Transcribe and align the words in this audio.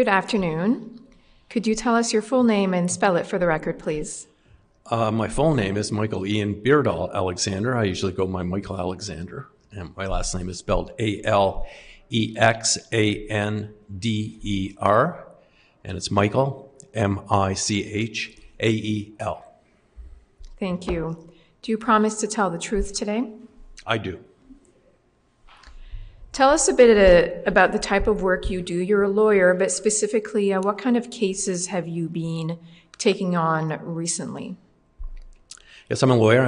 Good 0.00 0.08
afternoon. 0.08 0.98
Could 1.50 1.66
you 1.66 1.74
tell 1.74 1.94
us 1.94 2.10
your 2.10 2.22
full 2.22 2.42
name 2.42 2.72
and 2.72 2.90
spell 2.90 3.16
it 3.16 3.26
for 3.26 3.38
the 3.38 3.46
record, 3.46 3.78
please? 3.78 4.28
Uh, 4.86 5.10
my 5.10 5.28
full 5.28 5.52
name 5.52 5.76
is 5.76 5.92
Michael 5.92 6.26
Ian 6.26 6.54
Beardall 6.54 7.12
Alexander. 7.12 7.76
I 7.76 7.84
usually 7.84 8.12
go 8.12 8.26
by 8.26 8.42
Michael 8.42 8.78
Alexander, 8.78 9.48
and 9.72 9.94
my 9.98 10.06
last 10.06 10.34
name 10.34 10.48
is 10.48 10.58
spelled 10.58 10.92
A 10.98 11.22
L 11.24 11.66
E 12.08 12.34
X 12.34 12.78
A 12.92 13.28
N 13.28 13.74
D 13.98 14.38
E 14.40 14.74
R, 14.78 15.26
and 15.84 15.98
it's 15.98 16.10
Michael 16.10 16.72
M 16.94 17.20
I 17.28 17.52
C 17.52 17.84
H 17.84 18.38
A 18.58 18.70
E 18.70 19.12
L. 19.20 19.44
Thank 20.58 20.86
you. 20.86 21.30
Do 21.60 21.72
you 21.72 21.76
promise 21.76 22.18
to 22.20 22.26
tell 22.26 22.48
the 22.48 22.58
truth 22.58 22.94
today? 22.94 23.30
I 23.86 23.98
do. 23.98 24.24
Tell 26.32 26.50
us 26.50 26.68
a 26.68 26.72
bit 26.72 26.96
uh, 26.96 27.42
about 27.44 27.72
the 27.72 27.78
type 27.78 28.06
of 28.06 28.22
work 28.22 28.50
you 28.50 28.62
do. 28.62 28.76
You're 28.76 29.02
a 29.02 29.08
lawyer, 29.08 29.52
but 29.52 29.72
specifically, 29.72 30.52
uh, 30.52 30.60
what 30.60 30.78
kind 30.78 30.96
of 30.96 31.10
cases 31.10 31.66
have 31.66 31.88
you 31.88 32.08
been 32.08 32.56
taking 32.98 33.36
on 33.36 33.80
recently? 33.82 34.56
Yes, 35.88 36.04
I'm 36.04 36.10
a 36.10 36.16
lawyer. 36.16 36.42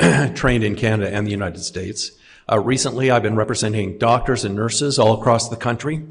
I'm 0.00 0.34
trained 0.34 0.64
in 0.64 0.74
Canada 0.74 1.14
and 1.14 1.24
the 1.24 1.30
United 1.30 1.60
States. 1.60 2.12
Uh, 2.50 2.58
recently, 2.58 3.12
I've 3.12 3.22
been 3.22 3.36
representing 3.36 3.96
doctors 3.96 4.44
and 4.44 4.56
nurses 4.56 4.98
all 4.98 5.20
across 5.20 5.48
the 5.48 5.56
country, 5.56 6.04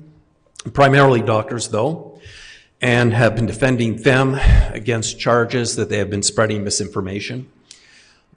primarily 0.72 1.22
doctors, 1.22 1.68
though, 1.68 2.22
and 2.80 3.12
have 3.12 3.36
been 3.36 3.46
defending 3.46 3.98
them 4.04 4.36
against 4.72 5.20
charges 5.20 5.76
that 5.76 5.90
they 5.90 5.98
have 5.98 6.10
been 6.10 6.24
spreading 6.24 6.64
misinformation 6.64 7.52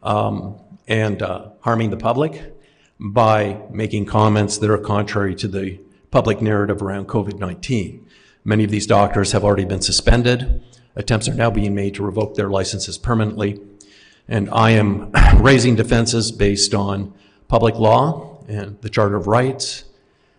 um, 0.03 0.57
and 0.89 1.23
uh, 1.23 1.51
harming 1.61 1.91
the 1.91 1.97
public 1.97 2.60
by 3.01 3.59
making 3.71 4.05
comments 4.05 4.59
that 4.59 4.71
are 4.71 4.79
contrary 4.79 5.35
to 5.35 5.49
the 5.49 5.81
public 6.11 6.43
narrative 6.43 6.83
around 6.83 7.09
COVID 7.09 7.39
19. 7.39 8.07
Many 8.45 8.65
of 8.65 8.71
these 8.71 8.87
doctors 8.87 9.33
have 9.33 9.43
already 9.43 9.65
been 9.65 9.81
suspended. 9.81 10.63
Attempts 10.95 11.29
are 11.29 11.35
now 11.35 11.51
being 11.51 11.75
made 11.75 11.95
to 11.95 12.05
revoke 12.05 12.35
their 12.35 12.51
licenses 12.51 12.99
permanently. 12.99 13.61
And 14.29 14.51
I 14.51 14.71
am 14.73 15.13
raising 15.39 15.77
defenses 15.77 16.31
based 16.31 16.75
on 16.75 17.15
public 17.49 17.77
law 17.77 18.45
and 18.49 18.81
the 18.83 18.91
Charter 18.91 19.17
of 19.17 19.27
Rights 19.27 19.85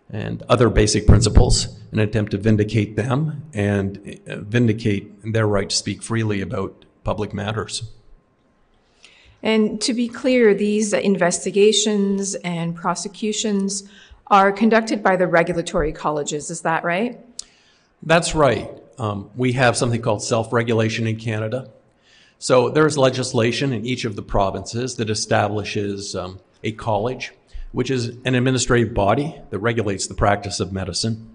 and 0.09 0.43
other 0.43 0.69
basic 0.69 1.07
principles 1.07 1.79
in 1.91 1.99
an 1.99 2.07
attempt 2.07 2.31
to 2.31 2.37
vindicate 2.37 2.95
them 2.95 3.43
and 3.53 4.19
vindicate 4.27 5.33
their 5.33 5.47
right 5.47 5.69
to 5.69 5.75
speak 5.75 6.03
freely 6.03 6.41
about 6.41 6.85
public 7.03 7.33
matters. 7.33 7.91
And 9.43 9.81
to 9.81 9.93
be 9.93 10.07
clear, 10.07 10.53
these 10.53 10.93
investigations 10.93 12.35
and 12.35 12.75
prosecutions 12.75 13.83
are 14.27 14.51
conducted 14.51 15.03
by 15.03 15.15
the 15.15 15.27
regulatory 15.27 15.91
colleges, 15.91 16.49
is 16.49 16.61
that 16.61 16.83
right? 16.83 17.19
That's 18.03 18.33
right. 18.33 18.69
Um, 18.97 19.29
we 19.35 19.53
have 19.53 19.75
something 19.75 20.01
called 20.01 20.23
self 20.23 20.53
regulation 20.53 21.07
in 21.07 21.17
Canada. 21.17 21.69
So 22.39 22.69
there's 22.69 22.97
legislation 22.97 23.71
in 23.73 23.85
each 23.85 24.05
of 24.05 24.15
the 24.15 24.21
provinces 24.23 24.95
that 24.95 25.09
establishes 25.09 26.15
um, 26.15 26.39
a 26.63 26.71
college, 26.71 27.33
which 27.71 27.91
is 27.91 28.07
an 28.25 28.35
administrative 28.35 28.93
body 28.93 29.39
that 29.49 29.59
regulates 29.59 30.07
the 30.07 30.15
practice 30.15 30.59
of 30.59 30.71
medicine. 30.71 31.29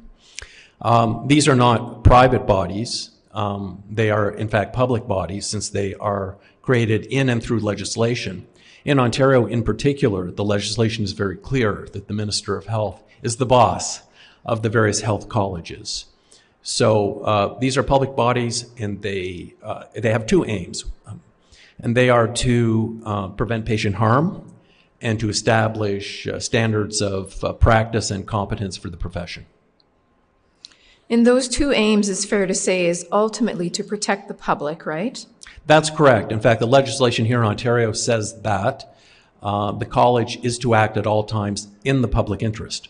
Um, 0.81 1.29
these 1.29 1.49
are 1.49 1.55
not 1.55 2.03
private 2.03 2.47
bodies. 2.47 3.11
Um, 3.33 3.83
they 3.91 4.11
are, 4.11 4.31
in 4.31 4.49
fact, 4.49 4.73
public 4.73 5.07
bodies 5.07 5.47
since 5.47 5.69
they 5.69 5.95
are 5.95 6.37
created 6.67 7.07
in 7.07 7.29
and 7.29 7.41
through 7.41 7.61
legislation. 7.61 8.45
In 8.85 8.99
Ontario, 8.99 9.47
in 9.47 9.63
particular, 9.63 10.33
the 10.33 10.45
legislation 10.45 11.05
is 11.05 11.13
very 11.13 11.37
clear 11.37 11.89
that 11.93 12.09
the 12.09 12.13
Minister 12.13 12.57
of 12.57 12.67
Health 12.67 13.05
is 13.23 13.37
the 13.37 13.47
boss 13.47 14.03
of 14.45 14.63
the 14.63 14.69
various 14.69 15.01
health 15.01 15.29
colleges. 15.29 16.07
So 16.63 17.21
uh, 17.21 17.59
these 17.61 17.77
are 17.79 17.85
public 17.85 18.17
bodies, 18.17 18.69
and 18.77 19.01
they 19.01 19.55
uh, 19.63 19.85
they 19.95 20.11
have 20.11 20.27
two 20.27 20.45
aims, 20.45 20.85
um, 21.07 21.23
and 21.79 21.97
they 21.97 22.11
are 22.11 22.27
to 22.27 23.01
uh, 23.05 23.29
prevent 23.29 23.65
patient 23.65 23.95
harm 23.95 24.53
and 25.01 25.21
to 25.21 25.29
establish 25.29 26.27
uh, 26.27 26.41
standards 26.41 27.01
of 27.01 27.45
uh, 27.45 27.53
practice 27.53 28.11
and 28.11 28.27
competence 28.27 28.77
for 28.77 28.91
the 28.91 28.97
profession. 28.97 29.47
And 31.09 31.27
those 31.27 31.49
two 31.49 31.73
aims, 31.73 32.09
it's 32.09 32.25
fair 32.25 32.47
to 32.47 32.55
say, 32.55 32.87
is 32.87 33.07
ultimately 33.13 33.71
to 33.71 33.85
protect 33.85 34.29
the 34.29 34.35
public, 34.35 34.87
right? 34.87 35.25
That's 35.67 35.91
correct. 35.91 36.33
In 36.33 36.41
fact, 36.41 36.61
the 36.61 36.67
legislation 36.67 37.25
here 37.25 37.41
in 37.41 37.47
Ontario 37.47 37.93
says 37.93 38.41
that 38.43 38.97
uh, 39.43 39.73
the 39.73 39.87
college 39.87 40.39
is 40.45 40.59
to 40.59 40.75
act 40.75 40.97
at 40.97 41.07
all 41.07 41.25
times 41.25 41.69
in 41.85 42.03
the 42.03 42.09
public 42.09 42.43
interest. 42.43 42.89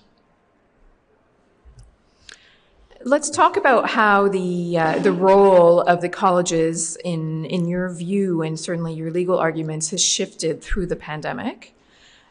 Let's 3.02 3.30
talk 3.30 3.56
about 3.56 3.90
how 3.90 4.28
the 4.28 4.78
uh, 4.78 4.98
the 4.98 5.12
role 5.12 5.80
of 5.82 6.00
the 6.00 6.08
colleges 6.08 6.96
in 7.04 7.44
in 7.44 7.68
your 7.68 7.88
view 7.88 8.42
and 8.42 8.58
certainly 8.58 8.94
your 8.94 9.12
legal 9.12 9.38
arguments 9.38 9.90
has 9.90 10.02
shifted 10.02 10.60
through 10.60 10.86
the 10.86 10.96
pandemic. 10.96 11.72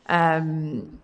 Um, 0.07 0.99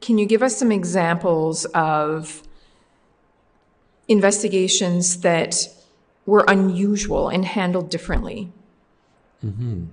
can 0.00 0.18
you 0.18 0.26
give 0.26 0.42
us 0.42 0.56
some 0.56 0.72
examples 0.72 1.64
of 1.66 2.42
investigations 4.08 5.20
that 5.20 5.68
were 6.26 6.44
unusual 6.48 7.28
and 7.28 7.44
handled 7.44 7.90
differently? 7.90 8.52
Mm-hmm. 9.44 9.84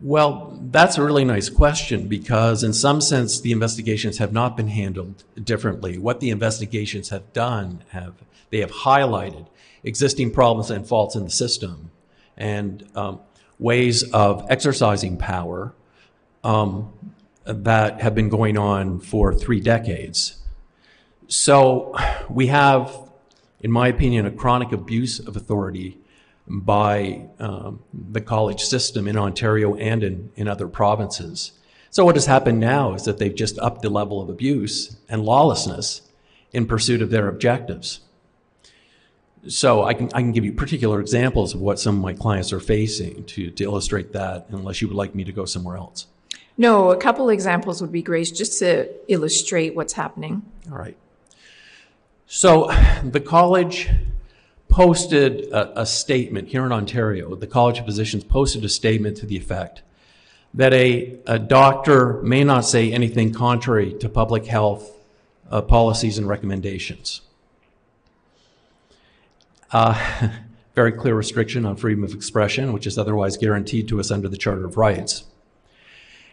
Well, 0.00 0.58
that's 0.70 0.98
a 0.98 1.02
really 1.02 1.24
nice 1.24 1.48
question 1.48 2.06
because, 2.06 2.62
in 2.62 2.72
some 2.74 3.00
sense, 3.00 3.40
the 3.40 3.50
investigations 3.52 4.18
have 4.18 4.32
not 4.32 4.56
been 4.56 4.68
handled 4.68 5.24
differently. 5.42 5.96
What 5.96 6.20
the 6.20 6.30
investigations 6.30 7.08
have 7.08 7.32
done 7.32 7.82
have 7.90 8.14
they 8.50 8.58
have 8.60 8.70
highlighted 8.70 9.46
existing 9.82 10.32
problems 10.32 10.70
and 10.70 10.86
faults 10.86 11.16
in 11.16 11.24
the 11.24 11.30
system 11.30 11.90
and 12.36 12.86
um, 12.94 13.20
ways 13.58 14.02
of 14.12 14.44
exercising 14.50 15.16
power 15.16 15.72
um, 16.44 16.92
that 17.46 18.00
have 18.00 18.14
been 18.14 18.28
going 18.28 18.58
on 18.58 19.00
for 19.00 19.32
three 19.32 19.60
decades. 19.60 20.42
So 21.28 21.94
we 22.28 22.48
have, 22.48 22.96
in 23.60 23.70
my 23.70 23.88
opinion, 23.88 24.26
a 24.26 24.30
chronic 24.30 24.72
abuse 24.72 25.18
of 25.18 25.36
authority 25.36 25.98
by 26.48 27.26
um, 27.38 27.82
the 27.92 28.20
college 28.20 28.60
system 28.60 29.08
in 29.08 29.16
Ontario 29.16 29.74
and 29.76 30.02
in, 30.04 30.30
in 30.36 30.48
other 30.48 30.68
provinces. 30.68 31.52
So, 31.90 32.04
what 32.04 32.14
has 32.14 32.26
happened 32.26 32.60
now 32.60 32.94
is 32.94 33.04
that 33.04 33.18
they've 33.18 33.34
just 33.34 33.58
upped 33.58 33.82
the 33.82 33.90
level 33.90 34.20
of 34.20 34.28
abuse 34.28 34.96
and 35.08 35.24
lawlessness 35.24 36.02
in 36.52 36.66
pursuit 36.66 37.02
of 37.02 37.10
their 37.10 37.28
objectives. 37.28 38.00
So, 39.48 39.84
I 39.84 39.94
can, 39.94 40.10
I 40.12 40.20
can 40.20 40.32
give 40.32 40.44
you 40.44 40.52
particular 40.52 41.00
examples 41.00 41.54
of 41.54 41.60
what 41.60 41.80
some 41.80 41.96
of 41.96 42.02
my 42.02 42.12
clients 42.12 42.52
are 42.52 42.60
facing 42.60 43.24
to, 43.24 43.50
to 43.50 43.64
illustrate 43.64 44.12
that, 44.12 44.46
unless 44.50 44.80
you 44.82 44.88
would 44.88 44.96
like 44.96 45.14
me 45.14 45.24
to 45.24 45.32
go 45.32 45.44
somewhere 45.44 45.76
else. 45.76 46.06
No, 46.58 46.90
a 46.90 46.96
couple 46.96 47.28
examples 47.28 47.80
would 47.80 47.92
be 47.92 48.02
great 48.02 48.32
just 48.34 48.58
to 48.60 48.88
illustrate 49.08 49.74
what's 49.74 49.92
happening. 49.92 50.42
All 50.70 50.78
right. 50.78 50.96
So, 52.26 52.70
the 53.04 53.20
college 53.20 53.88
posted 54.68 55.52
a, 55.52 55.82
a, 55.82 55.86
statement 55.86 56.48
here 56.48 56.66
in 56.66 56.72
Ontario. 56.72 57.34
The 57.36 57.46
College 57.46 57.78
of 57.78 57.84
Physicians 57.84 58.24
posted 58.24 58.64
a 58.64 58.68
statement 58.68 59.16
to 59.18 59.26
the 59.26 59.36
effect 59.36 59.82
that 60.52 60.72
a, 60.72 61.18
a 61.26 61.38
doctor 61.38 62.20
may 62.22 62.42
not 62.42 62.64
say 62.64 62.92
anything 62.92 63.32
contrary 63.32 63.94
to 64.00 64.08
public 64.08 64.46
health 64.46 64.90
uh, 65.50 65.62
policies 65.62 66.18
and 66.18 66.26
recommendations. 66.26 67.20
Uh, 69.70 70.30
very 70.74 70.92
clear 70.92 71.14
restriction 71.14 71.64
on 71.64 71.76
freedom 71.76 72.02
of 72.02 72.12
expression, 72.12 72.72
which 72.72 72.86
is 72.86 72.98
otherwise 72.98 73.36
guaranteed 73.36 73.86
to 73.88 74.00
us 74.00 74.10
under 74.10 74.28
the 74.28 74.36
Charter 74.36 74.64
of 74.64 74.76
Rights. 74.76 75.24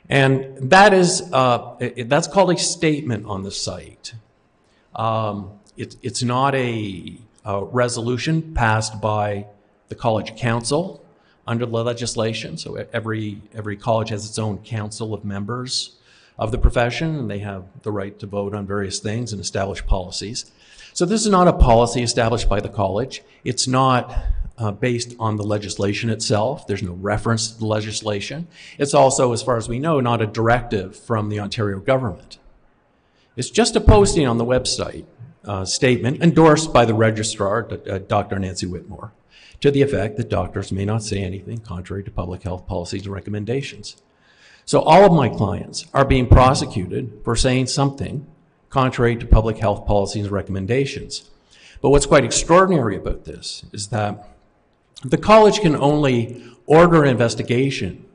And 0.10 0.70
that 0.70 0.94
is, 0.94 1.22
uh, 1.32 1.76
it, 1.80 2.10
that's 2.10 2.28
called 2.28 2.52
a 2.52 2.58
statement 2.58 3.26
on 3.26 3.44
the 3.44 3.52
site. 3.52 4.14
Um, 4.96 5.52
it, 5.78 5.96
it's 6.02 6.22
not 6.24 6.54
a 6.56 7.18
uh, 7.46 7.64
resolution 7.64 8.54
passed 8.54 9.02
by 9.02 9.48
the 9.90 9.96
college 9.96 10.36
council 10.36 11.04
under 11.48 11.66
the 11.66 11.84
legislation. 11.84 12.58
So 12.58 12.86
every 12.94 13.42
every 13.54 13.76
college 13.76 14.10
has 14.10 14.26
its 14.26 14.40
own 14.40 14.60
council 14.60 15.14
of 15.14 15.26
members 15.26 15.96
of 16.38 16.52
the 16.52 16.58
profession, 16.58 17.16
and 17.20 17.30
they 17.30 17.40
have 17.40 17.66
the 17.84 17.92
right 17.92 18.18
to 18.20 18.26
vote 18.26 18.56
on 18.56 18.66
various 18.66 19.00
things 19.00 19.34
and 19.34 19.42
establish 19.42 19.86
policies. 19.86 20.52
So 20.94 21.06
this 21.06 21.22
is 21.22 21.32
not 21.32 21.48
a 21.48 21.54
policy 21.54 22.02
established 22.04 22.48
by 22.48 22.60
the 22.60 22.70
college. 22.70 23.24
It's 23.44 23.68
not 23.68 24.16
uh, 24.64 24.72
based 24.72 25.14
on 25.20 25.36
the 25.36 25.44
legislation 25.44 26.10
itself. 26.10 26.66
There's 26.66 26.82
no 26.82 26.94
reference 26.94 27.52
to 27.52 27.60
the 27.60 27.66
legislation. 27.66 28.48
It's 28.78 28.94
also, 28.94 29.34
as 29.34 29.44
far 29.44 29.58
as 29.58 29.68
we 29.68 29.78
know, 29.78 30.00
not 30.00 30.22
a 30.22 30.26
directive 30.26 30.96
from 30.96 31.28
the 31.28 31.40
Ontario 31.42 31.80
government. 31.80 32.38
It's 33.36 33.50
just 33.50 33.76
a 33.76 33.82
posting 33.82 34.26
on 34.26 34.38
the 34.38 34.46
website 34.46 35.06
uh, 35.44 35.66
statement 35.66 36.24
endorsed 36.24 36.72
by 36.72 36.86
the 36.86 36.94
registrar, 36.94 37.68
uh, 37.90 37.98
Dr. 37.98 38.40
Nancy 38.40 38.66
Whitmore, 38.66 39.12
to 39.60 39.70
the 39.70 39.82
effect 39.82 40.16
that 40.16 40.30
doctors 40.30 40.72
may 40.72 40.86
not 40.86 41.04
say 41.04 41.22
anything 41.22 41.58
contrary 41.58 42.04
to 42.06 42.12
public 42.12 42.44
health 42.44 42.66
policies 42.66 43.04
and 43.04 43.14
recommendations. 43.14 44.02
So 44.64 44.80
all 44.80 45.04
of 45.04 45.12
my 45.12 45.28
clients 45.28 45.88
are 45.94 46.06
being 46.06 46.28
prosecuted 46.28 47.20
for 47.26 47.36
saying 47.36 47.68
something 47.68 48.26
contrary 48.70 49.18
to 49.18 49.26
public 49.26 49.58
health 49.58 49.86
policies 49.86 50.24
and 50.24 50.32
recommendations. 50.32 51.30
But 51.82 51.90
what's 51.90 52.06
quite 52.06 52.24
extraordinary 52.24 52.96
about 52.96 53.26
this 53.26 53.66
is 53.74 53.88
that 53.90 54.33
the 55.04 55.18
college 55.18 55.60
can 55.60 55.76
only 55.76 56.44
order 56.66 57.04
an 57.04 57.10
investigation 57.10 58.06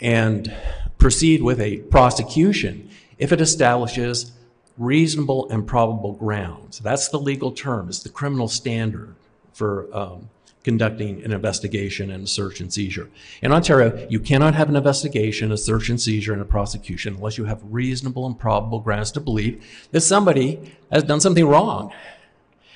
and 0.00 0.54
proceed 0.98 1.42
with 1.42 1.60
a 1.60 1.78
prosecution 1.78 2.90
if 3.18 3.32
it 3.32 3.40
establishes 3.40 4.32
reasonable 4.76 5.48
and 5.50 5.66
probable 5.66 6.12
grounds. 6.12 6.78
That's 6.78 7.08
the 7.08 7.18
legal 7.18 7.52
term, 7.52 7.88
it's 7.88 8.02
the 8.02 8.08
criminal 8.08 8.48
standard 8.48 9.14
for 9.52 9.88
um, 9.96 10.30
conducting 10.62 11.24
an 11.24 11.32
investigation 11.32 12.10
and 12.10 12.24
a 12.24 12.26
search 12.26 12.60
and 12.60 12.72
seizure. 12.72 13.08
In 13.42 13.52
Ontario, 13.52 14.06
you 14.10 14.20
cannot 14.20 14.54
have 14.54 14.68
an 14.68 14.76
investigation, 14.76 15.50
a 15.50 15.56
search 15.56 15.88
and 15.88 16.00
seizure, 16.00 16.32
and 16.32 16.42
a 16.42 16.44
prosecution 16.44 17.14
unless 17.14 17.38
you 17.38 17.44
have 17.44 17.60
reasonable 17.64 18.26
and 18.26 18.38
probable 18.38 18.80
grounds 18.80 19.10
to 19.12 19.20
believe 19.20 19.64
that 19.92 20.00
somebody 20.00 20.76
has 20.92 21.04
done 21.04 21.20
something 21.20 21.46
wrong. 21.46 21.92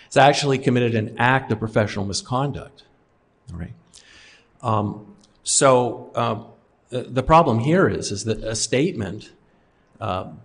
It's 0.07 0.17
actually 0.17 0.59
committed 0.59 0.95
an 0.95 1.17
act 1.19 1.53
of 1.53 1.59
professional 1.59 2.05
misconduct. 2.05 2.85
Right. 3.53 3.73
Um, 4.63 5.17
so 5.43 6.11
um, 6.15 6.47
the, 6.91 7.03
the, 7.03 7.23
problem 7.23 7.59
here 7.59 7.89
is, 7.89 8.13
is 8.13 8.25
that 8.25 8.39
a 8.45 8.55
statement, 8.55 9.33
um, 10.01 10.41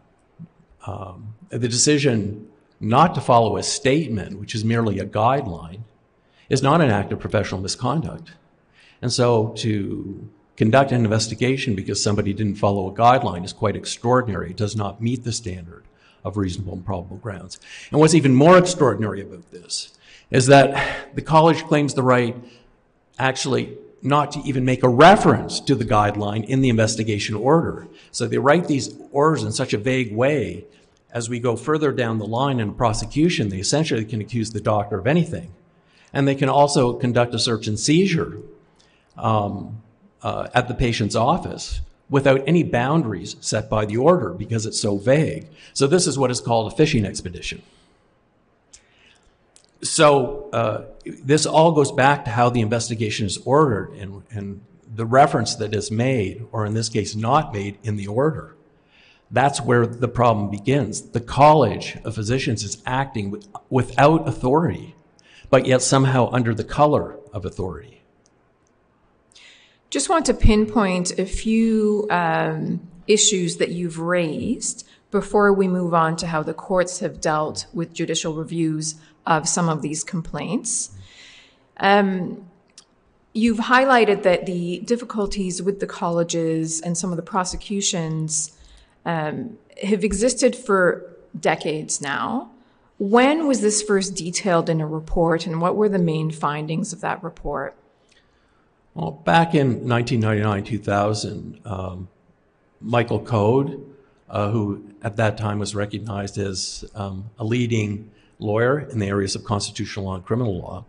um, 0.85 1.35
the 1.49 1.67
decision 1.67 2.47
not 2.79 3.15
to 3.15 3.21
follow 3.21 3.57
a 3.57 3.63
statement, 3.63 4.39
which 4.39 4.55
is 4.55 4.63
merely 4.63 4.99
a 4.99 5.05
guideline, 5.05 5.81
is 6.49 6.61
not 6.61 6.81
an 6.81 6.89
act 6.89 7.11
of 7.11 7.19
professional 7.19 7.61
misconduct. 7.61 8.31
And 9.01 9.11
so 9.11 9.49
to 9.57 10.29
conduct 10.55 10.91
an 10.91 11.03
investigation 11.03 11.75
because 11.75 12.01
somebody 12.01 12.33
didn't 12.33 12.55
follow 12.55 12.89
a 12.89 12.93
guideline 12.93 13.45
is 13.45 13.53
quite 13.53 13.75
extraordinary. 13.75 14.51
It 14.51 14.57
does 14.57 14.75
not 14.75 15.01
meet 15.01 15.23
the 15.23 15.31
standard 15.31 15.83
of 16.23 16.35
reasonable 16.35 16.73
and 16.73 16.85
probable 16.85 17.17
grounds. 17.17 17.59
And 17.91 17.99
what's 17.99 18.15
even 18.15 18.33
more 18.33 18.57
extraordinary 18.57 19.21
about 19.21 19.51
this 19.51 19.93
is 20.31 20.47
that 20.47 21.15
the 21.15 21.21
college 21.21 21.63
claims 21.63 21.93
the 21.93 22.03
right 22.03 22.35
actually 23.19 23.77
not 24.01 24.31
to 24.31 24.39
even 24.41 24.63
make 24.63 24.83
a 24.83 24.89
reference 24.89 25.59
to 25.59 25.75
the 25.75 25.83
guideline 25.83 26.45
in 26.45 26.61
the 26.61 26.69
investigation 26.69 27.35
order. 27.35 27.87
So 28.11 28.27
they 28.27 28.37
write 28.37 28.67
these 28.67 28.95
orders 29.11 29.43
in 29.43 29.51
such 29.51 29.73
a 29.73 29.77
vague 29.77 30.15
way 30.15 30.65
as 31.11 31.29
we 31.29 31.39
go 31.39 31.55
further 31.55 31.91
down 31.91 32.19
the 32.19 32.25
line 32.25 32.59
in 32.59 32.73
prosecution, 32.73 33.49
they 33.49 33.57
essentially 33.57 34.05
can 34.05 34.21
accuse 34.21 34.51
the 34.51 34.61
doctor 34.61 34.99
of 34.99 35.07
anything. 35.07 35.53
And 36.13 36.27
they 36.27 36.35
can 36.35 36.49
also 36.49 36.93
conduct 36.93 37.33
a 37.33 37.39
search 37.39 37.67
and 37.67 37.79
seizure 37.79 38.39
um, 39.17 39.81
uh, 40.21 40.49
at 40.53 40.67
the 40.67 40.73
patient's 40.73 41.15
office 41.15 41.81
without 42.09 42.41
any 42.47 42.63
boundaries 42.63 43.35
set 43.41 43.69
by 43.69 43.85
the 43.85 43.97
order 43.97 44.29
because 44.29 44.65
it's 44.65 44.79
so 44.79 44.97
vague. 44.97 45.47
So 45.73 45.87
this 45.87 46.07
is 46.07 46.17
what 46.17 46.31
is 46.31 46.39
called 46.39 46.71
a 46.71 46.75
fishing 46.75 47.05
expedition. 47.05 47.61
So 49.81 50.49
uh, 50.51 50.85
this 51.05 51.45
all 51.45 51.71
goes 51.71 51.91
back 51.91 52.25
to 52.25 52.31
how 52.31 52.49
the 52.49 52.61
investigation 52.61 53.25
is 53.25 53.37
ordered 53.39 53.93
and, 53.93 54.23
and 54.31 54.61
the 54.95 55.05
reference 55.05 55.55
that 55.55 55.75
is 55.75 55.91
made, 55.91 56.45
or 56.51 56.65
in 56.65 56.73
this 56.73 56.89
case, 56.89 57.15
not 57.15 57.53
made 57.53 57.77
in 57.83 57.95
the 57.95 58.07
order. 58.07 58.55
That's 59.29 59.61
where 59.61 59.85
the 59.85 60.07
problem 60.07 60.49
begins. 60.49 61.01
The 61.01 61.19
College 61.19 61.97
of 62.03 62.15
Physicians 62.15 62.63
is 62.63 62.81
acting 62.85 63.29
with, 63.29 63.47
without 63.69 64.27
authority 64.27 64.95
but 65.49 65.65
yet 65.65 65.81
somehow 65.81 66.29
under 66.31 66.53
the 66.53 66.63
color 66.63 67.17
of 67.33 67.45
authority. 67.45 68.03
Just 69.89 70.09
want 70.09 70.25
to 70.25 70.33
pinpoint 70.33 71.17
a 71.17 71.25
few 71.25 72.07
um, 72.09 72.87
issues 73.07 73.57
that 73.57 73.69
you've 73.69 73.99
raised 73.99 74.87
before 75.11 75.53
we 75.53 75.67
move 75.67 75.93
on 75.93 76.17
to 76.17 76.27
how 76.27 76.43
the 76.43 76.53
courts 76.53 76.99
have 76.99 77.21
dealt 77.21 77.65
with 77.73 77.93
judicial 77.93 78.33
reviews 78.33 78.95
of 79.27 79.47
some 79.47 79.69
of 79.69 79.81
these 79.83 80.03
complaints. 80.03 80.89
Um, 81.79 82.47
you've 83.33 83.59
highlighted 83.59 84.23
that 84.23 84.47
the 84.47 84.79
difficulties 84.79 85.61
with 85.61 85.79
the 85.79 85.85
colleges 85.85 86.81
and 86.81 86.97
some 86.97 87.11
of 87.11 87.17
the 87.17 87.23
prosecutions 87.23 88.57
um, 89.05 89.59
have 89.83 90.03
existed 90.03 90.55
for 90.55 91.13
decades 91.39 92.01
now. 92.01 92.49
When 92.97 93.45
was 93.45 93.61
this 93.61 93.83
first 93.83 94.15
detailed 94.15 94.69
in 94.69 94.81
a 94.81 94.87
report, 94.87 95.45
and 95.45 95.61
what 95.61 95.75
were 95.75 95.87
the 95.87 95.99
main 95.99 96.31
findings 96.31 96.93
of 96.93 97.01
that 97.01 97.23
report? 97.23 97.75
Well, 98.95 99.11
back 99.11 99.53
in 99.53 99.87
1999 99.87 100.63
2000, 100.63 101.61
um, 101.65 102.07
Michael 102.81 103.19
Code, 103.19 103.85
uh, 104.27 104.49
who 104.49 104.83
at 105.03 105.17
that 105.17 105.37
time 105.37 105.59
was 105.59 105.75
recognized 105.75 106.39
as 106.39 106.83
um, 106.95 107.29
a 107.37 107.43
leading 107.43 108.09
lawyer 108.39 108.79
in 108.79 108.99
the 108.99 109.07
areas 109.07 109.35
of 109.35 109.43
constitutional 109.43 110.05
law 110.05 110.15
and 110.15 110.25
criminal 110.25 110.57
law, 110.57 110.85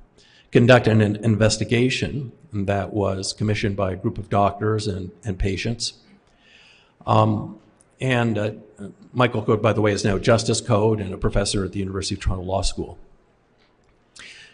conducted 0.51 1.01
an 1.01 1.17
investigation 1.17 2.33
that 2.53 2.93
was 2.93 3.33
commissioned 3.33 3.77
by 3.77 3.93
a 3.93 3.97
group 3.97 4.19
of 4.19 4.29
doctors 4.29 4.87
and, 4.87 5.11
and 5.25 5.39
patients. 5.39 5.95
Um, 7.07 7.59
and 8.01 8.39
uh, 8.39 8.53
Michael 9.13 9.43
Code, 9.43 9.61
by 9.61 9.73
the 9.73 9.81
way, 9.81 9.93
is 9.93 10.05
now 10.05 10.19
Justice 10.19 10.61
Code 10.61 11.01
and 11.01 11.13
a 11.13 11.19
professor 11.19 11.65
at 11.65 11.73
the 11.73 11.79
University 11.79 12.15
of 12.15 12.21
Toronto 12.21 12.45
Law 12.45 12.63
School. 12.63 12.99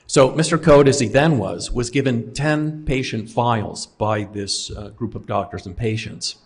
So 0.07 0.31
Mr. 0.31 0.63
Code, 0.63 0.89
as 0.89 1.01
he 1.01 1.09
then 1.09 1.39
was, 1.39 1.71
was 1.71 1.91
given 1.91 2.33
10 2.35 2.85
patient 2.85 3.31
files 3.31 3.87
by 3.87 4.25
this 4.25 4.71
uh, 4.71 4.91
group 4.91 5.15
of 5.15 5.27
doctors 5.27 5.67
and 5.67 5.77
patients. 5.77 6.37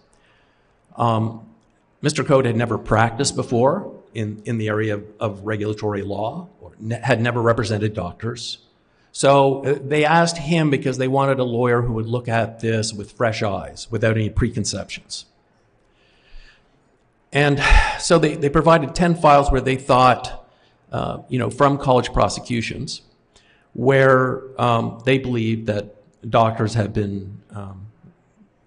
Um, 0.96 1.48
Mr. 2.02 2.24
Code 2.24 2.44
had 2.44 2.56
never 2.56 2.78
practiced 2.78 3.34
before 3.34 3.97
in, 4.14 4.43
in 4.44 4.58
the 4.58 4.69
area 4.69 4.94
of, 4.94 5.05
of 5.20 5.40
regulatory 5.44 6.02
law 6.02 6.49
or 6.60 6.72
ne- 6.78 7.00
had 7.02 7.20
never 7.20 7.40
represented 7.40 7.94
doctors. 7.94 8.58
So 9.12 9.64
uh, 9.64 9.78
they 9.82 10.05
asked 10.05 10.38
him 10.38 10.70
because 10.70 10.99
they 10.99 11.08
wanted 11.08 11.38
a 11.38 11.44
lawyer 11.44 11.82
who 11.82 11.94
would 11.94 12.06
look 12.06 12.28
at 12.28 12.60
this 12.60 12.93
with 12.93 13.12
fresh 13.12 13.43
eyes, 13.43 13.88
without 13.90 14.16
any 14.16 14.31
preconceptions. 14.31 15.24
And 17.32 17.62
so 17.98 18.19
they, 18.19 18.36
they 18.36 18.48
provided 18.48 18.94
10 18.94 19.17
files 19.17 19.50
where 19.50 19.60
they 19.60 19.77
thought, 19.77 20.48
uh, 20.93 21.19
you 21.29 21.38
know, 21.38 21.50
from 21.50 21.79
college 21.79 22.12
prosecutions, 22.12 23.03
where 23.74 24.43
um, 24.60 25.03
they 25.05 25.19
believed 25.19 25.67
that 25.67 25.94
doctors 26.29 26.74
had 26.74 26.93
been 26.93 27.41
um, 27.50 27.86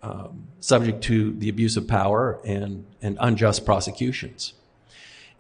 um, 0.04 0.48
subject 0.60 1.04
to 1.06 1.34
the 1.34 1.50
abuse 1.50 1.76
of 1.76 1.88
power 1.88 2.40
and, 2.46 2.86
and 3.02 3.18
unjust 3.20 3.66
prosecutions. 3.66 4.54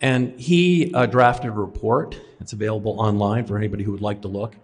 And 0.01 0.39
he 0.39 0.91
uh, 0.93 1.05
drafted 1.05 1.51
a 1.51 1.53
report. 1.53 2.19
It's 2.39 2.53
available 2.53 2.99
online 2.99 3.45
for 3.45 3.57
anybody 3.57 3.83
who 3.83 3.91
would 3.91 4.01
like 4.01 4.23
to 4.23 4.27
look. 4.27 4.55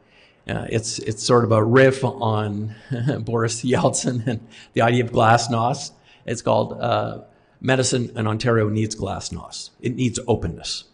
Uh, 0.49 0.65
it's, 0.69 0.97
it's 0.99 1.23
sort 1.23 1.43
of 1.43 1.51
a 1.51 1.63
riff 1.63 2.03
on 2.03 2.73
Boris 3.19 3.63
Yeltsin 3.63 4.25
and 4.25 4.47
the 4.73 4.81
idea 4.81 5.03
of 5.03 5.11
glasnost. 5.11 5.91
It's 6.25 6.41
called 6.41 6.81
uh, 6.81 7.21
medicine 7.61 8.11
in 8.15 8.27
Ontario 8.27 8.67
needs 8.69 8.95
glasnost. 8.95 9.69
It 9.79 9.95
needs 9.95 10.19
openness. 10.27 10.85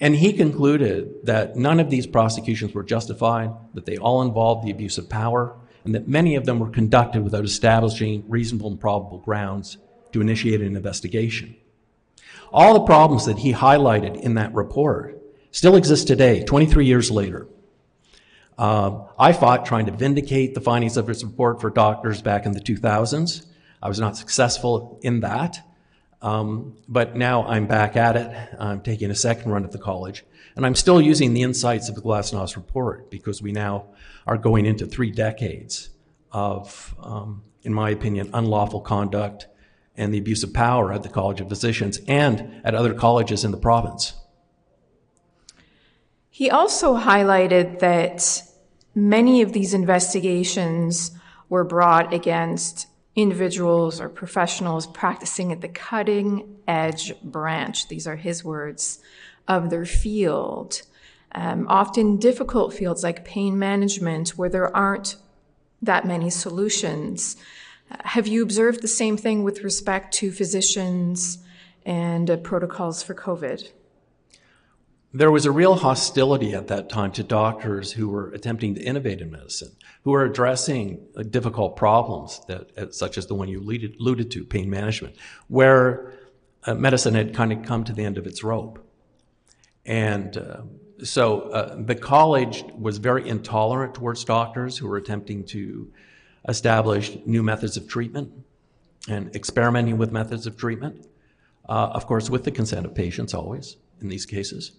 And 0.00 0.16
he 0.16 0.32
concluded 0.32 1.26
that 1.26 1.56
none 1.56 1.80
of 1.80 1.88
these 1.88 2.06
prosecutions 2.06 2.74
were 2.74 2.82
justified, 2.82 3.50
that 3.74 3.86
they 3.86 3.96
all 3.96 4.22
involved 4.22 4.66
the 4.66 4.70
abuse 4.70 4.98
of 4.98 5.08
power, 5.08 5.56
and 5.84 5.94
that 5.94 6.08
many 6.08 6.34
of 6.34 6.44
them 6.44 6.58
were 6.58 6.70
conducted 6.70 7.22
without 7.22 7.44
establishing 7.44 8.24
reasonable 8.28 8.70
and 8.70 8.80
probable 8.80 9.18
grounds 9.18 9.78
to 10.12 10.20
initiate 10.20 10.60
an 10.60 10.76
investigation. 10.76 11.56
All 12.52 12.74
the 12.74 12.80
problems 12.80 13.26
that 13.26 13.38
he 13.38 13.52
highlighted 13.52 14.20
in 14.20 14.34
that 14.34 14.52
report 14.52 15.22
still 15.50 15.76
exist 15.76 16.06
today, 16.06 16.44
23 16.44 16.84
years 16.84 17.10
later. 17.10 17.48
Uh, 18.58 19.04
I 19.18 19.32
fought 19.32 19.64
trying 19.64 19.86
to 19.86 19.92
vindicate 19.92 20.54
the 20.54 20.60
findings 20.60 20.96
of 20.96 21.06
his 21.06 21.24
report 21.24 21.60
for 21.60 21.70
doctors 21.70 22.20
back 22.20 22.44
in 22.44 22.52
the 22.52 22.60
2000s. 22.60 23.46
I 23.82 23.88
was 23.88 23.98
not 23.98 24.16
successful 24.16 25.00
in 25.02 25.20
that. 25.20 25.58
Um, 26.20 26.76
but 26.88 27.16
now 27.16 27.44
I'm 27.46 27.66
back 27.66 27.96
at 27.96 28.16
it. 28.16 28.56
I'm 28.58 28.80
taking 28.80 29.10
a 29.10 29.14
second 29.14 29.50
run 29.50 29.64
at 29.64 29.72
the 29.72 29.78
college. 29.78 30.24
And 30.54 30.64
I'm 30.64 30.76
still 30.76 31.00
using 31.00 31.34
the 31.34 31.42
insights 31.42 31.88
of 31.88 31.96
the 31.96 32.00
Glasnost 32.00 32.54
report 32.54 33.10
because 33.10 33.42
we 33.42 33.50
now 33.50 33.86
are 34.26 34.38
going 34.38 34.64
into 34.64 34.86
three 34.86 35.10
decades 35.10 35.90
of, 36.30 36.94
um, 37.02 37.42
in 37.62 37.74
my 37.74 37.90
opinion, 37.90 38.30
unlawful 38.32 38.80
conduct 38.80 39.48
and 39.96 40.12
the 40.12 40.18
abuse 40.18 40.42
of 40.42 40.52
power 40.52 40.92
at 40.92 41.02
the 41.02 41.08
College 41.08 41.40
of 41.40 41.48
Physicians 41.48 42.00
and 42.08 42.60
at 42.64 42.74
other 42.74 42.94
colleges 42.94 43.44
in 43.44 43.50
the 43.50 43.56
province. 43.56 44.14
He 46.30 46.50
also 46.50 46.96
highlighted 46.96 47.80
that 47.80 48.42
many 48.94 49.42
of 49.42 49.52
these 49.52 49.74
investigations 49.74 51.12
were 51.48 51.64
brought 51.64 52.14
against 52.14 52.86
individuals 53.14 54.00
or 54.00 54.08
professionals 54.08 54.86
practicing 54.86 55.52
at 55.52 55.60
the 55.60 55.68
cutting 55.68 56.56
edge 56.66 57.12
branch, 57.22 57.88
these 57.88 58.06
are 58.06 58.16
his 58.16 58.42
words, 58.42 58.98
of 59.46 59.68
their 59.70 59.84
field. 59.84 60.82
Um, 61.34 61.66
often 61.68 62.16
difficult 62.16 62.72
fields 62.72 63.02
like 63.02 63.24
pain 63.24 63.58
management, 63.58 64.30
where 64.30 64.48
there 64.48 64.74
aren't 64.74 65.16
that 65.80 66.06
many 66.06 66.30
solutions. 66.30 67.36
Have 68.04 68.26
you 68.26 68.42
observed 68.42 68.82
the 68.82 68.88
same 68.88 69.16
thing 69.16 69.42
with 69.42 69.62
respect 69.62 70.14
to 70.14 70.30
physicians 70.30 71.38
and 71.84 72.30
uh, 72.30 72.36
protocols 72.36 73.02
for 73.02 73.14
COVID? 73.14 73.70
There 75.14 75.30
was 75.30 75.44
a 75.44 75.50
real 75.50 75.74
hostility 75.74 76.54
at 76.54 76.68
that 76.68 76.88
time 76.88 77.12
to 77.12 77.22
doctors 77.22 77.92
who 77.92 78.08
were 78.08 78.30
attempting 78.30 78.74
to 78.76 78.82
innovate 78.82 79.20
in 79.20 79.30
medicine, 79.30 79.72
who 80.04 80.12
were 80.12 80.24
addressing 80.24 81.06
uh, 81.16 81.22
difficult 81.22 81.76
problems 81.76 82.40
that, 82.48 82.70
uh, 82.78 82.90
such 82.90 83.18
as 83.18 83.26
the 83.26 83.34
one 83.34 83.48
you 83.48 83.60
alluded, 83.60 83.96
alluded 84.00 84.30
to, 84.30 84.44
pain 84.44 84.70
management, 84.70 85.16
where 85.48 86.14
uh, 86.64 86.74
medicine 86.74 87.14
had 87.14 87.34
kind 87.34 87.52
of 87.52 87.62
come 87.62 87.84
to 87.84 87.92
the 87.92 88.04
end 88.04 88.16
of 88.16 88.26
its 88.26 88.42
rope. 88.42 88.78
And 89.84 90.36
uh, 90.36 90.62
so 91.04 91.42
uh, 91.50 91.76
the 91.78 91.94
college 91.94 92.64
was 92.74 92.98
very 92.98 93.28
intolerant 93.28 93.94
towards 93.94 94.24
doctors 94.24 94.78
who 94.78 94.88
were 94.88 94.96
attempting 94.96 95.44
to 95.46 95.92
establish 96.48 97.16
new 97.24 97.42
methods 97.42 97.76
of 97.76 97.88
treatment 97.88 98.32
and 99.08 99.34
experimenting 99.34 99.98
with 99.98 100.12
methods 100.12 100.46
of 100.46 100.56
treatment, 100.56 101.06
uh, 101.68 101.90
of 101.92 102.06
course, 102.06 102.30
with 102.30 102.44
the 102.44 102.50
consent 102.50 102.86
of 102.86 102.94
patients 102.94 103.34
always 103.34 103.76
in 104.00 104.08
these 104.08 104.26
cases. 104.26 104.72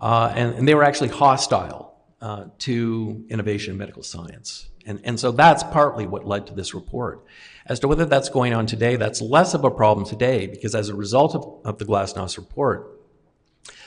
Uh, 0.00 0.32
and, 0.34 0.54
and, 0.54 0.68
they 0.68 0.74
were 0.74 0.82
actually 0.82 1.08
hostile 1.08 1.94
uh, 2.20 2.46
to 2.58 3.24
innovation 3.28 3.72
in 3.72 3.78
medical 3.78 4.02
science. 4.02 4.68
And, 4.86 5.00
and 5.04 5.18
so 5.18 5.30
that's 5.30 5.62
partly 5.62 6.06
what 6.06 6.26
led 6.26 6.48
to 6.48 6.54
this 6.54 6.74
report. 6.74 7.24
As 7.66 7.80
to 7.80 7.88
whether 7.88 8.04
that's 8.04 8.28
going 8.28 8.52
on 8.52 8.66
today, 8.66 8.96
that's 8.96 9.20
less 9.20 9.54
of 9.54 9.64
a 9.64 9.70
problem 9.70 10.06
today 10.06 10.46
because 10.46 10.74
as 10.74 10.88
a 10.88 10.94
result 10.94 11.34
of, 11.34 11.60
of 11.64 11.78
the 11.78 11.84
Glasnost 11.84 12.36
report, 12.36 13.00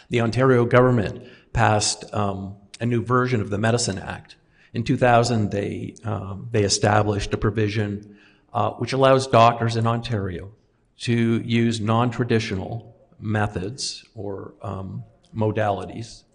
the 0.10 0.22
Ontario 0.22 0.66
government 0.66 1.28
passed 1.54 2.12
um, 2.14 2.56
a 2.80 2.86
new 2.86 3.04
version 3.04 3.42
of 3.42 3.50
the 3.50 3.58
Medicine 3.58 4.00
Act. 4.00 4.38
In 4.78 4.84
2000, 4.84 5.50
they, 5.50 5.96
um, 6.04 6.50
they 6.52 6.62
established 6.62 7.34
a 7.34 7.38
provision 7.38 8.16
uh, 8.54 8.70
which 8.74 8.94
allows 8.94 9.26
doctors 9.26 9.76
in 9.76 9.88
Ontario 9.88 10.52
to 11.00 11.42
use 11.42 11.80
non 11.80 12.12
traditional 12.12 12.96
methods 13.20 14.06
or 14.14 14.54
um, 14.62 15.04
modalities 15.36 16.26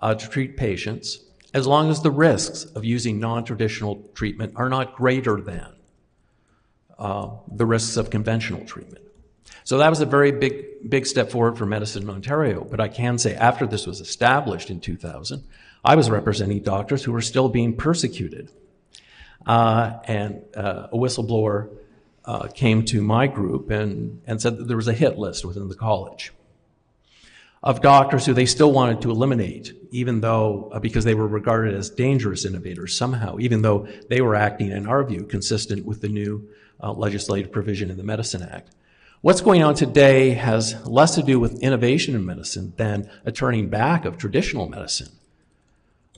uh, 0.00 0.14
to 0.14 0.28
treat 0.28 0.56
patients 0.56 1.24
as 1.52 1.66
long 1.66 1.90
as 1.90 2.00
the 2.00 2.12
risks 2.12 2.66
of 2.76 2.84
using 2.84 3.18
non 3.18 3.42
traditional 3.42 3.96
treatment 4.14 4.52
are 4.54 4.68
not 4.68 4.94
greater 4.94 5.40
than 5.40 5.66
uh, 7.00 7.30
the 7.52 7.66
risks 7.66 7.96
of 7.96 8.10
conventional 8.10 8.64
treatment. 8.64 9.04
So 9.64 9.78
that 9.78 9.90
was 9.90 10.00
a 10.00 10.06
very 10.06 10.30
big, 10.30 10.88
big 10.88 11.04
step 11.04 11.32
forward 11.32 11.58
for 11.58 11.66
medicine 11.66 12.04
in 12.04 12.10
Ontario. 12.10 12.62
But 12.62 12.78
I 12.78 12.86
can 12.86 13.18
say 13.18 13.34
after 13.34 13.66
this 13.66 13.88
was 13.88 14.00
established 14.00 14.70
in 14.70 14.78
2000, 14.78 15.42
I 15.84 15.94
was 15.94 16.10
representing 16.10 16.62
doctors 16.62 17.04
who 17.04 17.12
were 17.12 17.20
still 17.20 17.48
being 17.48 17.76
persecuted. 17.76 18.50
Uh, 19.46 19.98
and 20.04 20.42
uh, 20.56 20.88
a 20.92 20.96
whistleblower 20.96 21.70
uh, 22.24 22.48
came 22.48 22.84
to 22.84 23.00
my 23.00 23.26
group 23.26 23.70
and, 23.70 24.20
and 24.26 24.42
said 24.42 24.58
that 24.58 24.68
there 24.68 24.76
was 24.76 24.88
a 24.88 24.92
hit 24.92 25.18
list 25.18 25.44
within 25.44 25.68
the 25.68 25.74
college 25.74 26.32
of 27.62 27.80
doctors 27.80 28.26
who 28.26 28.32
they 28.32 28.46
still 28.46 28.72
wanted 28.72 29.02
to 29.02 29.10
eliminate, 29.10 29.72
even 29.90 30.20
though, 30.20 30.70
uh, 30.72 30.78
because 30.78 31.04
they 31.04 31.14
were 31.14 31.26
regarded 31.26 31.74
as 31.74 31.90
dangerous 31.90 32.44
innovators 32.44 32.96
somehow, 32.96 33.36
even 33.40 33.62
though 33.62 33.88
they 34.08 34.20
were 34.20 34.34
acting, 34.34 34.70
in 34.70 34.86
our 34.86 35.02
view, 35.04 35.24
consistent 35.24 35.84
with 35.84 36.00
the 36.00 36.08
new 36.08 36.48
uh, 36.80 36.92
legislative 36.92 37.50
provision 37.50 37.90
in 37.90 37.96
the 37.96 38.04
Medicine 38.04 38.42
Act. 38.42 38.70
What's 39.20 39.40
going 39.40 39.64
on 39.64 39.74
today 39.74 40.30
has 40.30 40.86
less 40.86 41.16
to 41.16 41.22
do 41.22 41.40
with 41.40 41.60
innovation 41.60 42.14
in 42.14 42.24
medicine 42.24 42.72
than 42.76 43.10
a 43.24 43.32
turning 43.32 43.68
back 43.68 44.04
of 44.04 44.16
traditional 44.16 44.68
medicine. 44.68 45.08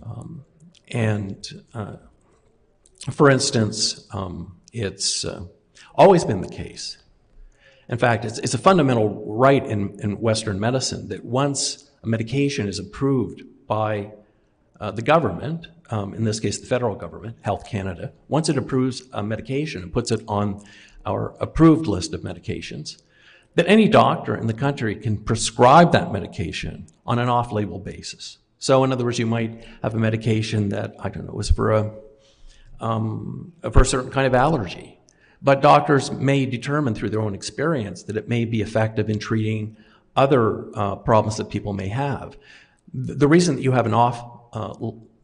Um, 0.02 0.45
and 0.88 1.62
uh, 1.75 1.97
for 3.11 3.30
instance, 3.30 4.07
um, 4.12 4.57
it's 4.73 5.25
uh, 5.25 5.45
always 5.95 6.25
been 6.25 6.40
the 6.40 6.49
case 6.49 6.99
in 7.90 7.99
fact, 7.99 8.25
it's, 8.25 8.38
it's 8.38 8.54
a 8.54 8.59
fundamental 8.59 9.09
right 9.26 9.66
in, 9.66 9.99
in 10.00 10.21
Western 10.21 10.61
medicine 10.61 11.09
that 11.09 11.25
once 11.25 11.90
a 12.04 12.07
medication 12.07 12.69
is 12.69 12.78
approved 12.78 13.42
by 13.66 14.12
uh, 14.78 14.92
the 14.92 15.02
government, 15.02 15.66
um, 15.90 16.14
in 16.14 16.23
this 16.23 16.38
case 16.38 16.59
the 16.61 16.69
federal 16.69 16.95
government, 16.95 17.37
Health 17.40 17.66
Canada, 17.69 18.12
once 18.28 18.49
it 18.49 18.57
approves 18.57 19.02
a 19.12 19.25
medication 19.25 19.83
and 19.83 19.92
puts 19.92 20.12
it 20.12 20.23
on 20.28 20.62
our 21.04 21.35
approved 21.40 21.88
list 21.88 22.14
of 22.14 22.21
medications, 22.21 23.02
that 23.57 23.66
any 23.66 23.88
doctor 23.88 24.37
in 24.37 24.47
the 24.47 24.54
country 24.54 24.95
can 24.95 25.16
prescribe 25.19 25.90
that 25.90 26.12
medication 26.12 26.87
on 27.04 27.19
an 27.19 27.28
off 27.28 27.50
label 27.50 27.80
basis. 27.80 28.38
So, 28.61 28.85
in 28.85 28.93
other 28.93 29.05
words, 29.05 29.19
you 29.19 29.26
might 29.26 29.64
have 29.83 29.95
a 29.95 29.99
medication 29.99 30.69
that, 30.69 30.95
I 31.00 31.09
don't 31.09 31.26
know, 31.26 31.33
was 31.33 31.50
for 31.50 31.73
a, 31.73 31.93
um, 32.79 33.55
for 33.73 33.81
a 33.81 33.87
certain 33.87 34.11
kind 34.11 34.26
of 34.26 34.35
allergy. 34.35 35.00
But 35.40 35.62
doctors 35.62 36.12
may 36.12 36.45
determine 36.45 36.95
through 36.95 37.09
their 37.09 37.23
own 37.23 37.35
experience 37.35 38.02
that 38.05 38.19
it 38.19 38.29
may 38.29 38.45
be 38.45 38.61
effective 38.61 39.09
in 39.09 39.19
treating 39.19 39.79
other 40.14 40.71
uh, 40.76 40.97
problems 40.97 41.38
that 41.38 41.49
people 41.49 41.73
may 41.73 41.88
have. 41.88 42.37
The 42.93 43.26
reason 43.26 43.57
that 43.57 43.62
you 43.62 43.73
have 43.73 43.87
an 43.87 43.95
off 43.95 44.23
uh, 44.52 44.75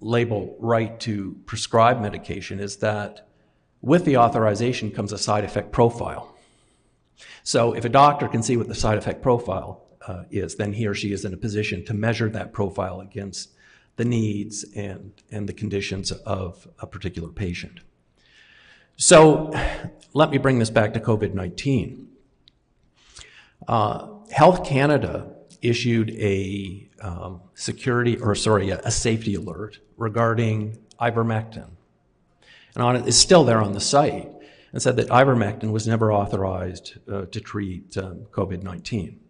label 0.01 0.57
right 0.59 0.99
to 1.01 1.37
prescribe 1.45 2.01
medication 2.01 2.59
is 2.59 2.77
that 2.79 3.29
with 3.83 4.07
the 4.07 4.17
authorization 4.17 4.91
comes 4.91 5.13
a 5.13 5.19
side 5.19 5.45
effect 5.45 5.73
profile. 5.73 6.35
So 7.43 7.75
if 7.75 7.85
a 7.85 7.91
doctor 7.91 8.29
can 8.29 8.43
see 8.43 8.57
what 8.57 8.69
the 8.69 8.75
side 8.75 8.97
effect 8.97 9.21
profile 9.21 9.86
uh, 10.07 10.25
is, 10.31 10.57
then 10.57 10.73
he 10.73 10.87
or 10.87 10.95
she 10.95 11.13
is 11.13 11.25
in 11.25 11.35
a 11.35 11.37
position 11.37 11.85
to 11.85 11.95
measure 11.95 12.29
that 12.31 12.53
profile 12.53 13.01
against 13.01 13.51
the 13.97 14.05
needs 14.05 14.65
and, 14.75 15.13
and 15.31 15.49
the 15.49 15.53
conditions 15.53 16.13
of 16.13 16.69
a 16.81 16.87
particular 16.87 17.29
patient. 17.29 17.81
So 18.97 19.53
let 20.15 20.31
me 20.31 20.39
bring 20.39 20.59
this 20.59 20.71
back 20.71 20.95
to 20.95 21.01
COVID 21.01 21.35
19. 21.35 22.09
Uh, 23.69 24.09
Health 24.31 24.65
Canada 24.65 25.33
issued 25.63 26.11
a 26.11 26.89
um, 27.01 27.41
security, 27.55 28.17
or 28.19 28.35
sorry, 28.35 28.71
a, 28.71 28.81
a, 28.81 28.91
safety 28.91 29.35
alert 29.35 29.79
regarding 29.97 30.79
ivermectin. 31.01 31.69
And 32.75 32.83
on 32.83 32.97
it 32.97 33.07
is 33.07 33.19
still 33.19 33.45
there 33.45 33.61
on 33.61 33.73
the 33.73 33.81
site 33.81 34.31
and 34.73 34.83
said 34.83 34.97
that 34.97 35.09
ivermectin 35.09 35.73
was 35.73 35.87
never 35.87 36.13
authorized 36.13 36.99
uh, 37.11 37.27
to 37.27 37.41
treat 37.41 37.97
um, 37.97 38.27
COVID 38.31 38.63
19. 38.63 39.21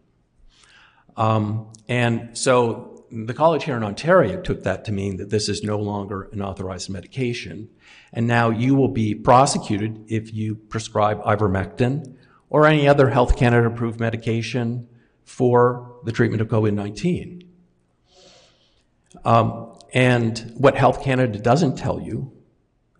Um, 1.17 1.73
and 1.89 2.37
so 2.37 3.05
the 3.11 3.35
college 3.35 3.65
here 3.65 3.77
in 3.77 3.83
Ontario 3.83 4.41
took 4.41 4.65
that 4.65 4.85
to 4.85 4.93
mean 4.93 5.17
that 5.17 5.31
this 5.31 5.49
is 5.49 5.63
no 5.63 5.79
longer 5.79 6.29
an 6.33 6.43
authorized 6.43 6.91
medication. 6.91 7.69
And 8.13 8.27
now 8.27 8.51
you 8.51 8.75
will 8.75 8.89
be 8.89 9.15
prosecuted 9.15 10.05
if 10.09 10.33
you 10.35 10.57
prescribe 10.57 11.23
ivermectin 11.23 12.17
or 12.51 12.67
any 12.67 12.89
other 12.89 13.11
Health 13.11 13.37
Canada 13.37 13.67
approved 13.67 14.01
medication 14.01 14.89
for 15.25 15.99
the 16.05 16.13
treatment 16.13 16.43
of 16.43 16.49
COVID 16.49 16.75
19. 16.75 17.43
Um, 19.25 19.79
and 19.93 20.53
what 20.57 20.77
Health 20.77 21.03
Canada 21.03 21.39
doesn't 21.39 21.77
tell 21.77 22.01
you, 22.01 22.33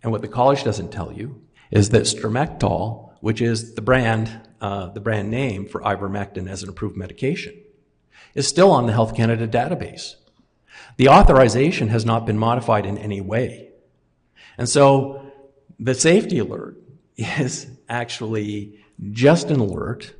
and 0.03 0.11
what 0.11 0.21
the 0.21 0.27
college 0.27 0.63
doesn't 0.63 0.91
tell 0.91 1.11
you, 1.11 1.41
is 1.71 1.89
that 1.89 2.03
Stromectol, 2.03 3.11
which 3.21 3.41
is 3.41 3.75
the 3.75 3.81
brand, 3.81 4.41
uh, 4.61 4.89
the 4.89 4.99
brand 4.99 5.29
name 5.29 5.67
for 5.67 5.81
ivermectin 5.81 6.49
as 6.49 6.63
an 6.63 6.69
approved 6.69 6.97
medication, 6.97 7.53
is 8.37 8.47
still 8.47 8.69
on 8.71 8.85
the 8.85 8.93
Health 8.93 9.15
Canada 9.15 9.47
database. 9.47 10.13
The 10.97 11.09
authorization 11.09 11.87
has 11.87 12.05
not 12.05 12.27
been 12.27 12.37
modified 12.37 12.85
in 12.85 12.97
any 12.99 13.19
way. 13.19 13.71
And 14.59 14.69
so 14.69 15.31
the 15.79 15.95
safety 15.95 16.37
alert 16.37 16.77
is 17.17 17.67
actually 17.89 18.79
just 19.11 19.49
an 19.49 19.59
alert. 19.59 20.13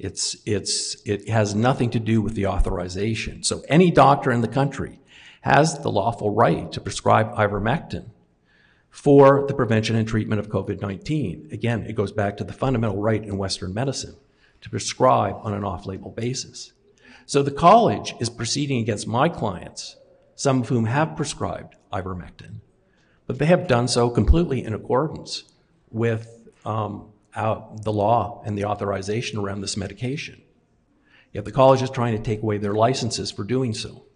It's, 0.00 0.36
it's, 0.44 0.96
it 1.06 1.28
has 1.28 1.54
nothing 1.54 1.90
to 1.90 2.00
do 2.00 2.20
with 2.20 2.34
the 2.34 2.46
authorization. 2.46 3.44
So 3.44 3.62
any 3.68 3.92
doctor 3.92 4.32
in 4.32 4.40
the 4.40 4.48
country 4.48 4.98
has 5.42 5.78
the 5.78 5.92
lawful 5.92 6.34
right 6.34 6.72
to 6.72 6.80
prescribe 6.80 7.32
ivermectin 7.34 8.10
for 8.90 9.46
the 9.46 9.54
prevention 9.54 9.94
and 9.94 10.08
treatment 10.08 10.40
of 10.40 10.48
COVID 10.48 10.80
19. 10.80 11.50
Again, 11.52 11.86
it 11.86 11.94
goes 11.94 12.10
back 12.10 12.36
to 12.38 12.44
the 12.44 12.52
fundamental 12.52 12.96
right 12.96 13.22
in 13.22 13.38
Western 13.38 13.72
medicine 13.72 14.16
to 14.60 14.70
prescribe 14.70 15.36
on 15.42 15.54
an 15.54 15.64
off 15.64 15.86
label 15.86 16.10
basis. 16.10 16.72
So 17.30 17.44
the 17.44 17.52
college 17.52 18.16
is 18.18 18.28
proceeding 18.28 18.80
against 18.80 19.06
my 19.06 19.28
clients, 19.28 19.94
some 20.34 20.62
of 20.62 20.68
whom 20.68 20.86
have 20.86 21.14
prescribed 21.14 21.76
ivermectin, 21.92 22.56
but 23.28 23.38
they 23.38 23.46
have 23.46 23.68
done 23.68 23.86
so 23.86 24.10
completely 24.10 24.64
in 24.64 24.74
accordance 24.74 25.44
with 25.92 26.50
um, 26.64 27.12
the 27.32 27.92
law 27.92 28.42
and 28.44 28.58
the 28.58 28.64
authorization 28.64 29.38
around 29.38 29.60
this 29.60 29.76
medication. 29.76 30.42
Yet 31.32 31.44
the 31.44 31.52
college 31.52 31.82
is 31.82 31.90
trying 31.90 32.16
to 32.16 32.22
take 32.22 32.42
away 32.42 32.58
their 32.58 32.74
licenses 32.74 33.30
for 33.30 33.44
doing 33.44 33.74
so. 33.74 34.06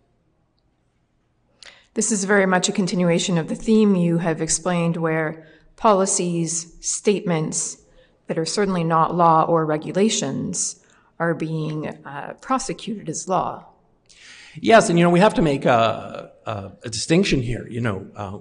This 1.94 2.10
is 2.10 2.24
very 2.24 2.46
much 2.46 2.68
a 2.68 2.72
continuation 2.72 3.38
of 3.38 3.46
the 3.46 3.54
theme 3.54 3.94
you 3.94 4.18
have 4.18 4.42
explained, 4.42 4.96
where 4.96 5.46
policies, 5.76 6.74
statements 6.80 7.80
that 8.26 8.38
are 8.38 8.44
certainly 8.44 8.82
not 8.82 9.14
law 9.14 9.44
or 9.44 9.64
regulations 9.64 10.83
are 11.18 11.34
being 11.34 11.88
uh, 12.04 12.34
prosecuted 12.40 13.08
as 13.08 13.28
law. 13.28 13.66
Yes, 14.60 14.88
and 14.88 14.98
you 14.98 15.04
know, 15.04 15.10
we 15.10 15.20
have 15.20 15.34
to 15.34 15.42
make 15.42 15.64
a, 15.64 16.32
a, 16.46 16.72
a 16.84 16.90
distinction 16.90 17.42
here. 17.42 17.66
You 17.68 17.80
know, 17.80 18.06
uh, 18.14 18.38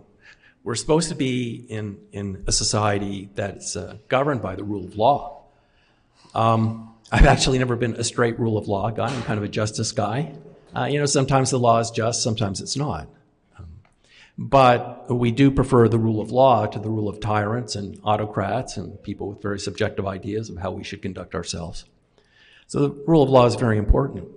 we're 0.64 0.76
supposed 0.76 1.10
to 1.10 1.16
be 1.16 1.66
in, 1.70 2.00
in 2.12 2.44
a 2.48 2.52
society 2.52 3.30
that's 3.36 3.76
uh, 3.76 3.98
governed 4.08 4.42
by 4.42 4.56
the 4.56 4.64
rule 4.64 4.86
of 4.86 4.96
law. 4.96 5.44
Um, 6.34 6.94
I've 7.12 7.26
actually 7.26 7.60
never 7.60 7.76
been 7.76 7.96
a 7.96 8.04
straight 8.04 8.40
rule 8.40 8.58
of 8.58 8.68
law 8.68 8.90
guy. 8.90 9.08
I'm 9.08 9.24
kind 9.24 9.38
of 9.38 9.44
a 9.44 9.50
justice 9.50 9.92
guy. 9.92 10.34
Uh, 10.76 10.86
you 10.86 11.00
know, 11.00 11.06
sometimes 11.06 11.52
the 11.52 11.60
law 11.60 11.80
is 11.80 11.92
just, 11.92 12.24
sometimes 12.24 12.62
it's 12.62 12.76
not. 12.76 13.08
Um, 13.60 13.68
but 14.38 15.14
we 15.14 15.32
do 15.32 15.52
prefer 15.52 15.88
the 15.88 16.00
rule 16.00 16.22
of 16.22 16.32
law 16.32 16.66
to 16.66 16.80
the 16.80 16.90
rule 16.90 17.08
of 17.08 17.20
tyrants 17.20 17.76
and 17.76 18.00
autocrats 18.04 18.78
and 18.78 19.02
people 19.04 19.30
with 19.30 19.42
very 19.42 19.60
subjective 19.60 20.08
ideas 20.08 20.50
of 20.50 20.58
how 20.58 20.72
we 20.72 20.84
should 20.84 21.02
conduct 21.02 21.36
ourselves. 21.36 21.86
So 22.74 22.88
the 22.88 23.04
rule 23.06 23.22
of 23.22 23.30
law 23.30 23.46
is 23.46 23.54
very 23.54 23.78
important. 23.78 24.30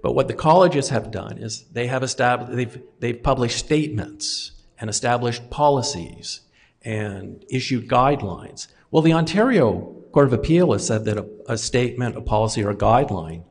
But 0.00 0.14
what 0.14 0.28
the 0.28 0.34
colleges 0.34 0.90
have 0.90 1.10
done 1.10 1.38
is 1.38 1.64
they 1.72 1.88
have 1.88 2.04
established, 2.04 2.54
they've, 2.54 2.82
they've 3.00 3.20
published 3.20 3.58
statements 3.58 4.52
and 4.78 4.88
established 4.88 5.50
policies 5.50 6.42
and 6.82 7.44
issued 7.50 7.88
guidelines. 7.88 8.68
Well, 8.92 9.02
the 9.02 9.12
Ontario 9.12 9.92
Court 10.12 10.28
of 10.28 10.32
Appeal 10.32 10.72
has 10.72 10.86
said 10.86 11.04
that 11.06 11.18
a, 11.18 11.26
a 11.48 11.58
statement, 11.58 12.16
a 12.16 12.20
policy, 12.20 12.62
or 12.62 12.70
a 12.70 12.76
guideline 12.76 13.42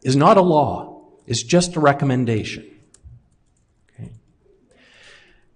is 0.00 0.14
not 0.14 0.36
a 0.36 0.42
law, 0.42 1.02
it's 1.26 1.42
just 1.42 1.74
a 1.74 1.80
recommendation. 1.80 2.70
Okay? 3.98 4.12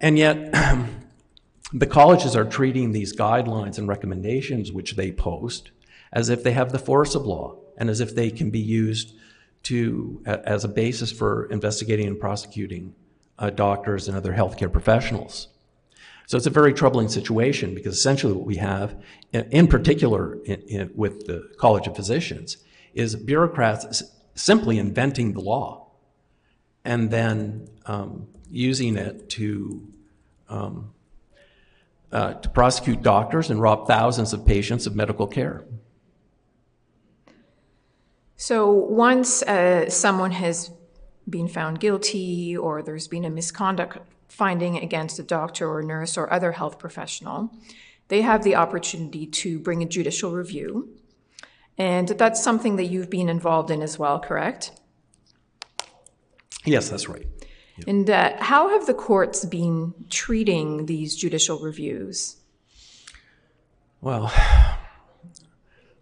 And 0.00 0.18
yet, 0.18 0.52
the 1.72 1.86
colleges 1.86 2.34
are 2.34 2.44
treating 2.44 2.90
these 2.90 3.14
guidelines 3.14 3.78
and 3.78 3.86
recommendations 3.86 4.72
which 4.72 4.96
they 4.96 5.12
post 5.12 5.70
as 6.12 6.28
if 6.28 6.42
they 6.42 6.50
have 6.50 6.72
the 6.72 6.78
force 6.80 7.14
of 7.14 7.24
law 7.24 7.56
and 7.80 7.90
as 7.90 8.00
if 8.00 8.14
they 8.14 8.30
can 8.30 8.50
be 8.50 8.60
used 8.60 9.14
to 9.64 10.22
as 10.26 10.64
a 10.64 10.68
basis 10.68 11.10
for 11.10 11.46
investigating 11.46 12.06
and 12.06 12.20
prosecuting 12.20 12.94
uh, 13.38 13.50
doctors 13.50 14.06
and 14.06 14.16
other 14.16 14.32
healthcare 14.32 14.70
professionals. 14.70 15.48
So 16.26 16.36
it's 16.36 16.46
a 16.46 16.50
very 16.50 16.72
troubling 16.72 17.08
situation 17.08 17.74
because 17.74 17.96
essentially 17.96 18.34
what 18.34 18.46
we 18.46 18.56
have, 18.56 18.94
in 19.32 19.66
particular 19.66 20.34
in, 20.44 20.60
in, 20.68 20.90
with 20.94 21.26
the 21.26 21.50
College 21.58 21.88
of 21.88 21.96
Physicians, 21.96 22.58
is 22.94 23.16
bureaucrats 23.16 24.04
simply 24.34 24.78
inventing 24.78 25.32
the 25.32 25.40
law 25.40 25.88
and 26.84 27.10
then 27.10 27.68
um, 27.86 28.28
using 28.50 28.96
it 28.96 29.28
to 29.30 29.88
um, 30.48 30.92
uh, 32.12 32.34
to 32.34 32.48
prosecute 32.48 33.02
doctors 33.02 33.50
and 33.50 33.60
rob 33.60 33.86
thousands 33.86 34.32
of 34.32 34.44
patients 34.44 34.86
of 34.86 34.96
medical 34.96 35.26
care. 35.26 35.64
So 38.40 38.70
once 38.72 39.42
uh, 39.42 39.90
someone 39.90 40.30
has 40.30 40.70
been 41.28 41.46
found 41.46 41.78
guilty 41.78 42.56
or 42.56 42.80
there's 42.80 43.06
been 43.06 43.26
a 43.26 43.30
misconduct 43.30 43.98
finding 44.28 44.78
against 44.78 45.18
a 45.18 45.22
doctor 45.22 45.70
or 45.70 45.82
nurse 45.82 46.16
or 46.16 46.32
other 46.32 46.52
health 46.52 46.78
professional, 46.78 47.52
they 48.08 48.22
have 48.22 48.42
the 48.42 48.54
opportunity 48.54 49.26
to 49.26 49.58
bring 49.58 49.82
a 49.82 49.86
judicial 49.86 50.32
review. 50.32 50.88
And 51.76 52.08
that's 52.08 52.42
something 52.42 52.76
that 52.76 52.86
you've 52.86 53.10
been 53.10 53.28
involved 53.28 53.70
in 53.70 53.82
as 53.82 53.98
well, 53.98 54.18
correct? 54.18 54.70
Yes, 56.64 56.88
that's 56.88 57.10
right. 57.10 57.26
Yep. 57.76 57.88
And 57.88 58.08
uh, 58.08 58.42
how 58.42 58.70
have 58.70 58.86
the 58.86 58.94
courts 58.94 59.44
been 59.44 59.92
treating 60.08 60.86
these 60.86 61.14
judicial 61.14 61.58
reviews? 61.58 62.36
Well, 64.00 64.32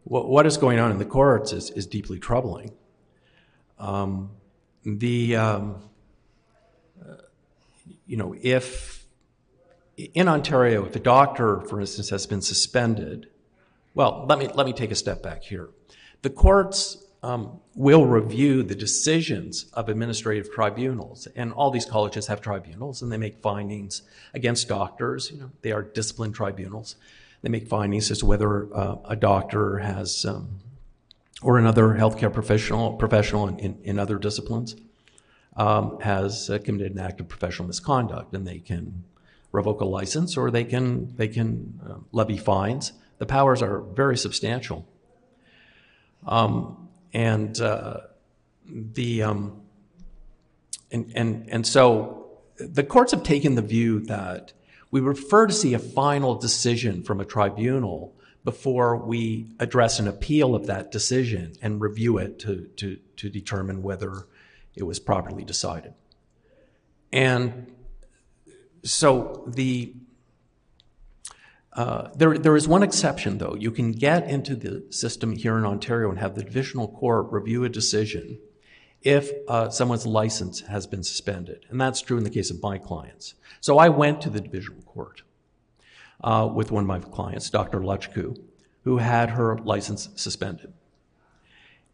what 0.08 0.46
is 0.46 0.56
going 0.56 0.78
on 0.78 0.90
in 0.90 0.98
the 0.98 1.04
courts 1.04 1.52
is, 1.52 1.70
is 1.70 1.86
deeply 1.86 2.18
troubling. 2.18 2.72
Um, 3.78 4.30
the 4.84 5.36
um, 5.36 5.82
you 8.06 8.16
know, 8.16 8.34
if 8.40 9.06
in 9.96 10.28
Ontario, 10.28 10.86
if 10.86 10.96
a 10.96 11.00
doctor, 11.00 11.60
for 11.60 11.80
instance, 11.80 12.08
has 12.10 12.26
been 12.26 12.40
suspended, 12.40 13.28
well, 13.94 14.24
let 14.28 14.38
me 14.38 14.48
let 14.54 14.66
me 14.66 14.72
take 14.72 14.90
a 14.90 14.94
step 14.94 15.22
back 15.22 15.42
here. 15.42 15.68
The 16.22 16.30
courts 16.30 17.04
um, 17.22 17.60
will 17.74 18.06
review 18.06 18.62
the 18.62 18.74
decisions 18.74 19.66
of 19.74 19.88
administrative 19.88 20.50
tribunals, 20.50 21.28
and 21.36 21.52
all 21.52 21.70
these 21.70 21.84
colleges 21.84 22.28
have 22.28 22.40
tribunals, 22.40 23.02
and 23.02 23.12
they 23.12 23.18
make 23.18 23.42
findings 23.42 24.02
against 24.32 24.68
doctors. 24.68 25.30
You 25.30 25.40
know, 25.40 25.50
they 25.62 25.72
are 25.72 25.82
discipline 25.82 26.32
tribunals. 26.32 26.96
They 27.42 27.48
make 27.48 27.68
findings 27.68 28.10
as 28.10 28.18
to 28.18 28.26
whether 28.26 28.74
uh, 28.74 28.96
a 29.04 29.16
doctor 29.16 29.78
has 29.78 30.24
um, 30.24 30.58
or 31.42 31.58
another 31.58 31.90
healthcare 31.90 32.32
professional 32.32 32.94
professional 32.94 33.48
in, 33.48 33.58
in, 33.58 33.78
in 33.84 33.98
other 33.98 34.18
disciplines 34.18 34.74
um, 35.56 36.00
has 36.00 36.50
uh, 36.50 36.58
committed 36.58 36.92
an 36.92 37.00
act 37.00 37.20
of 37.20 37.28
professional 37.28 37.66
misconduct, 37.66 38.34
and 38.34 38.46
they 38.46 38.58
can 38.58 39.04
revoke 39.52 39.80
a 39.80 39.84
license 39.84 40.36
or 40.36 40.50
they 40.50 40.64
can 40.64 41.14
they 41.16 41.28
can 41.28 41.80
uh, 41.88 41.94
levy 42.12 42.38
fines. 42.38 42.92
The 43.18 43.26
powers 43.26 43.62
are 43.62 43.80
very 43.80 44.16
substantial, 44.16 44.86
um, 46.26 46.88
and 47.12 47.60
uh, 47.60 47.98
the 48.66 49.22
um, 49.22 49.62
and 50.90 51.12
and 51.14 51.48
and 51.50 51.66
so 51.66 52.28
the 52.56 52.84
courts 52.84 53.12
have 53.12 53.22
taken 53.22 53.54
the 53.54 53.62
view 53.62 54.00
that 54.00 54.52
we 54.90 55.00
prefer 55.00 55.46
to 55.46 55.52
see 55.52 55.74
a 55.74 55.78
final 55.78 56.34
decision 56.34 57.02
from 57.02 57.20
a 57.20 57.24
tribunal 57.24 58.14
before 58.44 58.96
we 58.96 59.50
address 59.58 59.98
an 59.98 60.08
appeal 60.08 60.54
of 60.54 60.66
that 60.66 60.90
decision 60.90 61.52
and 61.60 61.80
review 61.80 62.18
it 62.18 62.38
to, 62.38 62.68
to, 62.76 62.98
to 63.16 63.28
determine 63.28 63.82
whether 63.82 64.26
it 64.74 64.84
was 64.84 64.98
properly 64.98 65.44
decided. 65.44 65.92
And 67.12 67.72
so 68.84 69.44
the 69.46 69.94
uh, 71.74 72.10
there, 72.16 72.36
there 72.36 72.56
is 72.56 72.66
one 72.66 72.82
exception, 72.82 73.38
though. 73.38 73.54
You 73.56 73.70
can 73.70 73.92
get 73.92 74.28
into 74.28 74.56
the 74.56 74.84
system 74.90 75.36
here 75.36 75.56
in 75.58 75.64
Ontario 75.64 76.10
and 76.10 76.18
have 76.18 76.34
the 76.34 76.42
divisional 76.42 76.88
court 76.88 77.30
review 77.30 77.62
a 77.62 77.68
decision 77.68 78.40
if 79.02 79.30
uh, 79.48 79.70
someone's 79.70 80.06
license 80.06 80.60
has 80.60 80.86
been 80.86 81.02
suspended. 81.02 81.66
And 81.70 81.80
that's 81.80 82.00
true 82.00 82.18
in 82.18 82.24
the 82.24 82.30
case 82.30 82.50
of 82.50 82.62
my 82.62 82.78
clients. 82.78 83.34
So 83.60 83.78
I 83.78 83.88
went 83.88 84.20
to 84.22 84.30
the 84.30 84.40
divisional 84.40 84.82
court 84.82 85.22
uh, 86.22 86.48
with 86.52 86.70
one 86.70 86.82
of 86.82 86.88
my 86.88 86.98
clients, 86.98 87.48
Dr. 87.50 87.80
Luchkiw, 87.80 88.36
who 88.84 88.98
had 88.98 89.30
her 89.30 89.58
license 89.58 90.08
suspended 90.16 90.72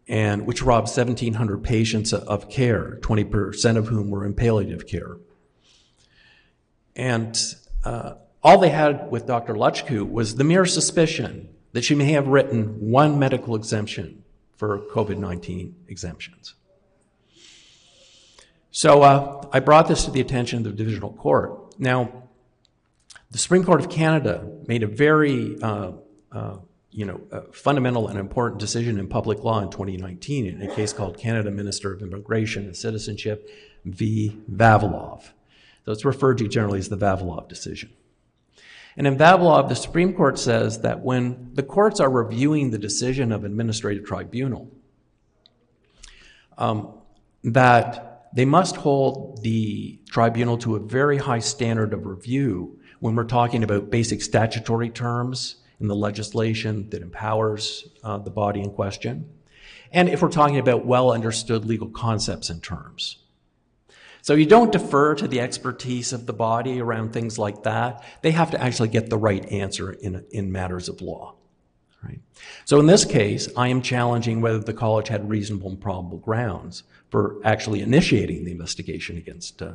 and 0.07 0.47
which 0.47 0.63
robbed 0.63 0.89
1,700 0.89 1.63
patients 1.63 2.13
of 2.13 2.51
care, 2.51 2.99
20% 3.01 3.77
of 3.77 3.89
whom 3.89 4.11
were 4.11 4.25
in 4.25 4.35
palliative 4.35 4.87
care. 4.87 5.17
And 6.95 7.37
uh, 7.85 8.15
all 8.43 8.59
they 8.59 8.69
had 8.69 9.11
with 9.11 9.27
Dr. 9.27 9.55
Luchkiw 9.55 10.11
was 10.11 10.37
the 10.37 10.45
mere 10.45 10.67
suspicion 10.67 11.49
that 11.73 11.85
she 11.85 11.95
may 11.95 12.13
have 12.13 12.29
written 12.29 12.91
one 12.91 13.19
medical 13.19 13.57
exemption 13.57 14.23
for 14.57 14.79
COVID 14.79 15.19
19 15.19 15.75
exemptions. 15.89 16.55
So 18.77 19.03
uh, 19.03 19.47
I 19.53 19.61
brought 19.61 19.87
this 19.87 20.05
to 20.07 20.11
the 20.11 20.21
attention 20.21 20.59
of 20.59 20.65
the 20.65 20.73
divisional 20.73 21.13
court. 21.13 21.79
Now, 21.79 22.25
the 23.31 23.39
Supreme 23.39 23.63
Court 23.63 23.81
of 23.81 23.89
Canada 23.89 24.51
made 24.67 24.83
a 24.83 24.89
very 24.89 25.57
uh, 25.63 25.93
uh 26.33 26.57
you 26.91 27.05
know, 27.05 27.21
fundamental 27.53 28.07
and 28.07 28.19
important 28.19 28.61
decision 28.61 29.01
in 29.01 29.09
public 29.09 29.43
law 29.43 29.61
in 29.61 29.69
2019 29.69 30.47
in 30.47 30.63
a 30.63 30.73
case 30.73 30.93
called 30.93 31.19
Canada 31.19 31.51
Minister 31.51 31.93
of 31.93 32.03
Immigration 32.03 32.67
and 32.67 32.77
Citizenship 32.77 33.51
v. 33.85 34.41
Vavilov. 34.49 35.25
So 35.85 35.91
it's 35.91 36.05
referred 36.05 36.39
to 36.39 36.47
generally 36.47 36.79
as 36.79 36.89
the 36.89 36.97
Vavilov 36.97 37.49
decision. 37.49 37.91
And 38.97 39.09
in 39.09 39.17
Vavilov, 39.17 39.69
the 39.69 39.75
Supreme 39.75 40.15
Court 40.15 40.39
says 40.39 40.83
that 40.83 41.01
when 41.01 41.51
the 41.55 41.65
courts 41.65 41.99
are 41.99 42.11
reviewing 42.11 42.71
the 42.71 42.79
decision 42.79 43.33
of 43.33 43.45
administrative 43.45 44.05
tribunal, 44.05 44.71
um, 46.59 46.95
that 47.43 48.14
they 48.35 48.45
must 48.45 48.77
hold 48.77 49.43
the 49.43 49.99
tribunal 50.11 50.59
to 50.59 50.75
a 50.75 50.81
very 50.81 51.19
high 51.19 51.39
standard 51.39 51.95
of 51.95 52.05
review 52.05 52.79
when 52.99 53.15
we're 53.15 53.25
talking 53.25 53.63
about 53.63 53.91
basic 53.91 54.21
statutory 54.21 54.91
terms 54.91 55.57
in 55.81 55.87
the 55.87 55.95
legislation 55.95 56.91
that 56.91 57.01
empowers 57.01 57.87
uh, 58.03 58.19
the 58.19 58.31
body 58.31 58.61
in 58.61 58.71
question, 58.71 59.31
and 59.93 60.09
if 60.09 60.21
we're 60.21 60.29
talking 60.29 60.59
about 60.59 60.85
well 60.85 61.13
understood 61.13 61.65
legal 61.65 61.89
concepts 61.89 62.51
and 62.51 62.63
terms. 62.63 63.19
So 64.23 64.35
you 64.35 64.47
don't 64.47 64.73
defer 64.73 65.15
to 65.17 65.29
the 65.29 65.41
expertise 65.41 66.13
of 66.13 66.27
the 66.27 66.33
body 66.33 66.81
around 66.81 67.13
things 67.13 67.39
like 67.39 67.65
that. 67.65 68.03
They 68.23 68.31
have 68.31 68.53
to 68.53 68.61
actually 68.61 68.89
get 68.89 69.11
the 69.11 69.19
right 69.19 69.45
answer 69.53 69.93
in, 69.93 70.25
in 70.31 70.51
matters 70.51 70.89
of 70.89 71.03
law. 71.03 71.34
Right? 72.05 72.21
So 72.65 72.81
in 72.81 72.87
this 72.87 73.05
case, 73.05 73.49
I 73.57 73.69
am 73.69 73.83
challenging 73.83 74.41
whether 74.41 74.59
the 74.59 74.75
college 74.75 75.09
had 75.09 75.29
reasonable 75.29 75.71
and 75.71 75.81
probable 75.81 76.19
grounds 76.19 76.83
for 77.11 77.41
actually 77.45 77.81
initiating 77.81 78.45
the 78.45 78.53
investigation 78.53 79.17
against 79.17 79.63
uh, 79.63 79.75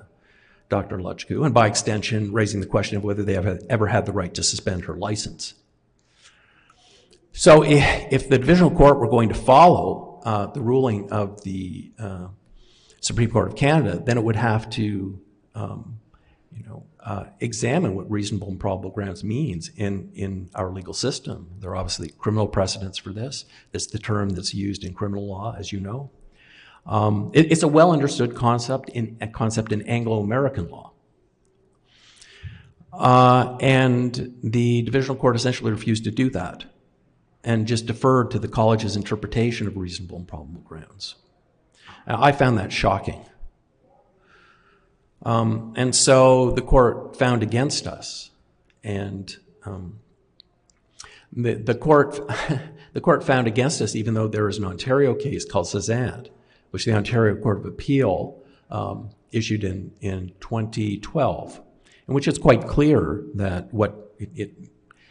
Dr. 0.69 0.99
Luchkiw, 0.99 1.45
and 1.45 1.53
by 1.53 1.67
extension, 1.67 2.31
raising 2.31 2.59
the 2.59 2.67
question 2.67 2.97
of 2.97 3.03
whether 3.03 3.23
they 3.23 3.33
have 3.33 3.63
ever 3.69 3.87
had 3.87 4.05
the 4.05 4.11
right 4.11 4.33
to 4.35 4.43
suspend 4.43 4.85
her 4.85 4.93
license. 4.93 5.55
So 7.31 7.63
if 7.63 8.29
the 8.29 8.37
divisional 8.37 8.71
court 8.71 8.99
were 8.99 9.07
going 9.07 9.29
to 9.29 9.35
follow 9.35 10.21
uh, 10.25 10.47
the 10.47 10.61
ruling 10.61 11.11
of 11.11 11.41
the 11.43 11.91
uh, 11.97 12.27
Supreme 13.01 13.31
Court 13.31 13.47
of 13.47 13.55
Canada, 13.55 14.01
then 14.05 14.17
it 14.17 14.23
would 14.23 14.35
have 14.35 14.69
to 14.71 15.19
um, 15.55 15.99
you 16.51 16.63
know, 16.63 16.85
uh, 16.99 17.25
examine 17.39 17.95
what 17.95 18.09
reasonable 18.09 18.49
and 18.49 18.59
probable 18.59 18.89
grounds 18.89 19.23
means 19.23 19.69
in, 19.75 20.11
in 20.13 20.49
our 20.55 20.71
legal 20.71 20.93
system. 20.93 21.49
There 21.59 21.71
are 21.71 21.75
obviously 21.75 22.09
criminal 22.09 22.47
precedents 22.47 22.97
for 22.97 23.13
this. 23.13 23.45
It's 23.73 23.87
the 23.87 23.99
term 23.99 24.29
that's 24.29 24.53
used 24.53 24.83
in 24.83 24.93
criminal 24.93 25.27
law, 25.27 25.55
as 25.57 25.71
you 25.71 25.79
know. 25.79 26.11
Um, 26.85 27.31
it, 27.33 27.51
it's 27.51 27.63
a 27.63 27.67
well 27.67 27.91
understood 27.91 28.35
concept 28.35 28.89
in 28.89 29.17
concept 29.33 29.71
in 29.71 29.83
Anglo 29.83 30.21
American 30.21 30.69
law. 30.69 30.93
Uh, 32.91 33.57
and 33.61 34.35
the 34.43 34.81
divisional 34.81 35.15
court 35.15 35.35
essentially 35.35 35.71
refused 35.71 36.03
to 36.03 36.11
do 36.11 36.29
that 36.31 36.65
and 37.43 37.67
just 37.67 37.85
deferred 37.85 38.31
to 38.31 38.39
the 38.39 38.47
college's 38.47 38.95
interpretation 38.95 39.67
of 39.67 39.77
reasonable 39.77 40.17
and 40.17 40.27
probable 40.27 40.61
grounds. 40.61 41.15
Now, 42.07 42.21
I 42.21 42.31
found 42.31 42.57
that 42.57 42.73
shocking. 42.73 43.23
Um, 45.29 45.73
and 45.75 45.93
so 45.93 46.49
the 46.49 46.63
court 46.63 47.15
found 47.15 47.43
against 47.43 47.85
us, 47.85 48.31
and 48.83 49.31
um, 49.63 49.99
the, 51.31 51.53
the 51.53 51.75
court 51.75 52.19
the 52.93 53.01
court 53.01 53.23
found 53.23 53.45
against 53.45 53.79
us, 53.79 53.95
even 53.95 54.15
though 54.15 54.27
there 54.27 54.49
is 54.49 54.57
an 54.57 54.65
Ontario 54.65 55.13
case 55.13 55.45
called 55.45 55.67
Sazant, 55.67 56.29
which 56.71 56.85
the 56.85 56.93
Ontario 56.93 57.35
Court 57.35 57.59
of 57.59 57.65
Appeal 57.65 58.41
um, 58.71 59.11
issued 59.31 59.63
in 59.63 59.91
in 60.01 60.31
2012, 60.39 61.61
in 62.07 62.13
which 62.15 62.27
it's 62.27 62.39
quite 62.39 62.65
clear 62.65 63.23
that 63.35 63.71
what 63.71 64.15
it, 64.17 64.31
it 64.33 64.51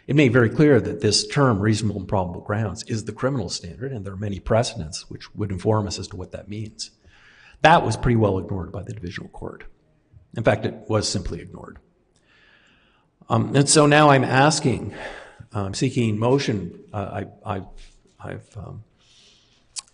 it 0.08 0.16
made 0.16 0.32
very 0.32 0.50
clear 0.50 0.80
that 0.80 1.00
this 1.00 1.28
term, 1.28 1.60
reasonable 1.60 2.00
and 2.00 2.08
probable 2.08 2.40
grounds, 2.40 2.82
is 2.88 3.04
the 3.04 3.12
criminal 3.12 3.48
standard, 3.48 3.92
and 3.92 4.04
there 4.04 4.14
are 4.14 4.16
many 4.16 4.40
precedents 4.40 5.08
which 5.08 5.32
would 5.36 5.52
inform 5.52 5.86
us 5.86 5.96
as 5.96 6.08
to 6.08 6.16
what 6.16 6.32
that 6.32 6.48
means. 6.48 6.90
That 7.62 7.84
was 7.84 7.96
pretty 7.96 8.16
well 8.16 8.36
ignored 8.40 8.72
by 8.72 8.82
the 8.82 8.92
divisional 8.92 9.28
court. 9.28 9.62
In 10.36 10.44
fact, 10.44 10.66
it 10.66 10.74
was 10.88 11.08
simply 11.08 11.40
ignored. 11.40 11.78
Um, 13.28 13.54
and 13.54 13.68
so 13.68 13.86
now 13.86 14.10
I'm 14.10 14.24
asking, 14.24 14.94
I'm 15.52 15.74
seeking 15.74 16.18
motion. 16.18 16.78
Uh, 16.92 17.24
I, 17.44 17.54
have 17.54 17.66
I've, 18.18 18.56
um, 18.56 18.84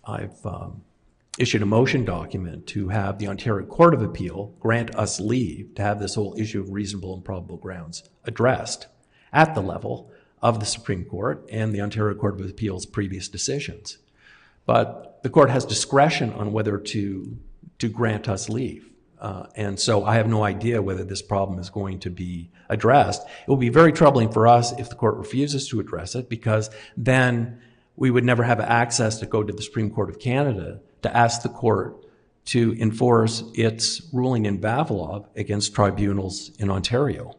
I've 0.05 0.45
um, 0.45 0.83
issued 1.37 1.61
a 1.61 1.65
motion 1.65 2.05
document 2.05 2.67
to 2.67 2.89
have 2.89 3.19
the 3.19 3.27
Ontario 3.27 3.65
Court 3.65 3.93
of 3.93 4.01
Appeal 4.01 4.53
grant 4.59 4.95
us 4.95 5.19
leave 5.19 5.75
to 5.75 5.81
have 5.81 5.99
this 5.99 6.15
whole 6.15 6.35
issue 6.37 6.61
of 6.61 6.71
reasonable 6.71 7.13
and 7.13 7.25
probable 7.25 7.57
grounds 7.57 8.09
addressed 8.23 8.87
at 9.33 9.53
the 9.53 9.61
level 9.61 10.11
of 10.41 10.59
the 10.59 10.65
Supreme 10.65 11.03
Court 11.03 11.45
and 11.51 11.73
the 11.73 11.81
Ontario 11.81 12.15
Court 12.15 12.39
of 12.39 12.49
Appeal's 12.49 12.85
previous 12.85 13.27
decisions. 13.27 13.97
But 14.65 15.19
the 15.23 15.29
court 15.29 15.49
has 15.49 15.65
discretion 15.65 16.31
on 16.33 16.53
whether 16.53 16.77
to, 16.77 17.37
to 17.79 17.89
grant 17.89 18.29
us 18.29 18.47
leave. 18.49 18.89
Uh, 19.25 19.47
and 19.55 19.79
so 19.79 20.05
I 20.05 20.17
have 20.17 20.27
no 20.27 20.43
idea 20.43 20.83
whether 20.83 21.03
this 21.03 21.23
problem 21.23 21.57
is 21.57 21.71
going 21.71 21.97
to 22.01 22.11
be 22.11 22.51
addressed. 22.69 23.23
It 23.25 23.49
will 23.49 23.57
be 23.57 23.69
very 23.69 23.91
troubling 23.91 24.31
for 24.31 24.45
us 24.45 24.71
if 24.79 24.87
the 24.87 24.95
court 24.95 25.17
refuses 25.17 25.67
to 25.69 25.79
address 25.79 26.13
it 26.13 26.29
because 26.29 26.69
then 26.95 27.59
we 27.95 28.11
would 28.11 28.23
never 28.23 28.43
have 28.43 28.59
access 28.59 29.17
to 29.21 29.25
go 29.25 29.41
to 29.41 29.51
the 29.51 29.63
Supreme 29.63 29.89
Court 29.89 30.11
of 30.11 30.19
Canada 30.19 30.79
to 31.01 31.17
ask 31.17 31.41
the 31.41 31.49
court 31.49 32.05
to 32.53 32.77
enforce 32.79 33.43
its 33.55 34.03
ruling 34.13 34.45
in 34.45 34.61
Vavilov 34.61 35.25
against 35.35 35.73
tribunals 35.73 36.51
in 36.59 36.69
Ontario. 36.69 37.33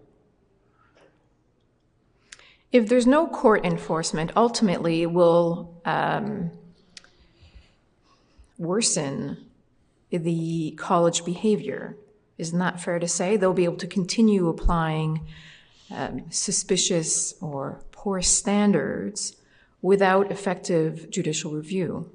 If 2.73 2.89
there's 2.89 3.07
no 3.07 3.29
court 3.29 3.65
enforcement, 3.65 4.33
ultimately 4.35 5.03
it 5.03 5.13
will 5.13 5.81
um, 5.85 6.51
worsen 8.59 9.46
the 10.11 10.75
college 10.79 11.25
behavior. 11.25 11.97
Isn't 12.39 12.59
that 12.59 12.81
fair 12.81 12.99
to 12.99 13.09
say? 13.09 13.37
They'll 13.37 13.53
be 13.53 13.65
able 13.65 13.77
to 13.77 13.87
continue 13.87 14.49
applying 14.49 15.27
um, 15.91 16.25
suspicious 16.31 17.35
or 17.41 17.83
poor 17.93 18.23
standards 18.23 19.37
without 19.83 20.31
effective 20.31 21.11
judicial 21.11 21.53
review. 21.53 22.11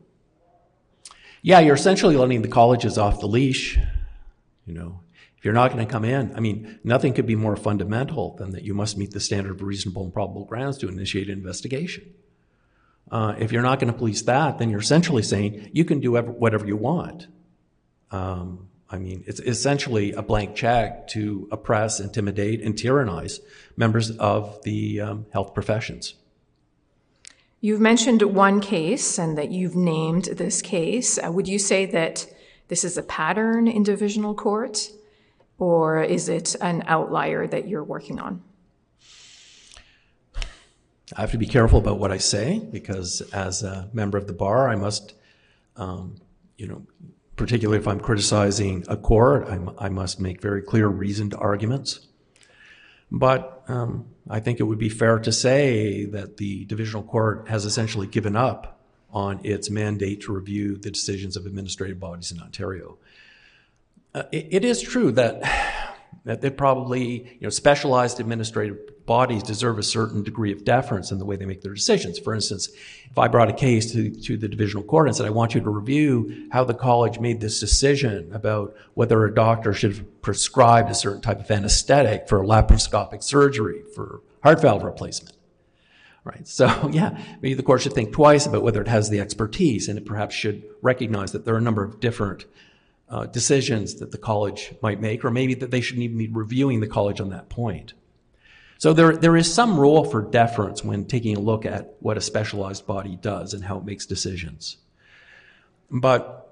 Yeah, 1.41 1.59
you're 1.59 1.75
essentially 1.75 2.15
letting 2.15 2.41
the 2.43 2.47
colleges 2.47 2.97
off 2.97 3.19
the 3.19 3.27
leash. 3.27 3.79
You 4.65 4.73
know, 4.73 4.99
if 5.37 5.45
you're 5.45 5.53
not 5.55 5.71
going 5.71 5.85
to 5.85 5.91
come 5.91 6.05
in, 6.05 6.35
I 6.35 6.39
mean, 6.39 6.79
nothing 6.83 7.13
could 7.13 7.25
be 7.25 7.35
more 7.35 7.55
fundamental 7.55 8.35
than 8.35 8.51
that 8.51 8.63
you 8.63 8.75
must 8.75 8.97
meet 8.97 9.11
the 9.11 9.19
standard 9.19 9.51
of 9.51 9.61
reasonable 9.63 10.03
and 10.03 10.13
probable 10.13 10.45
grounds 10.45 10.77
to 10.79 10.87
initiate 10.87 11.29
an 11.29 11.33
investigation. 11.33 12.13
Uh, 13.09 13.35
if 13.39 13.51
you're 13.51 13.63
not 13.63 13.79
going 13.79 13.91
to 13.91 13.97
police 13.97 14.21
that, 14.21 14.59
then 14.59 14.69
you're 14.69 14.79
essentially 14.79 15.23
saying 15.23 15.69
you 15.73 15.83
can 15.83 15.99
do 15.99 16.15
whatever 16.15 16.65
you 16.65 16.77
want. 16.77 17.27
Um, 18.11 18.67
I 18.89 18.97
mean, 18.97 19.23
it's 19.25 19.39
essentially 19.39 20.11
a 20.11 20.21
blank 20.21 20.55
check 20.55 21.07
to 21.09 21.47
oppress, 21.51 21.99
intimidate, 21.99 22.61
and 22.61 22.77
tyrannize 22.77 23.39
members 23.77 24.11
of 24.17 24.61
the 24.63 24.99
um, 24.99 25.25
health 25.31 25.53
professions. 25.53 26.15
You've 27.61 27.79
mentioned 27.79 28.21
one 28.23 28.59
case 28.59 29.17
and 29.17 29.37
that 29.37 29.51
you've 29.51 29.75
named 29.75 30.25
this 30.25 30.61
case. 30.61 31.17
Uh, 31.17 31.31
would 31.31 31.47
you 31.47 31.59
say 31.59 31.85
that 31.85 32.25
this 32.67 32.83
is 32.83 32.97
a 32.97 33.03
pattern 33.03 33.67
in 33.67 33.83
divisional 33.83 34.33
court, 34.33 34.91
or 35.57 36.01
is 36.01 36.27
it 36.27 36.55
an 36.59 36.83
outlier 36.87 37.47
that 37.47 37.67
you're 37.67 37.83
working 37.83 38.19
on? 38.19 38.41
I 41.15 41.21
have 41.21 41.31
to 41.31 41.37
be 41.37 41.45
careful 41.45 41.79
about 41.79 41.99
what 41.99 42.11
I 42.11 42.17
say 42.17 42.59
because, 42.59 43.21
as 43.33 43.63
a 43.63 43.89
member 43.93 44.17
of 44.17 44.27
the 44.27 44.33
bar, 44.33 44.69
I 44.69 44.75
must, 44.75 45.13
um, 45.75 46.15
you 46.57 46.67
know, 46.67 46.81
particularly 47.41 47.79
if 47.79 47.87
I'm 47.87 47.99
criticizing 47.99 48.85
a 48.87 48.95
court, 48.95 49.47
I'm, 49.49 49.71
i 49.79 49.89
must 49.89 50.19
make 50.19 50.39
very 50.41 50.61
clear, 50.61 50.87
reasoned 50.87 51.33
arguments. 51.33 52.07
But 53.11 53.63
um, 53.67 54.05
I 54.29 54.39
think 54.39 54.59
it 54.59 54.63
would 54.63 54.77
be 54.77 54.89
fair 54.89 55.17
to 55.17 55.31
say 55.31 56.05
that 56.05 56.37
the 56.37 56.65
divisional 56.65 57.01
court 57.01 57.47
has 57.49 57.65
essentially 57.65 58.05
given 58.05 58.35
up 58.35 58.79
on 59.11 59.39
its 59.43 59.71
mandate 59.71 60.21
to 60.21 60.33
review 60.33 60.77
the 60.77 60.91
decisions 60.91 61.35
of 61.35 61.47
administrative 61.47 61.99
bodies 61.99 62.31
in 62.31 62.39
Ontario. 62.39 62.99
Uh, 64.13 64.23
it, 64.31 64.47
it 64.51 64.65
is 64.65 64.79
true 64.79 65.11
that 65.11 65.41
that 66.23 66.41
they 66.41 66.49
probably, 66.49 67.37
you 67.39 67.41
know, 67.41 67.49
specialized 67.49 68.19
administrative 68.19 69.05
bodies 69.05 69.43
deserve 69.43 69.79
a 69.79 69.83
certain 69.83 70.23
degree 70.23 70.51
of 70.51 70.63
deference 70.63 71.11
in 71.11 71.17
the 71.17 71.25
way 71.25 71.35
they 71.35 71.45
make 71.45 71.61
their 71.61 71.73
decisions. 71.73 72.19
For 72.19 72.33
instance, 72.33 72.69
if 73.09 73.17
I 73.17 73.27
brought 73.27 73.49
a 73.49 73.53
case 73.53 73.91
to, 73.93 74.11
to 74.11 74.37
the 74.37 74.47
divisional 74.47 74.83
court 74.83 75.07
and 75.07 75.15
said, 75.15 75.25
I 75.25 75.31
want 75.31 75.55
you 75.55 75.61
to 75.61 75.69
review 75.69 76.47
how 76.51 76.63
the 76.63 76.73
college 76.73 77.19
made 77.19 77.41
this 77.41 77.59
decision 77.59 78.31
about 78.33 78.75
whether 78.93 79.25
a 79.25 79.33
doctor 79.33 79.73
should 79.73 79.95
have 79.95 80.21
prescribed 80.21 80.89
a 80.89 80.95
certain 80.95 81.21
type 81.21 81.39
of 81.39 81.49
anesthetic 81.49 82.29
for 82.29 82.43
laparoscopic 82.43 83.23
surgery 83.23 83.81
for 83.95 84.21
heart 84.43 84.61
valve 84.61 84.83
replacement. 84.83 85.35
Right. 86.23 86.47
So, 86.47 86.89
yeah, 86.93 87.19
maybe 87.41 87.55
the 87.55 87.63
court 87.63 87.81
should 87.81 87.93
think 87.93 88.13
twice 88.13 88.45
about 88.45 88.61
whether 88.61 88.81
it 88.81 88.87
has 88.87 89.09
the 89.09 89.19
expertise 89.19 89.87
and 89.87 89.97
it 89.97 90.05
perhaps 90.05 90.35
should 90.35 90.63
recognize 90.83 91.31
that 91.31 91.45
there 91.45 91.55
are 91.55 91.59
a 91.59 91.61
number 91.61 91.83
of 91.83 91.99
different 91.99 92.45
uh, 93.11 93.25
decisions 93.25 93.95
that 93.95 94.11
the 94.11 94.17
college 94.17 94.73
might 94.81 95.01
make, 95.01 95.23
or 95.25 95.29
maybe 95.29 95.53
that 95.55 95.69
they 95.69 95.81
shouldn't 95.81 96.03
even 96.03 96.17
be 96.17 96.29
reviewing 96.29 96.79
the 96.79 96.87
college 96.87 97.19
on 97.19 97.29
that 97.29 97.49
point. 97.49 97.93
So 98.77 98.93
there, 98.93 99.15
there 99.15 99.35
is 99.37 99.53
some 99.53 99.79
role 99.79 100.05
for 100.05 100.23
deference 100.23 100.83
when 100.83 101.05
taking 101.05 101.35
a 101.35 101.39
look 101.39 101.65
at 101.65 101.93
what 101.99 102.17
a 102.17 102.21
specialized 102.21 102.87
body 102.87 103.17
does 103.21 103.53
and 103.53 103.63
how 103.63 103.77
it 103.77 103.85
makes 103.85 104.05
decisions. 104.05 104.77
But 105.91 106.47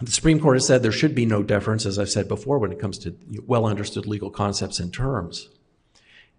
the 0.00 0.10
Supreme 0.10 0.38
Court 0.38 0.56
has 0.56 0.66
said 0.66 0.82
there 0.82 0.92
should 0.92 1.14
be 1.14 1.26
no 1.26 1.42
deference, 1.42 1.86
as 1.86 1.98
I've 1.98 2.10
said 2.10 2.28
before, 2.28 2.58
when 2.58 2.70
it 2.70 2.78
comes 2.78 2.98
to 2.98 3.16
well 3.46 3.64
understood 3.64 4.06
legal 4.06 4.30
concepts 4.30 4.78
and 4.78 4.92
terms. 4.92 5.48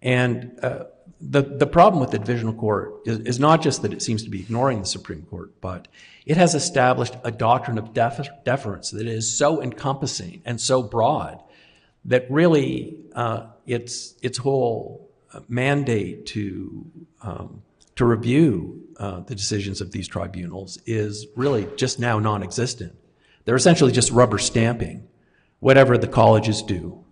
And 0.06 0.56
uh, 0.62 0.84
the, 1.20 1.42
the 1.42 1.66
problem 1.66 2.00
with 2.00 2.12
the 2.12 2.20
divisional 2.20 2.54
court 2.54 3.00
is, 3.06 3.18
is, 3.20 3.40
not 3.40 3.60
just 3.60 3.82
that 3.82 3.92
it 3.92 4.00
seems 4.00 4.22
to 4.22 4.30
be 4.30 4.38
ignoring 4.38 4.78
the 4.78 4.86
Supreme 4.86 5.22
Court, 5.22 5.60
but 5.60 5.88
it 6.24 6.36
has 6.36 6.54
established 6.54 7.16
a 7.24 7.32
doctrine 7.32 7.76
of 7.76 7.92
def- 7.92 8.28
deference 8.44 8.92
that 8.92 9.08
is 9.08 9.36
so 9.36 9.60
encompassing 9.60 10.42
and 10.44 10.60
so 10.60 10.80
broad 10.80 11.42
that 12.04 12.30
really 12.30 12.98
uh, 13.16 13.48
its, 13.66 14.14
its 14.22 14.38
whole 14.38 15.10
uh, 15.32 15.40
mandate 15.48 16.26
to, 16.26 16.86
um, 17.22 17.62
to 17.96 18.04
review 18.04 18.80
uh, 18.98 19.20
the 19.20 19.34
decisions 19.34 19.80
of 19.80 19.90
these 19.90 20.06
tribunals 20.06 20.78
is 20.86 21.26
really 21.34 21.66
just 21.74 21.98
now 21.98 22.20
non 22.20 22.44
existent. 22.44 22.96
They're 23.44 23.56
essentially 23.56 23.90
just 23.90 24.12
rubber 24.12 24.38
stamping 24.38 25.08
whatever 25.58 25.98
the 25.98 26.06
colleges 26.06 26.62
do 26.62 27.04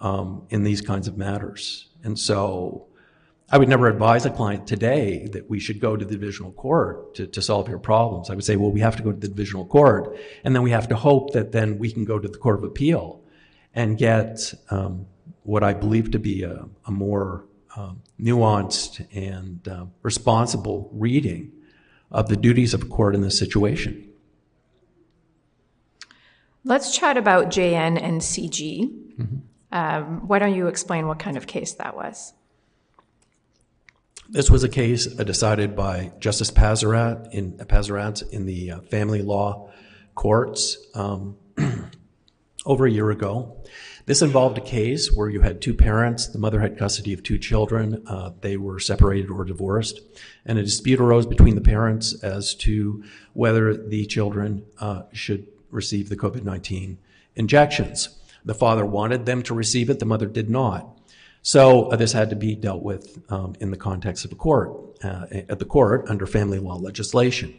um, 0.00 0.46
in 0.50 0.62
these 0.62 0.82
kinds 0.82 1.08
of 1.08 1.16
matters. 1.16 1.88
And 2.04 2.18
so 2.18 2.86
I 3.50 3.58
would 3.58 3.68
never 3.68 3.88
advise 3.88 4.24
a 4.24 4.30
client 4.30 4.66
today 4.66 5.28
that 5.32 5.50
we 5.50 5.58
should 5.58 5.80
go 5.80 5.96
to 5.96 6.04
the 6.04 6.12
divisional 6.12 6.52
court 6.52 7.14
to, 7.16 7.26
to 7.26 7.42
solve 7.42 7.68
your 7.68 7.78
problems. 7.78 8.30
I 8.30 8.34
would 8.34 8.44
say, 8.44 8.56
well, 8.56 8.70
we 8.70 8.80
have 8.80 8.96
to 8.96 9.02
go 9.02 9.10
to 9.10 9.18
the 9.18 9.28
divisional 9.28 9.66
court, 9.66 10.16
and 10.44 10.54
then 10.54 10.62
we 10.62 10.70
have 10.70 10.88
to 10.88 10.96
hope 10.96 11.32
that 11.32 11.52
then 11.52 11.78
we 11.78 11.90
can 11.90 12.04
go 12.04 12.18
to 12.18 12.28
the 12.28 12.38
Court 12.38 12.58
of 12.58 12.64
Appeal 12.64 13.22
and 13.74 13.98
get 13.98 14.54
um, 14.70 15.06
what 15.42 15.64
I 15.64 15.74
believe 15.74 16.10
to 16.12 16.18
be 16.18 16.42
a, 16.42 16.66
a 16.86 16.90
more 16.90 17.44
um, 17.76 18.02
nuanced 18.20 19.06
and 19.14 19.66
uh, 19.66 19.86
responsible 20.02 20.88
reading 20.92 21.52
of 22.10 22.28
the 22.28 22.36
duties 22.36 22.72
of 22.72 22.82
a 22.82 22.86
court 22.86 23.14
in 23.14 23.20
this 23.20 23.38
situation. 23.38 24.08
Let's 26.64 26.96
chat 26.96 27.16
about 27.16 27.48
JN 27.48 28.02
and 28.02 28.20
CG. 28.20 28.88
Mm-hmm. 29.18 29.36
Um, 29.74 30.28
why 30.28 30.38
don't 30.38 30.54
you 30.54 30.68
explain 30.68 31.08
what 31.08 31.18
kind 31.18 31.36
of 31.36 31.48
case 31.48 31.72
that 31.74 31.96
was? 31.96 32.32
This 34.30 34.48
was 34.48 34.62
a 34.62 34.68
case 34.68 35.08
uh, 35.18 35.24
decided 35.24 35.74
by 35.74 36.12
Justice 36.20 36.52
Pazaratz 36.52 37.34
in 37.34 37.54
Pazaratz 37.54 38.26
in 38.30 38.46
the 38.46 38.70
uh, 38.70 38.80
family 38.82 39.20
law 39.20 39.70
courts 40.14 40.78
um, 40.94 41.36
over 42.66 42.86
a 42.86 42.90
year 42.90 43.10
ago. 43.10 43.56
This 44.06 44.22
involved 44.22 44.58
a 44.58 44.60
case 44.60 45.12
where 45.12 45.28
you 45.28 45.40
had 45.40 45.60
two 45.60 45.74
parents. 45.74 46.28
The 46.28 46.38
mother 46.38 46.60
had 46.60 46.78
custody 46.78 47.12
of 47.12 47.24
two 47.24 47.38
children. 47.38 48.04
Uh, 48.06 48.30
they 48.42 48.56
were 48.56 48.78
separated 48.78 49.28
or 49.28 49.44
divorced, 49.44 50.00
and 50.46 50.56
a 50.56 50.62
dispute 50.62 51.00
arose 51.00 51.26
between 51.26 51.56
the 51.56 51.60
parents 51.60 52.14
as 52.22 52.54
to 52.56 53.02
whether 53.32 53.76
the 53.76 54.06
children 54.06 54.66
uh, 54.78 55.02
should 55.12 55.48
receive 55.70 56.10
the 56.10 56.16
COVID 56.16 56.44
19 56.44 56.98
injections. 57.34 58.20
The 58.44 58.54
father 58.54 58.84
wanted 58.84 59.26
them 59.26 59.42
to 59.44 59.54
receive 59.54 59.90
it, 59.90 59.98
the 59.98 60.06
mother 60.06 60.26
did 60.26 60.50
not. 60.50 61.00
So 61.42 61.88
uh, 61.90 61.96
this 61.96 62.12
had 62.12 62.30
to 62.30 62.36
be 62.36 62.54
dealt 62.54 62.82
with 62.82 63.18
um, 63.30 63.54
in 63.60 63.70
the 63.70 63.76
context 63.76 64.24
of 64.24 64.32
a 64.32 64.34
court, 64.34 64.72
uh, 65.04 65.26
at 65.30 65.58
the 65.58 65.64
court 65.66 66.06
under 66.08 66.26
family 66.26 66.58
law 66.58 66.76
legislation. 66.76 67.54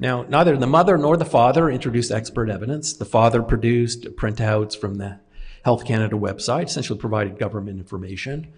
Now, 0.00 0.22
neither 0.22 0.56
the 0.56 0.66
mother 0.66 0.98
nor 0.98 1.16
the 1.16 1.24
father 1.24 1.70
introduced 1.70 2.10
expert 2.10 2.50
evidence. 2.50 2.92
The 2.92 3.04
father 3.04 3.42
produced 3.42 4.04
printouts 4.16 4.76
from 4.76 4.96
the 4.96 5.20
Health 5.64 5.84
Canada 5.84 6.16
website, 6.16 6.64
essentially 6.64 6.98
provided 6.98 7.38
government 7.38 7.78
information 7.78 8.52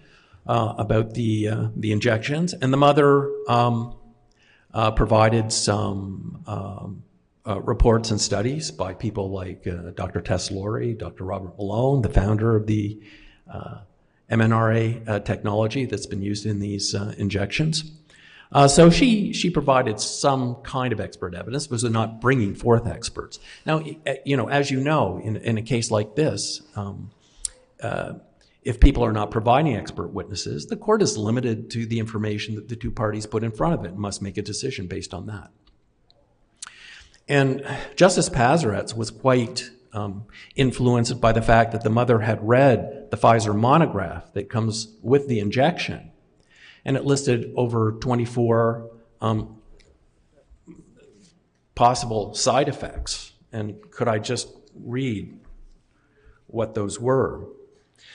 uh, 0.47 0.75
about 0.77 1.13
the 1.13 1.47
uh, 1.47 1.67
the 1.75 1.91
injections, 1.91 2.53
and 2.53 2.71
the 2.71 2.77
mother 2.77 3.29
um, 3.47 3.95
uh, 4.73 4.91
provided 4.91 5.51
some 5.51 6.43
um, 6.47 7.03
uh, 7.47 7.59
reports 7.61 8.11
and 8.11 8.21
studies 8.21 8.71
by 8.71 8.93
people 8.93 9.31
like 9.31 9.65
uh, 9.67 9.91
Dr. 9.95 10.21
Tess 10.21 10.51
Lawrie, 10.51 10.93
Dr. 10.93 11.23
Robert 11.23 11.57
Malone, 11.57 12.01
the 12.01 12.09
founder 12.09 12.55
of 12.55 12.67
the 12.67 13.01
uh, 13.51 13.79
mRNA 14.29 15.25
technology 15.25 15.85
that's 15.85 16.05
been 16.05 16.21
used 16.21 16.45
in 16.45 16.59
these 16.59 16.93
injections. 16.93 17.91
Uh, 18.53 18.67
so 18.67 18.89
she 18.89 19.31
she 19.31 19.49
provided 19.49 19.99
some 19.99 20.55
kind 20.55 20.91
of 20.91 20.99
expert 20.99 21.33
evidence, 21.33 21.67
but 21.67 21.73
was 21.73 21.83
not 21.85 22.19
bringing 22.19 22.53
forth 22.53 22.85
experts. 22.85 23.39
Now, 23.65 23.81
you 24.25 24.35
know, 24.35 24.49
as 24.49 24.69
you 24.69 24.81
know, 24.81 25.21
in, 25.23 25.37
in 25.37 25.57
a 25.57 25.61
case 25.61 25.89
like 25.89 26.15
this, 26.15 26.61
um, 26.75 27.11
uh, 27.81 28.13
if 28.63 28.79
people 28.79 29.05
are 29.05 29.13
not 29.13 29.31
providing 29.31 29.75
expert 29.75 30.09
witnesses, 30.09 30.65
the 30.65 30.75
court 30.75 31.01
is 31.01 31.17
limited 31.17 31.71
to 31.71 31.85
the 31.85 31.99
information 31.99 32.55
that 32.55 32.67
the 32.67 32.75
two 32.75 32.91
parties 32.91 33.25
put 33.25 33.43
in 33.43 33.51
front 33.51 33.73
of 33.73 33.85
it 33.85 33.91
and 33.91 33.97
must 33.99 34.21
make 34.21 34.37
a 34.37 34.41
decision 34.41 34.85
based 34.85 35.13
on 35.13 35.27
that. 35.27 35.49
And 37.31 37.65
Justice 37.95 38.27
Pazaratz 38.27 38.93
was 38.93 39.09
quite 39.09 39.71
um, 39.93 40.25
influenced 40.57 41.21
by 41.21 41.31
the 41.31 41.41
fact 41.41 41.71
that 41.71 41.81
the 41.81 41.89
mother 41.89 42.19
had 42.19 42.45
read 42.45 43.09
the 43.09 43.15
Pfizer 43.15 43.57
monograph 43.57 44.33
that 44.33 44.49
comes 44.49 44.97
with 45.01 45.29
the 45.29 45.39
injection 45.39 46.11
and 46.83 46.97
it 46.97 47.05
listed 47.05 47.53
over 47.55 47.93
24 47.93 48.91
um, 49.21 49.61
possible 51.73 52.33
side 52.33 52.67
effects. 52.67 53.31
And 53.53 53.79
could 53.91 54.09
I 54.09 54.19
just 54.19 54.49
read 54.75 55.39
what 56.47 56.75
those 56.75 56.99
were? 56.99 57.47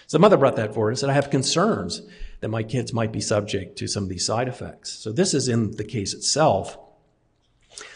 So 0.08 0.18
the 0.18 0.20
mother 0.20 0.36
brought 0.36 0.56
that 0.56 0.74
forward 0.74 0.90
and 0.90 0.98
said, 0.98 1.08
I 1.08 1.14
have 1.14 1.30
concerns 1.30 2.02
that 2.40 2.48
my 2.48 2.62
kids 2.62 2.92
might 2.92 3.12
be 3.12 3.22
subject 3.22 3.78
to 3.78 3.88
some 3.88 4.02
of 4.02 4.10
these 4.10 4.26
side 4.26 4.46
effects. 4.46 4.92
So 4.92 5.10
this 5.10 5.32
is 5.32 5.48
in 5.48 5.70
the 5.78 5.84
case 5.84 6.12
itself. 6.12 6.76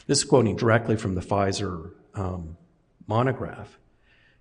This 0.07 0.19
is 0.19 0.25
quoting 0.25 0.57
directly 0.57 0.97
from 0.97 1.15
the 1.15 1.21
Pfizer 1.21 1.93
um, 2.15 2.57
monograph. 3.07 3.79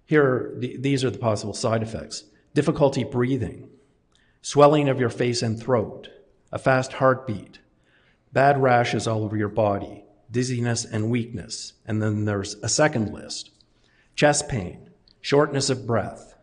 Here, 0.05 0.53
the, 0.57 0.77
these 0.77 1.03
are 1.03 1.09
the 1.09 1.19
possible 1.19 1.53
side 1.53 1.83
effects 1.83 2.25
difficulty 2.53 3.03
breathing, 3.03 3.69
swelling 4.41 4.89
of 4.89 4.99
your 4.99 5.09
face 5.09 5.41
and 5.41 5.61
throat, 5.61 6.09
a 6.51 6.57
fast 6.57 6.93
heartbeat, 6.93 7.59
bad 8.33 8.61
rashes 8.61 9.07
all 9.07 9.23
over 9.23 9.37
your 9.37 9.49
body, 9.49 10.03
dizziness 10.31 10.85
and 10.85 11.09
weakness. 11.09 11.73
And 11.85 12.01
then 12.01 12.25
there's 12.25 12.55
a 12.55 12.69
second 12.69 13.13
list 13.13 13.51
chest 14.15 14.49
pain, 14.49 14.89
shortness 15.21 15.69
of 15.69 15.87
breath, 15.87 16.35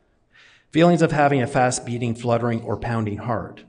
feelings 0.70 1.02
of 1.02 1.12
having 1.12 1.42
a 1.42 1.46
fast 1.46 1.84
beating, 1.84 2.14
fluttering, 2.14 2.62
or 2.62 2.76
pounding 2.76 3.18
heart, 3.18 3.64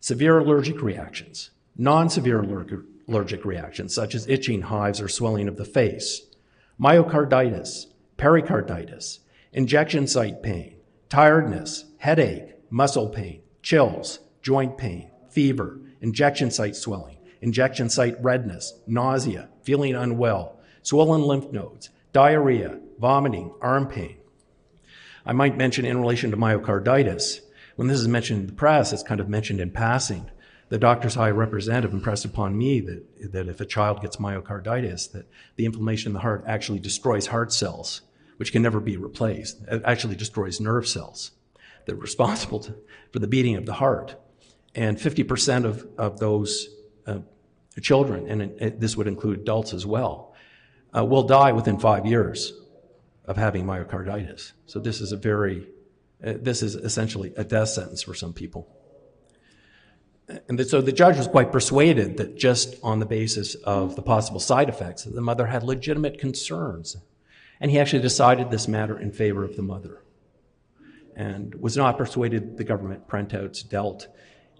severe 0.00 0.38
allergic 0.38 0.80
reactions, 0.82 1.50
non 1.76 2.08
severe 2.08 2.40
allergic 2.40 2.80
reactions 3.08 3.94
such 3.94 4.14
as 4.14 4.28
itching, 4.28 4.62
hives, 4.62 5.00
or 5.00 5.08
swelling 5.08 5.48
of 5.48 5.56
the 5.56 5.64
face, 5.64 6.22
myocarditis, 6.80 7.86
pericarditis, 8.16 9.20
injection 9.52 10.06
site 10.06 10.42
pain, 10.42 10.76
tiredness, 11.08 11.84
headache, 11.98 12.54
muscle 12.70 13.08
pain, 13.08 13.40
chills, 13.62 14.18
joint 14.42 14.76
pain, 14.76 15.10
fever, 15.30 15.80
injection 16.00 16.50
site 16.50 16.76
swelling, 16.76 17.18
injection 17.40 17.88
site 17.88 18.16
redness, 18.22 18.74
nausea, 18.86 19.48
feeling 19.62 19.94
unwell, 19.94 20.58
swollen 20.82 21.22
lymph 21.22 21.50
nodes, 21.52 21.90
diarrhea, 22.12 22.78
vomiting, 22.98 23.52
arm 23.60 23.86
pain. 23.86 24.16
I 25.24 25.32
might 25.32 25.56
mention 25.56 25.84
in 25.84 26.00
relation 26.00 26.30
to 26.30 26.36
myocarditis, 26.36 27.40
when 27.76 27.88
this 27.88 28.00
is 28.00 28.08
mentioned 28.08 28.40
in 28.40 28.46
the 28.46 28.52
press, 28.52 28.92
it's 28.92 29.02
kind 29.02 29.20
of 29.20 29.28
mentioned 29.28 29.60
in 29.60 29.70
passing. 29.70 30.30
The 30.68 30.78
doctor's 30.78 31.14
high 31.14 31.30
representative 31.30 31.92
impressed 31.92 32.24
upon 32.24 32.58
me 32.58 32.80
that, 32.80 33.32
that 33.32 33.48
if 33.48 33.60
a 33.60 33.66
child 33.66 34.02
gets 34.02 34.16
myocarditis, 34.16 35.12
that 35.12 35.26
the 35.54 35.64
inflammation 35.64 36.10
in 36.10 36.14
the 36.14 36.20
heart 36.20 36.44
actually 36.46 36.80
destroys 36.80 37.28
heart 37.28 37.52
cells, 37.52 38.02
which 38.36 38.52
can 38.52 38.62
never 38.62 38.80
be 38.80 38.96
replaced. 38.96 39.62
It 39.68 39.82
actually 39.84 40.16
destroys 40.16 40.60
nerve 40.60 40.88
cells 40.88 41.30
that 41.84 41.92
are 41.92 41.98
responsible 41.98 42.58
to, 42.60 42.74
for 43.12 43.20
the 43.20 43.28
beating 43.28 43.56
of 43.56 43.64
the 43.64 43.74
heart 43.74 44.16
and 44.76 44.98
50% 44.98 45.64
of, 45.64 45.86
of 45.96 46.18
those 46.18 46.68
uh, 47.06 47.20
children, 47.80 48.28
and 48.28 48.42
it, 48.60 48.78
this 48.78 48.96
would 48.96 49.08
include 49.08 49.40
adults 49.40 49.72
as 49.72 49.86
well, 49.86 50.34
uh, 50.96 51.04
will 51.04 51.22
die 51.22 51.52
within 51.52 51.78
five 51.78 52.06
years 52.06 52.52
of 53.24 53.36
having 53.36 53.64
myocarditis. 53.64 54.52
So 54.66 54.78
this 54.78 55.00
is 55.00 55.12
a 55.12 55.16
very, 55.16 55.66
uh, 56.24 56.34
this 56.40 56.62
is 56.62 56.74
essentially 56.74 57.32
a 57.36 57.44
death 57.44 57.70
sentence 57.70 58.02
for 58.02 58.14
some 58.14 58.34
people. 58.34 58.75
And 60.48 60.60
so 60.66 60.80
the 60.80 60.92
judge 60.92 61.16
was 61.16 61.28
quite 61.28 61.52
persuaded 61.52 62.16
that 62.16 62.36
just 62.36 62.74
on 62.82 62.98
the 62.98 63.06
basis 63.06 63.54
of 63.54 63.94
the 63.94 64.02
possible 64.02 64.40
side 64.40 64.68
effects, 64.68 65.04
that 65.04 65.14
the 65.14 65.20
mother 65.20 65.46
had 65.46 65.62
legitimate 65.62 66.18
concerns. 66.18 66.96
And 67.60 67.70
he 67.70 67.78
actually 67.78 68.02
decided 68.02 68.50
this 68.50 68.66
matter 68.66 68.98
in 68.98 69.12
favor 69.12 69.44
of 69.44 69.56
the 69.56 69.62
mother 69.62 70.02
and 71.16 71.54
was 71.54 71.76
not 71.76 71.96
persuaded 71.96 72.58
the 72.58 72.64
government 72.64 73.08
printouts 73.08 73.66
dealt 73.66 74.08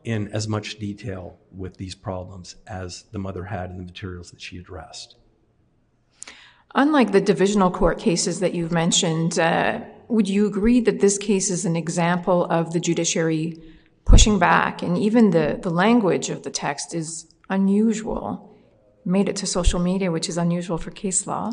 in 0.05 0.29
as 0.29 0.49
much 0.49 0.79
detail 0.79 1.37
with 1.55 1.77
these 1.77 1.95
problems 1.95 2.57
as 2.67 3.05
the 3.13 3.19
mother 3.19 3.45
had 3.45 3.71
in 3.71 3.77
the 3.77 3.83
materials 3.83 4.31
that 4.31 4.41
she 4.41 4.57
addressed. 4.57 5.17
Unlike 6.75 7.13
the 7.13 7.21
divisional 7.21 7.71
court 7.71 7.99
cases 7.99 8.41
that 8.41 8.55
you've 8.55 8.73
mentioned, 8.73 9.39
uh, 9.39 9.81
would 10.09 10.29
you 10.29 10.47
agree 10.47 10.81
that 10.81 11.01
this 11.01 11.19
case 11.19 11.51
is 11.51 11.65
an 11.65 11.75
example 11.75 12.45
of 12.47 12.73
the 12.73 12.81
judiciary 12.81 13.61
pushing 14.07 14.39
back 14.39 14.83
and 14.83 14.97
even 14.97 15.31
the, 15.31 15.59
the 15.61 15.71
language 15.71 16.31
of 16.31 16.43
the 16.43 16.51
text 16.51 16.95
is 16.95 17.27
unusual? 17.51 18.57
Made 19.05 19.29
it 19.29 19.37
to 19.37 19.47
social 19.47 19.79
media, 19.79 20.11
which 20.11 20.29
is 20.29 20.39
unusual 20.39 20.79
for 20.79 20.91
case 20.91 21.27
law. 21.27 21.53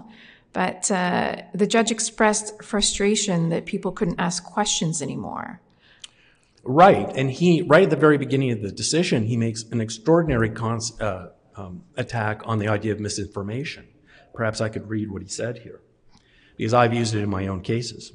But 0.53 0.89
uh, 0.89 1.41
the 1.53 1.67
judge 1.67 1.91
expressed 1.91 2.63
frustration 2.63 3.49
that 3.49 3.65
people 3.65 3.91
couldn't 3.91 4.19
ask 4.19 4.43
questions 4.43 5.01
anymore. 5.01 5.59
Right, 6.63 7.11
and 7.15 7.29
he 7.29 7.61
right 7.63 7.83
at 7.83 7.89
the 7.89 7.97
very 7.97 8.17
beginning 8.17 8.51
of 8.51 8.61
the 8.61 8.71
decision, 8.71 9.25
he 9.25 9.35
makes 9.35 9.63
an 9.63 9.81
extraordinary 9.81 10.49
cons- 10.49 10.99
uh, 11.01 11.31
um, 11.55 11.83
attack 11.97 12.41
on 12.45 12.59
the 12.59 12.69
idea 12.69 12.93
of 12.93 12.99
misinformation. 12.99 13.85
Perhaps 14.33 14.61
I 14.61 14.69
could 14.69 14.87
read 14.89 15.11
what 15.11 15.21
he 15.21 15.27
said 15.27 15.57
here, 15.57 15.81
because 16.55 16.73
I've 16.73 16.93
used 16.93 17.15
it 17.15 17.19
in 17.19 17.29
my 17.29 17.47
own 17.47 17.61
cases. 17.61 18.13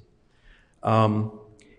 Um, 0.83 1.38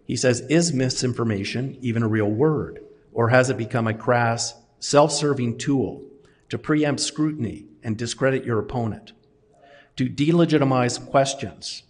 he 0.09 0.15
says, 0.15 0.41
"Is 0.49 0.73
misinformation 0.73 1.77
even 1.81 2.01
a 2.01 2.07
real 2.07 2.31
word, 2.31 2.83
or 3.13 3.29
has 3.29 3.51
it 3.51 3.57
become 3.57 3.85
a 3.85 3.93
crass, 3.93 4.55
self-serving 4.79 5.59
tool 5.59 6.03
to 6.49 6.57
preempt 6.57 6.99
scrutiny 6.99 7.67
and 7.83 7.95
discredit 7.95 8.43
your 8.43 8.57
opponent, 8.57 9.13
to 9.97 10.09
delegitimize 10.09 10.99
questions, 10.99 11.83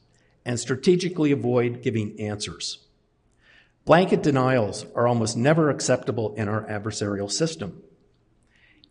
and 0.43 0.59
strategically 0.59 1.31
avoid 1.31 1.81
giving 1.81 2.19
answers?" 2.19 2.79
Blanket 3.85 4.21
denials 4.21 4.85
are 4.93 5.07
almost 5.07 5.37
never 5.37 5.69
acceptable 5.69 6.35
in 6.35 6.49
our 6.49 6.65
adversarial 6.65 7.31
system. 7.31 7.81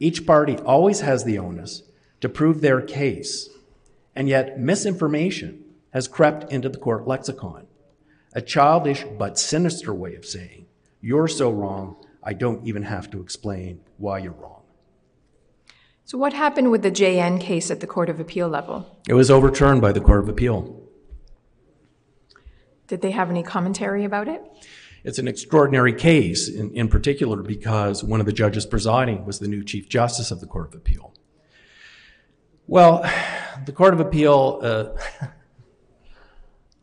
Each 0.00 0.24
party 0.24 0.56
always 0.56 1.00
has 1.00 1.24
the 1.24 1.36
onus 1.36 1.82
to 2.22 2.30
prove 2.30 2.62
their 2.62 2.80
case, 2.80 3.50
and 4.16 4.26
yet 4.26 4.58
misinformation 4.58 5.64
has 5.90 6.08
crept 6.08 6.50
into 6.50 6.70
the 6.70 6.78
court 6.78 7.06
lexicon. 7.06 7.66
A 8.34 8.42
childish 8.42 9.04
but 9.18 9.38
sinister 9.38 9.94
way 9.94 10.14
of 10.14 10.24
saying, 10.24 10.66
You're 11.00 11.28
so 11.28 11.50
wrong, 11.50 11.96
I 12.22 12.34
don't 12.34 12.66
even 12.66 12.82
have 12.82 13.10
to 13.12 13.20
explain 13.20 13.80
why 13.96 14.18
you're 14.18 14.32
wrong. 14.32 14.62
So, 16.04 16.16
what 16.18 16.32
happened 16.32 16.70
with 16.70 16.82
the 16.82 16.90
JN 16.90 17.40
case 17.40 17.70
at 17.70 17.80
the 17.80 17.86
Court 17.86 18.08
of 18.08 18.18
Appeal 18.18 18.48
level? 18.48 18.98
It 19.08 19.14
was 19.14 19.30
overturned 19.30 19.80
by 19.80 19.92
the 19.92 20.00
Court 20.00 20.20
of 20.20 20.28
Appeal. 20.28 20.82
Did 22.86 23.02
they 23.02 23.10
have 23.10 23.28
any 23.28 23.42
commentary 23.42 24.04
about 24.04 24.28
it? 24.28 24.42
It's 25.04 25.18
an 25.18 25.28
extraordinary 25.28 25.92
case, 25.92 26.48
in, 26.48 26.70
in 26.72 26.88
particular, 26.88 27.42
because 27.42 28.02
one 28.02 28.20
of 28.20 28.26
the 28.26 28.32
judges 28.32 28.66
presiding 28.66 29.24
was 29.26 29.38
the 29.38 29.48
new 29.48 29.62
Chief 29.62 29.88
Justice 29.88 30.30
of 30.30 30.40
the 30.40 30.46
Court 30.46 30.68
of 30.68 30.74
Appeal. 30.74 31.14
Well, 32.66 33.02
the 33.66 33.72
Court 33.72 33.94
of 33.94 34.00
Appeal, 34.00 34.60
uh, 34.62 35.26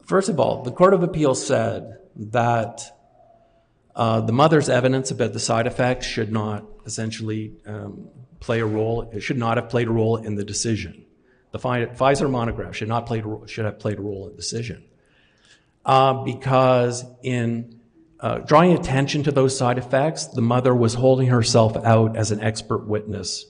first 0.05 0.29
of 0.29 0.39
all, 0.39 0.63
the 0.63 0.71
Court 0.71 0.93
of 0.93 1.03
Appeal 1.03 1.35
said 1.35 1.97
that 2.15 2.81
uh, 3.95 4.21
the 4.21 4.33
mother's 4.33 4.69
evidence 4.69 5.11
about 5.11 5.33
the 5.33 5.39
side 5.39 5.67
effects 5.67 6.05
should 6.05 6.31
not 6.31 6.65
essentially 6.85 7.53
um, 7.65 8.09
play 8.39 8.59
a 8.59 8.65
role, 8.65 9.09
it 9.13 9.21
should 9.21 9.37
not 9.37 9.57
have 9.57 9.69
played 9.69 9.87
a 9.87 9.91
role 9.91 10.17
in 10.17 10.35
the 10.35 10.43
decision. 10.43 11.05
The 11.51 11.59
Pfizer 11.59 12.29
monograph 12.29 12.75
should 12.75 12.89
not 12.89 13.07
have 13.09 13.79
played 13.79 13.97
a 13.97 14.01
role 14.01 14.25
in 14.25 14.31
the 14.31 14.35
decision. 14.35 14.83
Uh, 15.85 16.23
because 16.23 17.05
in 17.23 17.79
uh, 18.19 18.39
drawing 18.39 18.73
attention 18.73 19.23
to 19.23 19.31
those 19.31 19.57
side 19.57 19.77
effects, 19.77 20.25
the 20.27 20.41
mother 20.41 20.75
was 20.75 20.95
holding 20.95 21.27
herself 21.27 21.77
out 21.77 22.17
as 22.17 22.31
an 22.31 22.41
expert 22.41 22.87
witness, 22.87 23.45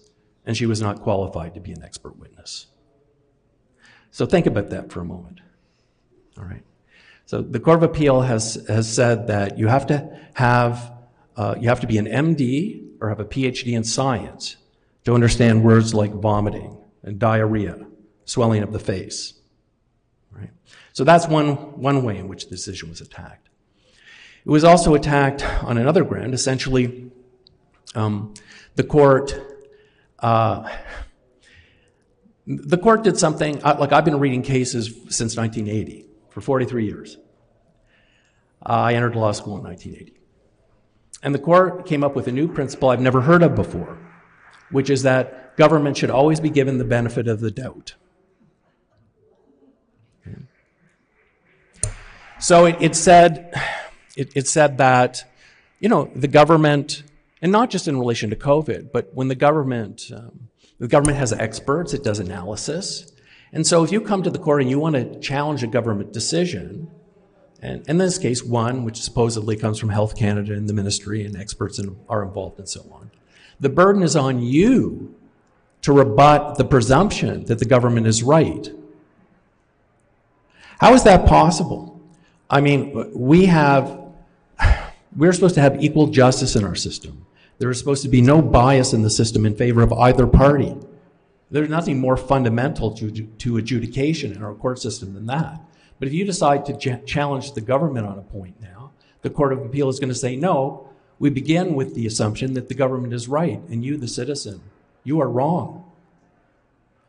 and 0.45 0.55
she 0.55 0.65
was 0.65 0.81
not 0.81 1.01
qualified 1.01 1.55
to 1.55 1.59
be 1.59 1.71
an 1.71 1.81
expert 1.81 2.17
witness. 2.17 2.67
So 4.11 4.25
think 4.25 4.45
about 4.45 4.69
that 4.69 4.91
for 4.91 5.01
a 5.01 5.05
moment. 5.05 5.39
All 6.37 6.43
right. 6.43 6.63
So 7.25 7.41
the 7.41 7.59
Court 7.59 7.77
of 7.77 7.83
Appeal 7.83 8.21
has, 8.21 8.63
has 8.67 8.91
said 8.91 9.27
that 9.27 9.57
you 9.57 9.67
have 9.67 9.87
to 9.87 10.19
have, 10.33 10.91
uh, 11.35 11.55
you 11.59 11.69
have 11.69 11.79
to 11.79 11.87
be 11.87 11.97
an 11.97 12.05
MD 12.05 12.85
or 13.01 13.09
have 13.09 13.19
a 13.19 13.25
PhD 13.25 13.73
in 13.73 13.83
science 13.83 14.57
to 15.05 15.13
understand 15.13 15.63
words 15.63 15.93
like 15.93 16.11
vomiting 16.11 16.77
and 17.03 17.19
diarrhea, 17.19 17.85
swelling 18.25 18.63
of 18.63 18.73
the 18.73 18.79
face. 18.79 19.33
Right? 20.31 20.51
So 20.93 21.03
that's 21.03 21.27
one, 21.27 21.79
one 21.79 22.03
way 22.03 22.17
in 22.17 22.27
which 22.27 22.45
the 22.45 22.51
decision 22.51 22.89
was 22.89 23.01
attacked. 23.01 23.49
It 24.45 24.49
was 24.49 24.63
also 24.63 24.93
attacked 24.93 25.43
on 25.63 25.77
another 25.77 26.03
ground. 26.03 26.35
Essentially, 26.35 27.11
um, 27.95 28.35
the 28.75 28.83
court, 28.83 29.33
uh, 30.19 30.69
the 32.45 32.77
court 32.77 33.03
did 33.03 33.17
something, 33.17 33.63
uh, 33.63 33.77
like 33.79 33.91
I've 33.91 34.05
been 34.05 34.19
reading 34.19 34.43
cases 34.43 34.87
since 35.09 35.35
1980, 35.35 36.05
for 36.35 36.41
43 36.41 36.85
years. 36.85 37.17
I 38.61 38.93
entered 38.93 39.15
law 39.15 39.31
school 39.31 39.55
in 39.55 39.63
1980. 39.63 40.19
And 41.23 41.33
the 41.33 41.39
court 41.39 41.85
came 41.85 42.03
up 42.03 42.13
with 42.13 42.27
a 42.27 42.31
new 42.31 42.49
principle 42.49 42.89
I've 42.89 42.99
never 42.99 43.21
heard 43.21 43.41
of 43.41 43.55
before, 43.55 43.97
which 44.69 44.89
is 44.89 45.03
that 45.03 45.55
government 45.55 45.95
should 45.95 46.09
always 46.09 46.41
be 46.41 46.49
given 46.49 46.77
the 46.77 46.83
benefit 46.83 47.29
of 47.29 47.39
the 47.39 47.51
doubt. 47.51 47.95
So 52.37 52.65
it, 52.65 52.75
it 52.81 52.95
said, 52.97 53.53
it, 54.17 54.33
it 54.35 54.47
said 54.47 54.77
that, 54.77 55.23
you 55.79 55.87
know, 55.87 56.11
the 56.13 56.27
government, 56.27 57.03
and 57.41 57.49
not 57.49 57.69
just 57.69 57.87
in 57.87 57.97
relation 57.97 58.29
to 58.31 58.35
COVID, 58.35 58.91
but 58.91 59.09
when 59.13 59.29
the 59.29 59.35
government, 59.35 60.11
um, 60.13 60.49
the 60.79 60.89
government 60.89 61.17
has 61.17 61.31
experts, 61.31 61.93
it 61.93 62.03
does 62.03 62.19
analysis. 62.19 63.13
And 63.55 63.65
so 63.65 63.85
if 63.85 63.91
you 63.91 64.01
come 64.01 64.21
to 64.21 64.29
the 64.29 64.37
court 64.37 64.61
and 64.61 64.69
you 64.69 64.79
want 64.79 64.95
to 64.95 65.17
challenge 65.21 65.63
a 65.63 65.67
government 65.67 66.11
decision, 66.11 66.91
and 67.61 67.87
in 67.87 67.97
this 67.97 68.17
case, 68.17 68.43
one, 68.43 68.83
which 68.83 69.01
supposedly 69.01 69.55
comes 69.55 69.79
from 69.79 69.89
Health 69.89 70.17
Canada 70.17 70.53
and 70.53 70.67
the 70.67 70.73
ministry 70.73 71.25
and 71.25 71.37
experts 71.37 71.79
in, 71.79 71.95
are 72.09 72.21
involved 72.21 72.59
and 72.59 72.67
so 72.67 72.85
on, 72.91 73.11
the 73.57 73.69
burden 73.69 74.03
is 74.03 74.17
on 74.17 74.41
you 74.41 75.15
to 75.83 75.93
rebut 75.93 76.57
the 76.57 76.65
presumption 76.65 77.45
that 77.45 77.59
the 77.59 77.65
government 77.65 78.07
is 78.07 78.23
right. 78.23 78.69
How 80.81 80.93
is 80.93 81.05
that 81.05 81.25
possible? 81.25 82.01
I 82.49 82.59
mean, 82.59 83.13
we 83.17 83.45
have, 83.45 83.99
we're 85.15 85.31
supposed 85.31 85.55
to 85.55 85.61
have 85.61 85.81
equal 85.81 86.07
justice 86.07 86.57
in 86.57 86.65
our 86.65 86.75
system. 86.75 87.25
There 87.59 87.71
is 87.71 87.79
supposed 87.79 88.03
to 88.03 88.09
be 88.09 88.19
no 88.19 88.41
bias 88.41 88.91
in 88.91 89.01
the 89.01 89.09
system 89.09 89.45
in 89.45 89.55
favor 89.55 89.81
of 89.81 89.93
either 89.93 90.27
party. 90.27 90.75
There's 91.51 91.69
nothing 91.69 91.99
more 91.99 92.17
fundamental 92.17 92.91
to, 92.95 93.11
to 93.11 93.57
adjudication 93.57 94.31
in 94.31 94.43
our 94.43 94.53
court 94.53 94.79
system 94.79 95.13
than 95.13 95.27
that. 95.27 95.61
But 95.99 96.07
if 96.07 96.13
you 96.13 96.25
decide 96.25 96.65
to 96.65 96.77
ch- 96.77 97.05
challenge 97.05 97.53
the 97.53 97.61
government 97.61 98.07
on 98.07 98.17
a 98.17 98.23
point 98.23 98.59
now, 98.61 98.91
the 99.21 99.29
Court 99.29 99.53
of 99.53 99.65
Appeal 99.65 99.89
is 99.89 99.99
going 99.99 100.09
to 100.09 100.15
say, 100.15 100.35
no, 100.35 100.89
we 101.17 101.29
begin 101.29 101.75
with 101.75 101.95
the 101.95 102.05
assumption 102.05 102.53
that 102.53 102.67
the 102.67 102.75
government 102.75 103.13
is 103.13 103.27
right 103.27 103.59
and 103.69 103.83
you, 103.83 103.97
the 103.97 104.07
citizen, 104.07 104.61
you 105.03 105.21
are 105.21 105.29
wrong. 105.29 105.89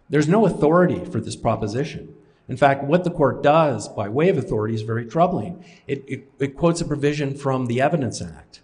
There's 0.09 0.29
no 0.29 0.47
authority 0.47 1.05
for 1.05 1.21
this 1.21 1.37
proposition. 1.37 2.15
In 2.49 2.57
fact, 2.57 2.85
what 2.85 3.03
the 3.03 3.11
court 3.11 3.43
does 3.43 3.89
by 3.89 4.09
way 4.09 4.29
of 4.29 4.39
authority 4.39 4.75
is 4.75 4.83
very 4.83 5.05
troubling. 5.05 5.65
It, 5.89 6.05
it, 6.07 6.31
it, 6.39 6.57
quotes 6.57 6.81
a 6.81 6.85
provision 6.85 7.35
from 7.35 7.67
the 7.67 7.81
Evidence 7.81 8.23
Act 8.23 8.61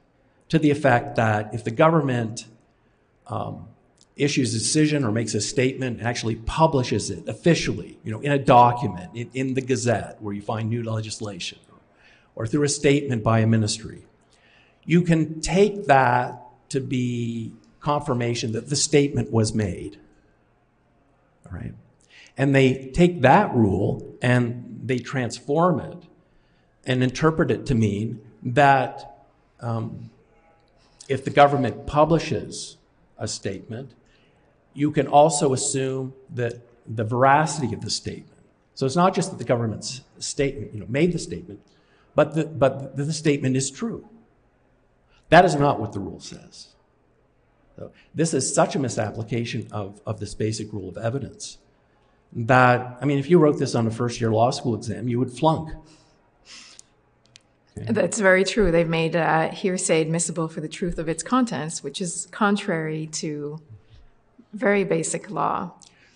to 0.50 0.58
the 0.58 0.70
effect 0.70 1.16
that 1.16 1.52
if 1.52 1.64
the 1.64 1.72
government 1.72 2.46
um, 3.26 3.66
issues 4.16 4.54
a 4.54 4.58
decision 4.58 5.04
or 5.04 5.12
makes 5.12 5.34
a 5.34 5.40
statement 5.40 5.98
and 5.98 6.06
actually 6.06 6.36
publishes 6.36 7.10
it 7.10 7.26
officially, 7.28 7.98
you 8.04 8.12
know, 8.12 8.20
in 8.20 8.32
a 8.32 8.38
document, 8.38 9.10
in, 9.14 9.30
in 9.32 9.54
the 9.54 9.60
Gazette 9.60 10.20
where 10.20 10.34
you 10.34 10.42
find 10.42 10.68
new 10.68 10.82
legislation, 10.82 11.58
or, 12.34 12.46
through 12.46 12.64
a 12.64 12.68
statement 12.68 13.22
by 13.22 13.40
a 13.40 13.46
ministry, 13.46 14.04
you 14.84 15.02
can 15.02 15.40
take 15.40 15.86
that 15.86 16.42
to 16.70 16.80
be 16.80 17.52
confirmation 17.80 18.52
that 18.52 18.68
the 18.68 18.76
statement 18.76 19.30
was 19.30 19.54
made. 19.54 19.98
All 21.46 21.58
right? 21.58 21.74
And 22.36 22.54
they 22.54 22.90
take 22.94 23.20
that 23.22 23.54
rule 23.54 24.16
and 24.22 24.80
they 24.84 24.98
transform 24.98 25.80
it 25.80 25.98
and 26.84 27.02
interpret 27.02 27.50
it 27.50 27.66
to 27.66 27.74
mean 27.74 28.20
that 28.42 29.24
um, 29.60 30.10
if 31.08 31.24
the 31.24 31.30
government 31.30 31.86
publishes 31.86 32.76
a 33.18 33.28
statement, 33.28 33.92
you 34.74 34.90
can 34.90 35.06
also 35.06 35.52
assume 35.52 36.14
that 36.34 36.54
the 36.86 37.04
veracity 37.04 37.74
of 37.74 37.80
the 37.80 37.90
statement. 37.90 38.28
So 38.74 38.86
it's 38.86 38.96
not 38.96 39.14
just 39.14 39.30
that 39.30 39.38
the 39.38 39.44
government's 39.44 40.00
statement, 40.18 40.72
you 40.72 40.80
know, 40.80 40.86
made 40.88 41.12
the 41.12 41.18
statement, 41.18 41.60
but 42.14 42.34
the, 42.34 42.44
but 42.44 42.96
the, 42.96 43.12
statement 43.12 43.56
is 43.56 43.70
true. 43.70 44.08
That 45.28 45.44
is 45.44 45.54
not 45.54 45.80
what 45.80 45.92
the 45.92 46.00
rule 46.00 46.20
says. 46.20 46.68
So 47.76 47.92
this 48.14 48.34
is 48.34 48.54
such 48.54 48.74
a 48.74 48.78
misapplication 48.78 49.68
of, 49.72 50.00
of 50.06 50.20
this 50.20 50.34
basic 50.34 50.72
rule 50.72 50.88
of 50.88 50.96
evidence 50.96 51.58
that, 52.34 52.98
I 53.00 53.04
mean, 53.04 53.18
if 53.18 53.28
you 53.28 53.38
wrote 53.38 53.58
this 53.58 53.74
on 53.74 53.86
a 53.86 53.90
first 53.90 54.20
year 54.20 54.30
law 54.30 54.50
school 54.50 54.74
exam, 54.74 55.08
you 55.08 55.18
would 55.18 55.30
flunk. 55.30 55.70
Okay. 57.78 57.92
That's 57.92 58.18
very 58.18 58.44
true. 58.44 58.70
They've 58.70 58.88
made 58.88 59.16
uh, 59.16 59.50
hearsay 59.50 60.02
admissible 60.02 60.48
for 60.48 60.60
the 60.60 60.68
truth 60.68 60.98
of 60.98 61.08
its 61.08 61.22
contents, 61.22 61.82
which 61.82 62.02
is 62.02 62.28
contrary 62.30 63.06
to 63.12 63.60
very 64.52 64.84
basic 64.84 65.30
law. 65.30 65.72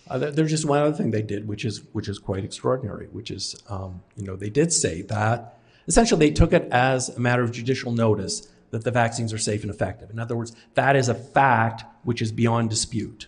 Uh, 0.09 0.17
there's 0.17 0.51
just 0.51 0.65
one 0.65 0.79
other 0.79 0.95
thing 0.95 1.11
they 1.11 1.21
did, 1.21 1.47
which 1.47 1.65
is 1.65 1.81
which 1.91 2.07
is 2.07 2.17
quite 2.17 2.43
extraordinary. 2.43 3.07
Which 3.07 3.29
is, 3.29 3.61
um, 3.69 4.01
you 4.15 4.23
know, 4.23 4.35
they 4.35 4.49
did 4.49 4.71
say 4.71 5.01
that 5.03 5.59
essentially 5.87 6.27
they 6.27 6.33
took 6.33 6.53
it 6.53 6.67
as 6.71 7.09
a 7.09 7.19
matter 7.19 7.43
of 7.43 7.51
judicial 7.51 7.91
notice 7.91 8.47
that 8.71 8.83
the 8.83 8.91
vaccines 8.91 9.33
are 9.33 9.37
safe 9.37 9.63
and 9.63 9.71
effective. 9.71 10.09
In 10.09 10.19
other 10.19 10.35
words, 10.35 10.55
that 10.75 10.95
is 10.95 11.09
a 11.09 11.15
fact 11.15 11.83
which 12.03 12.21
is 12.21 12.31
beyond 12.31 12.69
dispute, 12.69 13.27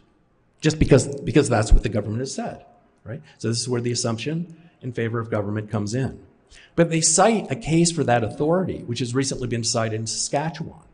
just 0.61 0.79
because 0.79 1.07
because 1.21 1.49
that's 1.49 1.73
what 1.73 1.83
the 1.83 1.89
government 1.89 2.21
has 2.21 2.33
said 2.33 2.65
right? 3.09 3.21
So 3.37 3.49
this 3.49 3.59
is 3.59 3.69
where 3.69 3.81
the 3.81 3.91
assumption 3.91 4.55
in 4.81 4.93
favor 4.93 5.19
of 5.19 5.29
government 5.29 5.69
comes 5.69 5.93
in. 5.93 6.25
But 6.75 6.89
they 6.89 7.01
cite 7.01 7.51
a 7.51 7.55
case 7.55 7.91
for 7.91 8.03
that 8.05 8.23
authority, 8.23 8.83
which 8.83 8.99
has 8.99 9.13
recently 9.13 9.47
been 9.47 9.61
decided 9.61 9.99
in 9.99 10.07
Saskatchewan, 10.07 10.85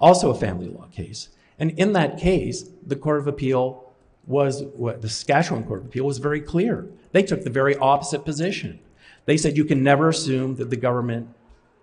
also 0.00 0.30
a 0.30 0.34
family 0.34 0.68
law 0.68 0.86
case. 0.92 1.28
And 1.62 1.78
in 1.78 1.92
that 1.92 2.18
case, 2.18 2.64
the 2.84 2.96
Court 2.96 3.20
of 3.20 3.28
Appeal 3.28 3.94
was, 4.26 4.64
the 4.64 5.08
Saskatchewan 5.08 5.62
Court 5.62 5.82
of 5.82 5.86
Appeal 5.86 6.04
was 6.04 6.18
very 6.18 6.40
clear. 6.40 6.88
They 7.12 7.22
took 7.22 7.44
the 7.44 7.50
very 7.50 7.76
opposite 7.76 8.24
position. 8.24 8.80
They 9.26 9.36
said 9.36 9.56
you 9.56 9.64
can 9.64 9.80
never 9.84 10.08
assume 10.08 10.56
that 10.56 10.70
the 10.70 10.76
government, 10.76 11.28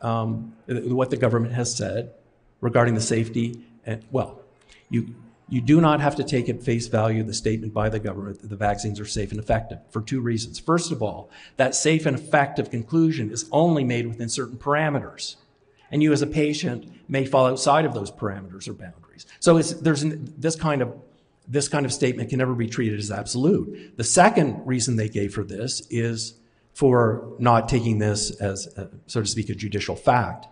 um, 0.01 0.53
what 0.67 1.11
the 1.11 1.15
government 1.15 1.53
has 1.53 1.73
said 1.73 2.11
regarding 2.59 2.93
the 2.93 2.99
safety, 2.99 3.63
and 3.85 4.03
well, 4.11 4.41
you, 4.89 5.15
you 5.47 5.61
do 5.61 5.79
not 5.79 6.01
have 6.01 6.17
to 6.17 6.25
take 6.25 6.49
at 6.49 6.61
face 6.61 6.87
value 6.87 7.23
the 7.23 7.33
statement 7.33 7.73
by 7.73 7.87
the 7.87 7.99
government 7.99 8.41
that 8.41 8.49
the 8.49 8.57
vaccines 8.57 8.99
are 8.99 9.05
safe 9.05 9.31
and 9.31 9.39
effective 9.39 9.79
for 9.91 10.01
two 10.01 10.19
reasons. 10.19 10.59
First 10.59 10.91
of 10.91 11.01
all, 11.01 11.29
that 11.55 11.73
safe 11.73 12.05
and 12.05 12.19
effective 12.19 12.69
conclusion 12.69 13.31
is 13.31 13.47
only 13.53 13.85
made 13.85 14.07
within 14.07 14.27
certain 14.27 14.57
parameters. 14.57 15.37
And 15.89 16.03
you 16.03 16.11
as 16.11 16.21
a 16.21 16.27
patient 16.27 16.91
may 17.07 17.23
fall 17.23 17.45
outside 17.45 17.85
of 17.85 17.93
those 17.93 18.11
parameters 18.11 18.67
or 18.67 18.73
boundaries. 18.73 19.08
So 19.39 19.59
there's 19.61 20.03
this 20.03 20.55
kind 20.55 20.81
of 20.81 20.95
this 21.47 21.67
kind 21.67 21.85
of 21.85 21.91
statement 21.91 22.29
can 22.29 22.37
never 22.37 22.53
be 22.53 22.67
treated 22.67 22.99
as 22.99 23.11
absolute. 23.11 23.97
The 23.97 24.03
second 24.03 24.67
reason 24.67 24.95
they 24.95 25.09
gave 25.09 25.33
for 25.33 25.43
this 25.43 25.81
is 25.89 26.35
for 26.73 27.35
not 27.39 27.67
taking 27.67 27.97
this 27.97 28.29
as, 28.39 28.67
a, 28.77 28.89
so 29.07 29.21
to 29.21 29.27
speak, 29.27 29.49
a 29.49 29.55
judicial 29.55 29.95
fact, 29.95 30.45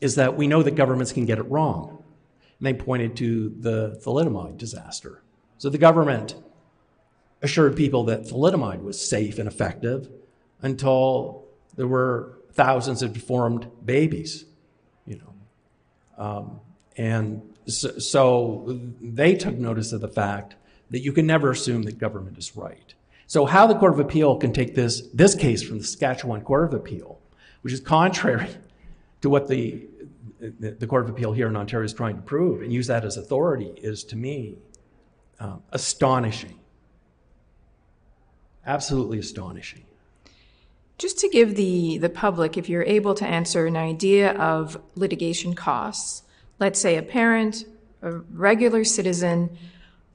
is 0.00 0.14
that 0.14 0.34
we 0.34 0.46
know 0.46 0.62
that 0.62 0.76
governments 0.76 1.12
can 1.12 1.26
get 1.26 1.38
it 1.38 1.42
wrong 1.42 2.02
and 2.58 2.66
they 2.66 2.72
pointed 2.72 3.16
to 3.16 3.54
the 3.60 4.00
thalidomide 4.02 4.56
disaster. 4.56 5.22
So 5.58 5.68
the 5.68 5.78
government 5.78 6.34
assured 7.42 7.76
people 7.76 8.04
that 8.04 8.22
thalidomide 8.22 8.82
was 8.82 8.98
safe 9.00 9.38
and 9.38 9.46
effective 9.46 10.08
until 10.62 11.44
there 11.76 11.86
were 11.86 12.38
thousands 12.52 13.02
of 13.02 13.12
deformed 13.12 13.70
babies, 13.84 14.46
you 15.06 15.18
know. 15.18 15.34
Um, 16.22 16.60
and 16.96 17.42
so, 17.66 17.98
so 17.98 18.80
they 19.00 19.34
took 19.34 19.56
notice 19.56 19.92
of 19.92 20.00
the 20.00 20.08
fact 20.08 20.56
that 20.90 21.00
you 21.00 21.12
can 21.12 21.26
never 21.26 21.50
assume 21.50 21.82
that 21.84 21.98
government 21.98 22.36
is 22.36 22.56
right. 22.56 22.94
So 23.26 23.46
how 23.46 23.66
the 23.66 23.76
Court 23.76 23.92
of 23.92 24.00
Appeal 24.00 24.36
can 24.36 24.52
take 24.52 24.74
this, 24.74 25.02
this 25.14 25.34
case 25.34 25.62
from 25.62 25.78
the 25.78 25.84
Saskatchewan 25.84 26.40
Court 26.40 26.64
of 26.64 26.74
Appeal, 26.74 27.20
which 27.62 27.72
is 27.72 27.80
contrary 27.80 28.48
to 29.20 29.30
what 29.30 29.46
the, 29.46 29.86
the, 30.40 30.86
Court 30.86 31.04
of 31.04 31.10
Appeal 31.10 31.32
here 31.32 31.46
in 31.46 31.56
Ontario 31.56 31.84
is 31.84 31.94
trying 31.94 32.16
to 32.16 32.22
prove, 32.22 32.62
and 32.62 32.72
use 32.72 32.88
that 32.88 33.04
as 33.04 33.16
authority, 33.16 33.72
is 33.76 34.02
to 34.04 34.16
me 34.16 34.56
um, 35.38 35.62
astonishing. 35.70 36.58
Absolutely 38.66 39.18
astonishing. 39.18 39.84
Just 40.98 41.18
to 41.20 41.28
give 41.28 41.54
the, 41.54 41.98
the 41.98 42.10
public, 42.10 42.58
if 42.58 42.68
you're 42.68 42.82
able 42.82 43.14
to 43.14 43.24
answer 43.24 43.66
an 43.66 43.76
idea 43.76 44.32
of 44.32 44.80
litigation 44.96 45.54
costs, 45.54 46.24
let's 46.60 46.78
say 46.78 46.96
a 46.96 47.02
parent, 47.02 47.64
a 48.02 48.12
regular 48.12 48.84
citizen, 48.84 49.56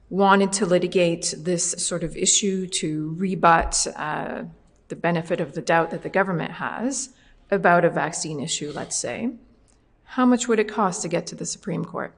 wanted 0.08 0.52
to 0.52 0.66
litigate 0.66 1.34
this 1.36 1.72
sort 1.72 2.04
of 2.04 2.16
issue 2.16 2.66
to 2.68 3.14
rebut 3.18 3.86
uh, 3.96 4.44
the 4.88 4.96
benefit 4.96 5.40
of 5.40 5.54
the 5.54 5.60
doubt 5.60 5.90
that 5.90 6.02
the 6.02 6.08
government 6.08 6.52
has 6.52 7.10
about 7.50 7.84
a 7.84 7.90
vaccine 7.90 8.40
issue, 8.40 8.72
let's 8.74 8.96
say, 8.96 9.30
how 10.04 10.24
much 10.24 10.46
would 10.48 10.58
it 10.60 10.68
cost 10.68 11.02
to 11.02 11.08
get 11.08 11.26
to 11.26 11.34
the 11.34 11.44
Supreme 11.44 11.84
Court? 11.84 12.14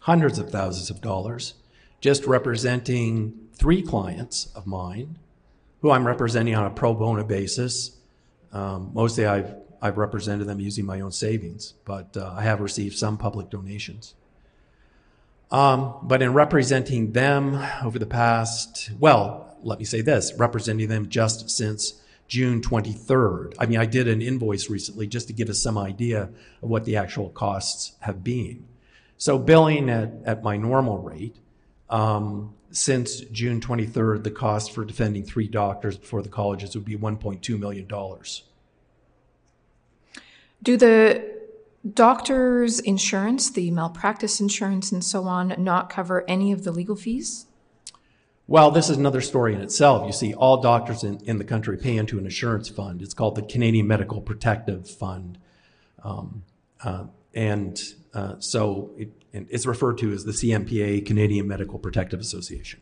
Hundreds 0.00 0.38
of 0.38 0.50
thousands 0.50 0.90
of 0.90 1.00
dollars, 1.00 1.54
just 2.00 2.26
representing 2.26 3.48
three 3.54 3.82
clients 3.82 4.46
of 4.54 4.66
mine 4.66 5.18
who 5.80 5.90
I'm 5.90 6.06
representing 6.06 6.54
on 6.54 6.64
a 6.64 6.70
pro 6.70 6.94
bono 6.94 7.24
basis. 7.24 7.98
Um, 8.52 8.90
mostly 8.94 9.26
I've, 9.26 9.54
I've 9.80 9.98
represented 9.98 10.46
them 10.46 10.60
using 10.60 10.84
my 10.84 11.00
own 11.00 11.12
savings, 11.12 11.74
but 11.84 12.16
uh, 12.16 12.34
I 12.36 12.42
have 12.42 12.60
received 12.60 12.96
some 12.96 13.16
public 13.16 13.50
donations. 13.50 14.14
Um, 15.50 15.94
but 16.02 16.22
in 16.22 16.32
representing 16.32 17.12
them 17.12 17.64
over 17.84 17.98
the 17.98 18.06
past, 18.06 18.90
well, 18.98 19.56
let 19.62 19.78
me 19.78 19.84
say 19.84 20.00
this, 20.00 20.32
representing 20.36 20.88
them 20.88 21.08
just 21.08 21.50
since 21.50 22.00
June 22.26 22.60
23rd. 22.60 23.54
I 23.58 23.66
mean, 23.66 23.78
I 23.78 23.86
did 23.86 24.08
an 24.08 24.22
invoice 24.22 24.68
recently 24.68 25.06
just 25.06 25.26
to 25.28 25.32
give 25.32 25.48
us 25.48 25.60
some 25.60 25.78
idea 25.78 26.30
of 26.62 26.68
what 26.68 26.84
the 26.84 26.96
actual 26.96 27.28
costs 27.30 27.92
have 28.00 28.24
been. 28.24 28.66
So 29.16 29.38
billing 29.38 29.88
at, 29.90 30.12
at 30.24 30.42
my 30.42 30.56
normal 30.56 30.98
rate, 30.98 31.36
um, 31.88 32.54
since 32.70 33.20
June 33.20 33.60
23rd, 33.60 34.24
the 34.24 34.30
cost 34.30 34.72
for 34.72 34.84
defending 34.84 35.22
three 35.22 35.46
doctors 35.46 35.96
before 35.96 36.22
the 36.22 36.28
colleges 36.28 36.74
would 36.74 36.84
be 36.84 36.96
$1.2 36.96 37.58
million. 37.58 37.88
Do 40.64 40.78
the 40.78 41.22
doctors' 41.92 42.80
insurance, 42.80 43.50
the 43.50 43.70
malpractice 43.70 44.40
insurance, 44.40 44.90
and 44.90 45.04
so 45.04 45.24
on, 45.24 45.54
not 45.58 45.90
cover 45.90 46.24
any 46.26 46.52
of 46.52 46.64
the 46.64 46.72
legal 46.72 46.96
fees? 46.96 47.44
Well, 48.46 48.70
this 48.70 48.88
is 48.88 48.96
another 48.96 49.20
story 49.20 49.54
in 49.54 49.60
itself. 49.60 50.06
You 50.06 50.12
see, 50.12 50.32
all 50.32 50.62
doctors 50.62 51.04
in, 51.04 51.20
in 51.24 51.36
the 51.36 51.44
country 51.44 51.76
pay 51.76 51.98
into 51.98 52.18
an 52.18 52.24
insurance 52.24 52.70
fund. 52.70 53.02
It's 53.02 53.12
called 53.12 53.34
the 53.34 53.42
Canadian 53.42 53.86
Medical 53.86 54.22
Protective 54.22 54.88
Fund. 54.88 55.38
Um, 56.02 56.44
uh, 56.82 57.04
and 57.34 57.78
uh, 58.14 58.36
so 58.38 58.92
it, 58.96 59.10
it's 59.32 59.66
referred 59.66 59.98
to 59.98 60.12
as 60.12 60.24
the 60.24 60.32
CMPA, 60.32 61.04
Canadian 61.04 61.46
Medical 61.46 61.78
Protective 61.78 62.20
Association. 62.20 62.80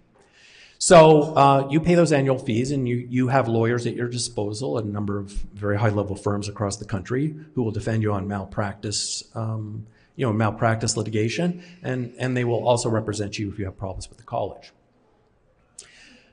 So 0.83 1.33
uh, 1.37 1.69
you 1.71 1.79
pay 1.79 1.95
those 1.95 2.11
annual 2.11 2.41
fees, 2.41 2.73
and 2.73 2.89
you, 2.89 3.07
you 3.09 3.29
have 3.29 3.47
lawyers 3.47 3.87
at 3.87 3.95
your 3.95 4.09
disposal, 4.09 4.79
a 4.79 4.83
number 4.83 5.17
of 5.17 5.31
very 5.31 5.79
high 5.79 5.91
level 5.91 6.17
firms 6.17 6.49
across 6.49 6.79
the 6.79 6.85
country 6.85 7.37
who 7.55 7.63
will 7.63 7.71
defend 7.71 8.03
you 8.03 8.13
on 8.13 8.27
malpractice, 8.27 9.23
um, 9.37 9.87
you 10.17 10.27
know, 10.27 10.33
malpractice 10.33 10.97
litigation, 10.97 11.63
and, 11.85 12.13
and 12.19 12.37
they 12.37 12.43
will 12.43 12.67
also 12.67 12.89
represent 12.89 13.39
you 13.39 13.49
if 13.49 13.61
you 13.61 13.65
have 13.65 13.79
problems 13.79 14.09
with 14.09 14.19
the 14.19 14.25
college. 14.25 14.73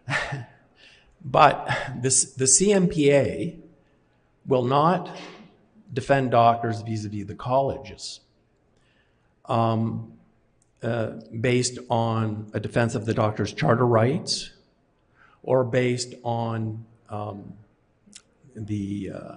but 1.24 1.70
this, 1.98 2.34
the 2.34 2.46
CMPA 2.46 3.56
will 4.48 4.66
not 4.66 5.16
defend 5.94 6.32
doctors 6.32 6.82
vis-a-vis 6.82 7.28
the 7.28 7.36
colleges 7.36 8.22
um, 9.46 10.14
based 10.82 11.78
on 11.90 12.50
a 12.54 12.60
defense 12.60 12.96
of 12.96 13.06
the 13.06 13.14
doctor's 13.14 13.54
charter 13.54 13.86
rights 13.86 14.52
or 15.44 15.64
based 15.64 16.14
on 16.24 16.86
um, 17.10 17.54
the, 18.56 19.12
uh, 19.14 19.36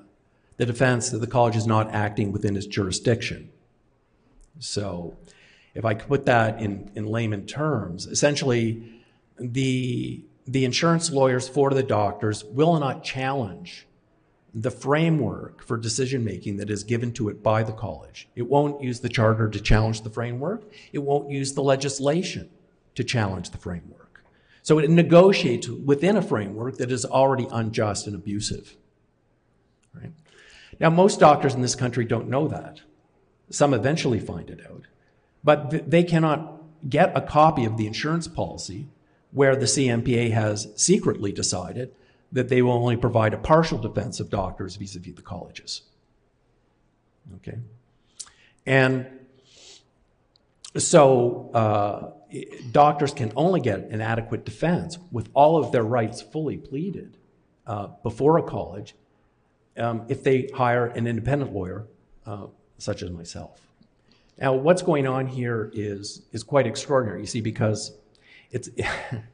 the 0.56 0.66
defense 0.66 1.10
that 1.10 1.18
the 1.18 1.26
college 1.26 1.56
is 1.56 1.66
not 1.66 1.92
acting 1.92 2.32
within 2.32 2.56
its 2.56 2.66
jurisdiction. 2.66 3.50
So 4.58 5.16
if 5.74 5.84
I 5.84 5.94
could 5.94 6.08
put 6.08 6.26
that 6.26 6.60
in, 6.60 6.90
in 6.94 7.06
layman 7.06 7.46
terms, 7.46 8.06
essentially 8.06 9.00
the 9.38 10.24
the 10.46 10.64
insurance 10.64 11.10
lawyers 11.10 11.48
for 11.48 11.70
the 11.70 11.82
doctors 11.82 12.44
will 12.44 12.78
not 12.78 13.04
challenge 13.04 13.86
the 14.54 14.70
framework 14.70 15.64
for 15.64 15.76
decision 15.76 16.24
making 16.24 16.58
that 16.58 16.70
is 16.70 16.84
given 16.84 17.12
to 17.12 17.28
it 17.28 17.42
by 17.42 17.62
the 17.62 17.72
college. 17.72 18.28
It 18.36 18.42
won't 18.42 18.82
use 18.82 19.00
the 19.00 19.08
charter 19.08 19.48
to 19.48 19.60
challenge 19.60 20.02
the 20.02 20.10
framework. 20.10 20.70
It 20.92 20.98
won't 20.98 21.30
use 21.30 21.54
the 21.54 21.62
legislation 21.62 22.50
to 22.94 23.04
challenge 23.04 23.50
the 23.50 23.58
framework. 23.58 24.22
So 24.62 24.78
it 24.78 24.90
negotiates 24.90 25.68
within 25.68 26.16
a 26.16 26.22
framework 26.22 26.76
that 26.76 26.92
is 26.92 27.04
already 27.04 27.48
unjust 27.50 28.06
and 28.06 28.14
abusive. 28.14 28.76
Right? 29.94 30.12
Now, 30.78 30.90
most 30.90 31.18
doctors 31.18 31.54
in 31.54 31.62
this 31.62 31.74
country 31.74 32.04
don't 32.04 32.28
know 32.28 32.46
that. 32.48 32.82
Some 33.50 33.74
eventually 33.74 34.20
find 34.20 34.50
it 34.50 34.60
out. 34.70 34.86
But 35.42 35.90
they 35.90 36.04
cannot 36.04 36.62
get 36.88 37.16
a 37.16 37.20
copy 37.20 37.64
of 37.64 37.76
the 37.76 37.86
insurance 37.86 38.28
policy 38.28 38.88
where 39.32 39.56
the 39.56 39.66
CMPA 39.66 40.30
has 40.32 40.68
secretly 40.76 41.32
decided 41.32 41.92
that 42.32 42.48
they 42.48 42.62
will 42.62 42.72
only 42.72 42.96
provide 42.96 43.34
a 43.34 43.38
partial 43.38 43.78
defense 43.78 44.18
of 44.18 44.30
doctors 44.30 44.76
vis-a-vis 44.76 45.14
the 45.14 45.22
colleges. 45.22 45.82
Okay? 47.36 47.58
And 48.66 49.06
so 50.76 51.50
uh, 51.52 52.10
doctors 52.70 53.12
can 53.12 53.32
only 53.36 53.60
get 53.60 53.80
an 53.90 54.00
adequate 54.00 54.44
defense 54.44 54.98
with 55.10 55.28
all 55.34 55.62
of 55.62 55.72
their 55.72 55.82
rights 55.82 56.22
fully 56.22 56.56
pleaded 56.56 57.18
uh, 57.66 57.88
before 58.02 58.38
a 58.38 58.42
college 58.42 58.94
um, 59.76 60.04
if 60.08 60.22
they 60.22 60.48
hire 60.54 60.86
an 60.86 61.06
independent 61.06 61.52
lawyer 61.52 61.86
uh, 62.26 62.46
such 62.78 63.02
as 63.02 63.10
myself. 63.10 63.60
Now, 64.38 64.54
what's 64.54 64.82
going 64.82 65.06
on 65.06 65.26
here 65.26 65.70
is, 65.74 66.22
is 66.32 66.42
quite 66.42 66.66
extraordinary, 66.66 67.20
you 67.20 67.26
see, 67.26 67.40
because 67.40 67.92
it's 68.50 68.70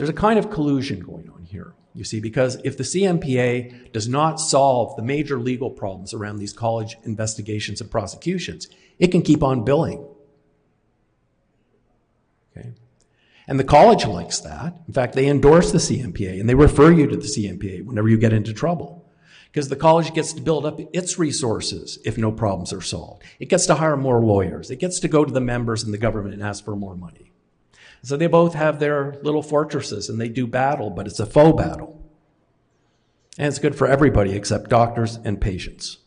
there's 0.00 0.08
a 0.08 0.14
kind 0.14 0.38
of 0.38 0.50
collusion 0.50 1.00
going 1.00 1.28
on 1.28 1.44
here, 1.44 1.74
you 1.94 2.04
see, 2.04 2.20
because 2.20 2.56
if 2.64 2.78
the 2.78 2.84
CMPA 2.84 3.92
does 3.92 4.08
not 4.08 4.40
solve 4.40 4.96
the 4.96 5.02
major 5.02 5.38
legal 5.38 5.68
problems 5.68 6.14
around 6.14 6.38
these 6.38 6.54
college 6.54 6.96
investigations 7.04 7.82
and 7.82 7.90
prosecutions, 7.90 8.66
it 8.98 9.08
can 9.08 9.20
keep 9.20 9.42
on 9.42 9.62
billing. 9.62 10.02
Okay? 12.56 12.72
And 13.46 13.60
the 13.60 13.64
college 13.64 14.06
likes 14.06 14.40
that. 14.40 14.74
In 14.88 14.94
fact, 14.94 15.14
they 15.14 15.28
endorse 15.28 15.70
the 15.70 15.76
CMPA 15.76 16.40
and 16.40 16.48
they 16.48 16.54
refer 16.54 16.90
you 16.90 17.06
to 17.06 17.16
the 17.18 17.24
CMPA 17.24 17.84
whenever 17.84 18.08
you 18.08 18.16
get 18.16 18.32
into 18.32 18.54
trouble. 18.54 19.06
Because 19.52 19.68
the 19.68 19.76
college 19.76 20.14
gets 20.14 20.32
to 20.32 20.40
build 20.40 20.64
up 20.64 20.80
its 20.94 21.18
resources 21.18 21.98
if 22.06 22.16
no 22.16 22.32
problems 22.32 22.72
are 22.72 22.80
solved. 22.80 23.22
It 23.38 23.50
gets 23.50 23.66
to 23.66 23.74
hire 23.74 23.98
more 23.98 24.24
lawyers. 24.24 24.70
It 24.70 24.76
gets 24.76 24.98
to 25.00 25.08
go 25.08 25.26
to 25.26 25.32
the 25.32 25.42
members 25.42 25.84
and 25.84 25.92
the 25.92 25.98
government 25.98 26.32
and 26.32 26.42
ask 26.42 26.64
for 26.64 26.74
more 26.74 26.96
money. 26.96 27.29
So 28.02 28.16
they 28.16 28.26
both 28.26 28.54
have 28.54 28.78
their 28.78 29.18
little 29.22 29.42
fortresses 29.42 30.08
and 30.08 30.20
they 30.20 30.28
do 30.28 30.46
battle, 30.46 30.90
but 30.90 31.06
it's 31.06 31.20
a 31.20 31.26
faux 31.26 31.56
battle. 31.56 32.00
And 33.38 33.46
it's 33.46 33.58
good 33.58 33.74
for 33.74 33.86
everybody 33.86 34.32
except 34.32 34.70
doctors 34.70 35.18
and 35.24 35.40
patients. 35.40 35.98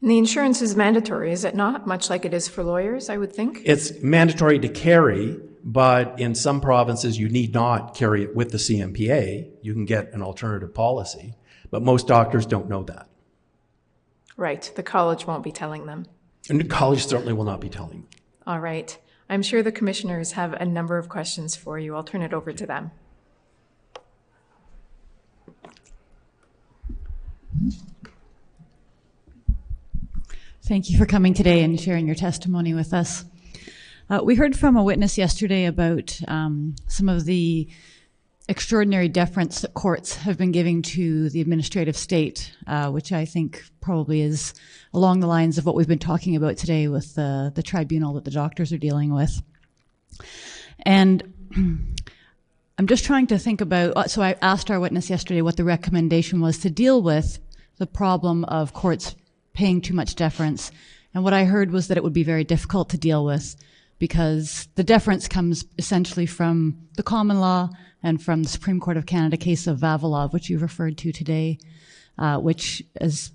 And 0.00 0.10
the 0.10 0.18
insurance 0.18 0.60
is 0.60 0.74
mandatory, 0.74 1.32
is 1.32 1.44
it 1.44 1.54
not? 1.54 1.86
Much 1.86 2.10
like 2.10 2.24
it 2.24 2.34
is 2.34 2.48
for 2.48 2.64
lawyers, 2.64 3.08
I 3.08 3.16
would 3.16 3.32
think. 3.32 3.62
It's 3.64 4.02
mandatory 4.02 4.58
to 4.58 4.68
carry, 4.68 5.38
but 5.62 6.18
in 6.18 6.34
some 6.34 6.60
provinces 6.60 7.18
you 7.18 7.28
need 7.28 7.54
not 7.54 7.94
carry 7.94 8.24
it 8.24 8.34
with 8.34 8.50
the 8.50 8.58
CMPA. 8.58 9.48
You 9.62 9.72
can 9.72 9.84
get 9.84 10.12
an 10.12 10.22
alternative 10.22 10.74
policy, 10.74 11.34
but 11.70 11.82
most 11.82 12.08
doctors 12.08 12.46
don't 12.46 12.68
know 12.68 12.82
that. 12.84 13.08
Right. 14.36 14.72
The 14.74 14.82
college 14.82 15.26
won't 15.26 15.44
be 15.44 15.52
telling 15.52 15.86
them. 15.86 16.06
And 16.48 16.58
the 16.58 16.64
college 16.64 17.06
certainly 17.06 17.32
will 17.32 17.44
not 17.44 17.60
be 17.60 17.68
telling 17.68 17.90
them. 17.90 18.08
All 18.46 18.58
right. 18.58 18.98
I'm 19.32 19.40
sure 19.40 19.62
the 19.62 19.72
commissioners 19.72 20.32
have 20.32 20.52
a 20.52 20.66
number 20.66 20.98
of 20.98 21.08
questions 21.08 21.56
for 21.56 21.78
you. 21.78 21.96
I'll 21.96 22.04
turn 22.04 22.20
it 22.20 22.34
over 22.34 22.52
to 22.52 22.66
them. 22.66 22.90
Thank 30.64 30.90
you 30.90 30.98
for 30.98 31.06
coming 31.06 31.32
today 31.32 31.64
and 31.64 31.80
sharing 31.80 32.04
your 32.04 32.14
testimony 32.14 32.74
with 32.74 32.92
us. 32.92 33.24
Uh, 34.10 34.20
we 34.22 34.34
heard 34.34 34.54
from 34.54 34.76
a 34.76 34.84
witness 34.84 35.16
yesterday 35.16 35.64
about 35.64 36.20
um, 36.28 36.76
some 36.86 37.08
of 37.08 37.24
the 37.24 37.70
extraordinary 38.52 39.08
deference 39.08 39.62
that 39.62 39.72
courts 39.72 40.14
have 40.14 40.36
been 40.36 40.52
giving 40.52 40.82
to 40.82 41.30
the 41.30 41.40
administrative 41.40 41.96
state, 41.96 42.52
uh, 42.66 42.90
which 42.90 43.10
I 43.10 43.24
think 43.24 43.64
probably 43.80 44.20
is 44.20 44.52
along 44.92 45.20
the 45.20 45.26
lines 45.26 45.56
of 45.56 45.64
what 45.64 45.74
we've 45.74 45.88
been 45.88 45.98
talking 45.98 46.36
about 46.36 46.58
today 46.58 46.86
with 46.86 47.14
the, 47.14 47.50
the 47.54 47.62
tribunal 47.62 48.12
that 48.12 48.26
the 48.26 48.30
doctors 48.30 48.70
are 48.70 48.76
dealing 48.78 49.14
with. 49.14 49.40
And 50.80 51.32
I'm 51.56 52.86
just 52.86 53.06
trying 53.06 53.26
to 53.28 53.38
think 53.38 53.62
about. 53.62 53.96
uh, 53.96 54.06
So 54.06 54.20
I 54.20 54.36
asked 54.42 54.70
our 54.70 54.78
witness 54.78 55.08
yesterday 55.08 55.40
what 55.40 55.56
the 55.56 55.64
recommendation 55.64 56.42
was 56.42 56.58
to 56.58 56.68
deal 56.68 57.00
with 57.00 57.38
the 57.78 57.86
problem 57.86 58.44
of 58.44 58.74
courts 58.74 59.16
paying 59.54 59.80
too 59.80 59.94
much 59.94 60.14
deference. 60.14 60.70
And 61.14 61.24
what 61.24 61.32
I 61.32 61.44
heard 61.44 61.70
was 61.70 61.88
that 61.88 61.96
it 61.96 62.04
would 62.04 62.12
be 62.12 62.22
very 62.22 62.44
difficult 62.44 62.90
to 62.90 62.98
deal 62.98 63.24
with 63.24 63.56
because 63.98 64.68
the 64.74 64.84
deference 64.84 65.26
comes 65.26 65.64
essentially 65.78 66.26
from 66.26 66.76
the 66.96 67.02
common 67.02 67.40
law 67.40 67.70
and 68.02 68.22
from 68.22 68.42
the 68.42 68.48
Supreme 68.48 68.80
Court 68.80 68.96
of 68.96 69.06
Canada 69.06 69.36
case 69.36 69.66
of 69.66 69.78
Vavilov, 69.78 70.32
which 70.32 70.50
you 70.50 70.58
referred 70.58 70.98
to 70.98 71.12
today, 71.12 71.58
uh, 72.18 72.38
which, 72.38 72.82
as 73.00 73.32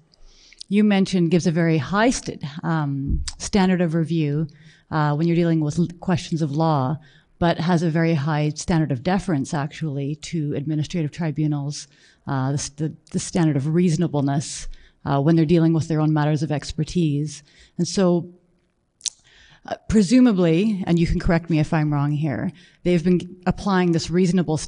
you 0.69 0.83
mentioned, 0.83 1.31
gives 1.31 1.47
a 1.47 1.51
very 1.51 1.77
high 1.77 2.09
st- 2.09 2.43
um, 2.63 3.23
standard 3.37 3.81
of 3.81 3.93
review 3.93 4.47
uh, 4.91 5.15
when 5.15 5.27
you're 5.27 5.35
dealing 5.35 5.61
with 5.61 5.79
l- 5.79 5.87
questions 5.99 6.41
of 6.41 6.51
law, 6.51 6.97
but 7.39 7.59
has 7.59 7.83
a 7.83 7.89
very 7.89 8.13
high 8.13 8.49
standard 8.49 8.91
of 8.91 9.03
deference, 9.03 9.53
actually, 9.53 10.15
to 10.15 10.53
administrative 10.55 11.11
tribunals, 11.11 11.87
uh, 12.27 12.51
the, 12.51 12.71
the, 12.75 12.95
the 13.11 13.19
standard 13.19 13.55
of 13.55 13.73
reasonableness 13.73 14.67
uh, 15.05 15.21
when 15.21 15.35
they're 15.35 15.45
dealing 15.45 15.73
with 15.73 15.87
their 15.87 16.01
own 16.01 16.11
matters 16.11 16.43
of 16.43 16.51
expertise. 16.51 17.43
And 17.77 17.87
so 17.87 18.29
uh, 19.67 19.75
presumably, 19.89 20.83
and 20.87 20.97
you 20.97 21.07
can 21.07 21.19
correct 21.19 21.49
me 21.49 21.59
if 21.59 21.73
I'm 21.73 21.93
wrong 21.93 22.11
here, 22.11 22.51
they've 22.83 23.03
been 23.03 23.41
applying 23.45 23.91
this 23.91 24.09
reasonable 24.09 24.59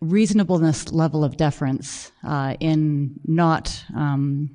reasonableness 0.00 0.92
level 0.92 1.24
of 1.24 1.36
deference 1.36 2.10
uh, 2.24 2.54
in 2.58 3.20
not 3.26 3.84
um, 3.94 4.50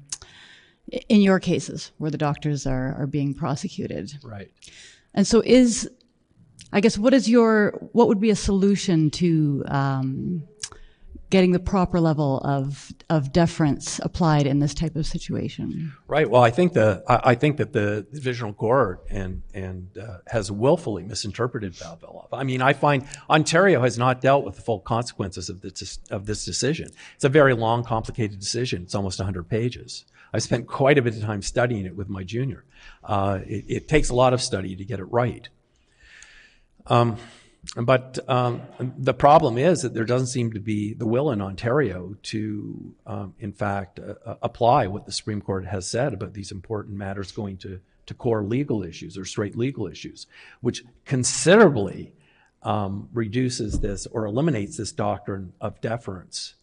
in 1.10 1.22
your 1.22 1.40
cases 1.40 1.92
where 1.98 2.12
the 2.12 2.18
doctors 2.18 2.66
are 2.66 2.96
are 2.98 3.08
being 3.08 3.34
prosecuted. 3.34 4.14
Right. 4.24 4.52
And 5.14 5.26
so, 5.26 5.42
is 5.42 5.90
I 6.72 6.82
guess 6.82 6.98
what 6.98 7.14
is 7.14 7.30
your 7.30 7.72
what 7.92 8.08
would 8.08 8.20
be 8.20 8.30
a 8.30 8.36
solution 8.36 9.10
to 9.12 9.64
um, 9.68 10.44
getting 11.36 11.52
the 11.52 11.60
proper 11.60 12.00
level 12.00 12.40
of 12.46 12.94
of 13.10 13.34
deference 13.34 14.00
applied 14.00 14.48
in 14.48 14.60
this 14.60 14.74
type 14.74 14.96
of 14.96 15.06
situation? 15.06 15.92
Right. 16.08 16.30
Well, 16.30 16.42
I 16.42 16.50
think 16.50 16.72
the 16.72 17.04
I, 17.10 17.32
I 17.32 17.36
think 17.36 17.58
that 17.58 17.74
the 17.74 18.08
divisional 18.14 18.54
court 18.54 19.04
and 19.10 19.42
and 19.54 19.90
uh, 19.98 20.20
has 20.28 20.50
willfully 20.50 21.04
misinterpreted 21.04 21.74
Vavilov. 21.74 22.30
I 22.32 22.46
mean, 22.46 22.62
I 22.62 22.72
find 22.72 23.06
Ontario 23.30 23.82
has 23.82 23.98
not 23.98 24.22
dealt 24.22 24.46
with 24.46 24.56
the 24.56 24.62
full 24.62 24.80
consequences 24.80 25.50
of 25.50 25.60
this 25.60 26.00
of 26.10 26.26
this 26.26 26.46
decision. 26.46 26.88
It's 27.16 27.26
a 27.26 27.30
very 27.30 27.54
long, 27.54 27.84
complicated 27.84 28.40
decision. 28.40 28.84
It's 28.84 28.96
almost 28.96 29.20
100 29.20 29.50
pages. 29.50 30.06
I 30.32 30.40
spent 30.40 30.68
quite 30.68 30.98
a 30.98 31.02
bit 31.02 31.18
of 31.18 31.22
time 31.22 31.42
studying 31.42 31.86
it 31.86 31.98
with 31.98 32.08
my 32.08 32.24
junior. 32.24 32.64
Uh, 33.04 33.40
it, 33.46 33.66
it 33.68 33.88
takes 33.90 34.10
a 34.10 34.16
lot 34.16 34.32
of 34.34 34.42
study 34.42 34.74
to 34.78 34.86
get 34.86 35.00
it 35.00 35.06
right. 35.06 35.50
Um, 36.88 37.18
but 37.76 38.20
um, 38.30 38.62
the 38.98 39.14
problem 39.14 39.58
is 39.58 39.82
that 39.82 39.94
there 39.94 40.06
doesn't 40.06 40.28
seem 40.28 40.54
to 40.54 40.60
be 40.60 40.94
the 40.94 41.06
will 41.06 41.32
in 41.32 41.42
Ontario 41.42 42.16
to, 42.24 42.94
um, 43.06 43.34
in 43.40 43.52
fact, 43.52 44.00
uh, 44.00 44.36
apply 44.42 44.88
what 44.88 45.06
the 45.06 45.12
Supreme 45.12 45.42
Court 45.42 45.66
has 45.66 45.90
said 45.90 46.14
about 46.14 46.34
these 46.34 46.52
important 46.52 46.96
matters 46.96 47.32
going 47.32 47.58
to, 47.58 47.80
to 48.06 48.14
core 48.14 48.44
legal 48.44 48.84
issues 48.84 49.18
or 49.18 49.26
straight 49.26 49.58
legal 49.58 49.88
issues, 49.88 50.28
which 50.62 50.84
considerably 51.06 52.14
um, 52.64 53.10
reduces 53.14 53.80
this 53.80 54.06
or 54.08 54.26
eliminates 54.26 54.78
this 54.78 54.92
doctrine 54.92 55.54
of 55.62 55.80
deference, 55.82 56.56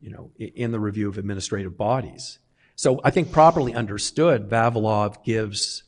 you 0.00 0.10
know, 0.10 0.30
in 0.38 0.72
the 0.72 0.80
review 0.80 1.08
of 1.08 1.18
administrative 1.18 1.76
bodies. 1.76 2.38
So 2.76 3.00
I 3.04 3.10
think 3.10 3.30
properly 3.32 3.74
understood, 3.74 4.48
Vavilov 4.48 5.24
gives 5.24 5.84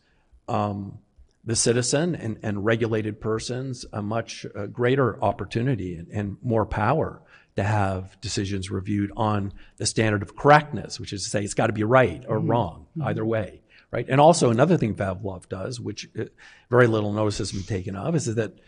um, 0.49 0.99
the 1.47 1.57
citizen 1.57 2.15
and, 2.17 2.39
and 2.43 2.65
regulated 2.65 3.21
persons 3.21 3.87
a 3.93 4.03
much 4.03 4.45
uh, 4.55 4.67
greater 4.67 5.23
opportunity 5.23 5.95
and, 5.95 6.09
and 6.09 6.37
more 6.43 6.67
power 6.67 7.23
to 7.55 7.63
have 7.63 8.21
decisions 8.21 8.71
reviewed 8.71 9.11
on 9.17 9.53
the 9.79 9.87
standard 9.87 10.23
of 10.23 10.37
correctness, 10.37 11.01
which 11.01 11.13
is 11.13 11.25
to 11.25 11.31
say 11.31 11.43
it's 11.43 11.55
got 11.55 11.69
to 11.69 11.73
be 11.73 11.85
right 11.85 12.25
or 12.29 12.39
wrong, 12.39 12.87
either 13.03 13.25
way. 13.25 13.63
Right. 13.91 14.07
And 14.09 14.21
also 14.21 14.51
another 14.51 14.77
thing 14.77 14.95
Vavilov 14.95 15.49
does, 15.49 15.81
which 15.81 16.11
uh, 16.19 16.25
very 16.69 16.87
little 16.87 17.13
notice 17.13 17.39
has 17.39 17.53
been 17.53 17.63
taken 17.63 17.95
of, 17.95 18.15
is 18.15 18.27
that 18.35 18.59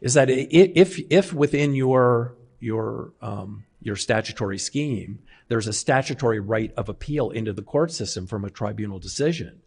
is 0.00 0.14
that 0.14 0.28
if 0.28 0.98
if 1.08 1.32
within 1.32 1.74
your 1.74 2.34
your 2.58 3.12
um, 3.22 3.64
your 3.80 3.96
statutory 3.96 4.58
scheme 4.58 5.20
there's 5.48 5.68
a 5.68 5.72
statutory 5.72 6.40
right 6.40 6.72
of 6.76 6.88
appeal 6.88 7.30
into 7.30 7.52
the 7.52 7.62
court 7.62 7.92
system 7.92 8.26
from 8.26 8.44
a 8.44 8.50
tribunal 8.50 8.98
decision, 8.98 9.60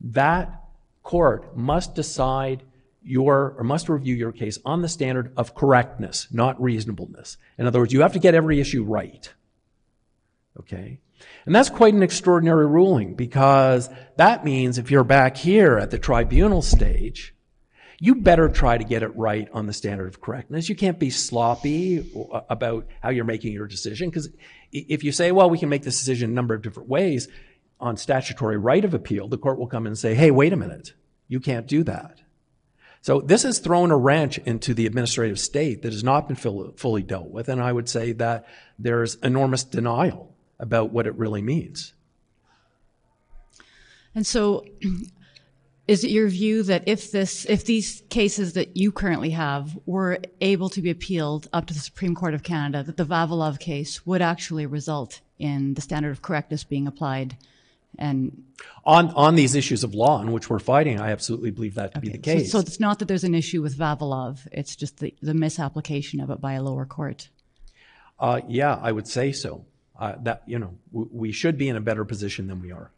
that 0.00 0.64
court 1.02 1.56
must 1.56 1.94
decide 1.94 2.62
your 3.02 3.54
or 3.56 3.64
must 3.64 3.88
review 3.88 4.14
your 4.14 4.32
case 4.32 4.58
on 4.64 4.82
the 4.82 4.88
standard 4.88 5.32
of 5.36 5.54
correctness, 5.54 6.28
not 6.30 6.60
reasonableness. 6.60 7.36
In 7.58 7.66
other 7.66 7.80
words, 7.80 7.92
you 7.92 8.02
have 8.02 8.12
to 8.12 8.18
get 8.18 8.34
every 8.34 8.60
issue 8.60 8.84
right. 8.84 9.32
Okay? 10.58 11.00
And 11.46 11.54
that's 11.54 11.70
quite 11.70 11.94
an 11.94 12.02
extraordinary 12.02 12.66
ruling 12.66 13.14
because 13.14 13.88
that 14.16 14.44
means 14.44 14.78
if 14.78 14.90
you're 14.90 15.04
back 15.04 15.36
here 15.36 15.78
at 15.78 15.90
the 15.90 15.98
tribunal 15.98 16.62
stage, 16.62 17.34
you 17.98 18.14
better 18.14 18.48
try 18.48 18.78
to 18.78 18.84
get 18.84 19.02
it 19.02 19.14
right 19.14 19.48
on 19.52 19.66
the 19.66 19.74
standard 19.74 20.08
of 20.08 20.22
correctness. 20.22 20.70
You 20.70 20.74
can't 20.74 20.98
be 20.98 21.10
sloppy 21.10 22.10
about 22.48 22.86
how 23.02 23.10
you're 23.10 23.26
making 23.26 23.52
your 23.52 23.66
decision 23.66 24.08
because 24.08 24.30
if 24.72 25.04
you 25.04 25.12
say, 25.12 25.32
well, 25.32 25.50
we 25.50 25.58
can 25.58 25.68
make 25.68 25.82
this 25.82 25.98
decision 25.98 26.30
a 26.30 26.32
number 26.32 26.54
of 26.54 26.62
different 26.62 26.88
ways 26.88 27.28
on 27.80 27.96
statutory 27.96 28.56
right 28.56 28.84
of 28.84 28.94
appeal, 28.94 29.28
the 29.28 29.38
court 29.38 29.58
will 29.58 29.66
come 29.66 29.86
and 29.86 29.98
say, 29.98 30.14
hey, 30.14 30.30
wait 30.30 30.52
a 30.52 30.56
minute, 30.56 30.94
you 31.28 31.40
can't 31.40 31.66
do 31.66 31.82
that. 31.84 32.20
So 33.02 33.20
this 33.20 33.44
has 33.44 33.58
thrown 33.58 33.90
a 33.90 33.96
wrench 33.96 34.38
into 34.38 34.74
the 34.74 34.86
administrative 34.86 35.40
state 35.40 35.82
that 35.82 35.92
has 35.92 36.04
not 36.04 36.28
been 36.28 36.36
full- 36.36 36.72
fully 36.76 37.02
dealt 37.02 37.30
with, 37.30 37.48
and 37.48 37.62
I 37.62 37.72
would 37.72 37.88
say 37.88 38.12
that 38.12 38.46
there's 38.78 39.14
enormous 39.16 39.64
denial 39.64 40.34
about 40.58 40.92
what 40.92 41.06
it 41.06 41.16
really 41.16 41.40
means. 41.40 41.94
And 44.14 44.26
so, 44.26 44.66
is 45.88 46.04
it 46.04 46.10
your 46.10 46.28
view 46.28 46.62
that 46.64 46.84
if 46.86 47.10
this, 47.10 47.46
if 47.46 47.64
these 47.64 48.02
cases 48.10 48.52
that 48.52 48.76
you 48.76 48.92
currently 48.92 49.30
have 49.30 49.78
were 49.86 50.18
able 50.42 50.68
to 50.70 50.82
be 50.82 50.90
appealed 50.90 51.48
up 51.52 51.66
to 51.66 51.74
the 51.74 51.80
Supreme 51.80 52.14
Court 52.14 52.34
of 52.34 52.42
Canada, 52.42 52.82
that 52.82 52.98
the 52.98 53.04
Vavilov 53.04 53.58
case 53.58 54.04
would 54.04 54.20
actually 54.20 54.66
result 54.66 55.20
in 55.38 55.74
the 55.74 55.80
standard 55.80 56.10
of 56.10 56.22
correctness 56.22 56.64
being 56.64 56.86
applied? 56.86 57.36
And 58.00 58.44
On, 58.84 59.10
on 59.10 59.34
these 59.34 59.54
issues 59.54 59.84
of 59.84 59.94
law 59.94 60.22
in 60.22 60.32
which 60.32 60.48
we're 60.48 60.58
fighting, 60.58 60.98
I 60.98 61.12
absolutely 61.12 61.50
believe 61.50 61.74
that 61.74 61.94
to 61.94 62.00
be 62.00 62.08
the 62.08 62.16
so, 62.16 62.22
case. 62.22 62.50
so 62.50 62.58
it's 62.58 62.80
not 62.80 62.98
that 62.98 63.08
there's 63.08 63.24
an 63.24 63.34
issue 63.34 63.60
with 63.60 63.76
Vavilov; 63.76 64.48
it's 64.50 64.74
just 64.74 64.98
the, 64.98 65.14
the 65.20 65.34
misapplication 65.34 66.20
of 66.20 66.30
it 66.30 66.40
by 66.40 66.54
a 66.54 66.62
lower 66.62 66.86
court. 66.86 67.28
Uh, 68.18 68.40
yeah, 68.48 68.74
I 68.82 68.90
would 68.90 69.06
say 69.06 69.32
so. 69.32 69.66
Uh, 69.98 70.14
that 70.22 70.42
you 70.46 70.58
know, 70.58 70.78
we 70.92 71.30
should 71.30 71.58
be 71.58 71.68
in 71.68 71.76
a 71.76 71.80
better 71.80 72.06
position 72.06 72.46
than 72.46 72.62
we 72.62 72.72
are. 72.72 72.90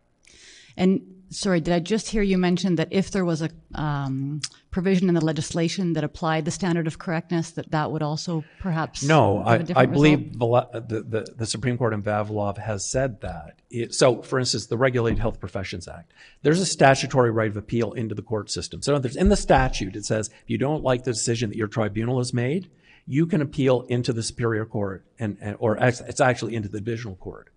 And 0.77 1.22
sorry, 1.33 1.61
did 1.61 1.75
I 1.75 1.81
just 1.81 2.09
hear 2.09 2.23
you 2.23 2.39
mention 2.39 2.77
that 2.77 2.89
if 2.91 3.11
there 3.11 3.25
was 3.25 3.43
a 3.43 3.51
um, 3.75 4.41
provision 4.71 5.09
in 5.09 5.15
the 5.15 5.25
legislation 5.25 5.95
that 5.95 6.05
applied 6.05 6.45
the 6.45 6.51
standard 6.51 6.87
of 6.87 6.99
correctness, 6.99 7.51
that 7.53 7.71
that 7.71 7.91
would 7.91 8.03
also 8.03 8.45
perhaps 8.61 9.03
No, 9.03 9.39
I, 9.39 9.65
I 9.75 9.87
believe 9.87 10.39
the, 10.39 11.05
the, 11.09 11.35
the 11.37 11.47
Supreme 11.47 11.77
Court 11.77 11.93
in 11.93 12.03
Vavilov 12.03 12.59
has 12.59 12.89
said 12.89 13.21
that. 13.23 13.61
It, 13.71 13.95
so, 13.95 14.23
for 14.23 14.39
instance, 14.39 14.67
the 14.67 14.77
Regulated 14.77 15.19
Health 15.19 15.41
Professions 15.41 15.89
Act, 15.89 16.13
there's 16.43 16.61
a 16.61 16.67
statutory 16.67 17.31
right 17.31 17.51
of 17.51 17.57
appeal 17.57 17.93
into 17.93 18.15
the 18.15 18.23
court 18.23 18.51
system. 18.51 18.83
So, 18.83 18.95
in 18.97 19.29
the 19.29 19.37
statute, 19.37 19.97
it 19.97 20.05
says 20.05 20.29
if 20.29 20.51
you 20.51 20.59
don't 20.59 20.85
like 20.85 21.05
the 21.05 21.13
decision 21.13 21.51
that 21.51 21.57
your 21.57 21.69
tribunal 21.69 22.19
has 22.19 22.33
made, 22.33 22.71
you 23.07 23.27
can 23.27 23.41
appeal 23.41 23.83
into 23.89 24.13
the 24.13 24.23
Superior 24.23 24.65
Court, 24.65 25.05
and, 25.19 25.37
and 25.41 25.57
or 25.59 25.77
it's 25.77 26.21
actually 26.21 26.55
into 26.55 26.69
the 26.69 26.81
Divisional 26.81 27.17
Court, 27.17 27.49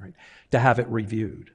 right, 0.00 0.14
to 0.52 0.58
have 0.58 0.78
it 0.78 0.88
reviewed. 0.88 1.50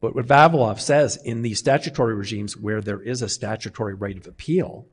But 0.00 0.14
what 0.14 0.26
Vavilov 0.26 0.80
says 0.80 1.16
in 1.16 1.42
these 1.42 1.58
statutory 1.58 2.14
regimes 2.14 2.56
where 2.56 2.80
there 2.80 3.00
is 3.00 3.20
a 3.20 3.28
statutory 3.28 3.94
right 3.94 4.16
of 4.16 4.26
appeal, 4.26 4.86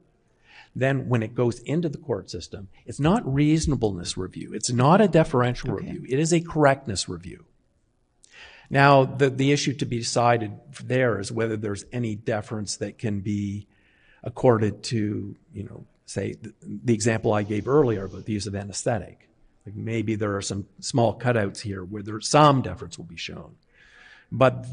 then 0.75 1.07
when 1.07 1.23
it 1.23 1.35
goes 1.35 1.59
into 1.59 1.89
the 1.89 1.97
court 1.97 2.29
system, 2.29 2.69
it's 2.85 2.99
not 2.99 3.31
reasonableness 3.31 4.17
review. 4.17 4.53
It's 4.53 4.71
not 4.71 5.01
a 5.01 5.07
deferential 5.07 5.71
review. 5.71 6.05
It 6.09 6.19
is 6.19 6.33
a 6.33 6.41
correctness 6.41 7.07
review. 7.07 7.45
Now, 8.69 9.05
the, 9.05 9.29
the 9.29 9.51
issue 9.51 9.73
to 9.75 9.85
be 9.85 9.99
decided 9.99 10.51
there 10.83 11.19
is 11.19 11.31
whether 11.31 11.55
there's 11.55 11.85
any 11.93 12.15
deference 12.15 12.77
that 12.77 12.97
can 12.97 13.19
be 13.21 13.67
accorded 14.23 14.83
to, 14.83 15.35
you 15.53 15.63
know, 15.63 15.85
say 16.07 16.33
the, 16.33 16.53
the 16.61 16.93
example 16.93 17.31
I 17.31 17.43
gave 17.43 17.67
earlier 17.67 18.05
about 18.05 18.25
the 18.25 18.33
use 18.33 18.47
of 18.47 18.55
anesthetic. 18.55 19.29
Like 19.65 19.75
maybe 19.75 20.15
there 20.15 20.35
are 20.35 20.41
some 20.41 20.67
small 20.79 21.17
cutouts 21.17 21.61
here 21.61 21.83
where 21.83 22.03
there 22.03 22.19
some 22.21 22.61
deference 22.61 22.97
will 22.97 23.05
be 23.05 23.17
shown. 23.17 23.55
But 24.31 24.65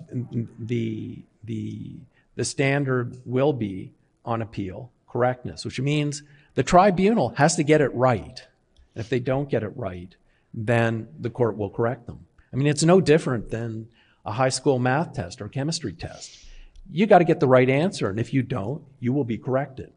the, 0.59 1.23
the, 1.45 1.97
the 2.37 2.45
standard 2.45 3.21
will 3.25 3.53
be 3.53 3.93
on 4.25 4.43
appeal 4.43 4.91
correctness, 5.09 5.65
which 5.65 5.81
means 5.81 6.23
the 6.55 6.63
tribunal 6.63 7.31
has 7.37 7.57
to 7.57 7.63
get 7.63 7.81
it 7.81 7.95
right. 7.95 8.43
If 8.95 9.09
they 9.09 9.21
don't 9.21 9.49
get 9.49 9.63
it 9.63 9.73
right, 9.77 10.15
then 10.55 11.09
the 11.19 11.31
court 11.31 11.57
will 11.57 11.71
correct 11.71 12.07
them. 12.07 12.27
I 12.53 12.57
mean, 12.57 12.67
it's 12.67 12.83
no 12.83 13.01
different 13.01 13.51
than 13.51 13.89
a 14.25 14.33
high 14.33 14.51
school 14.51 14.79
math 14.79 15.15
test 15.15 15.41
or 15.41 15.49
chemistry 15.49 15.93
test. 15.93 16.39
You 16.91 17.07
got 17.07 17.19
to 17.19 17.25
get 17.25 17.41
the 17.41 17.49
right 17.49 17.69
answer, 17.69 18.11
and 18.11 18.19
if 18.19 18.35
you 18.35 18.43
don't, 18.43 18.83
you 19.01 19.13
will 19.13 19.25
be 19.25 19.39
corrected. 19.39 19.93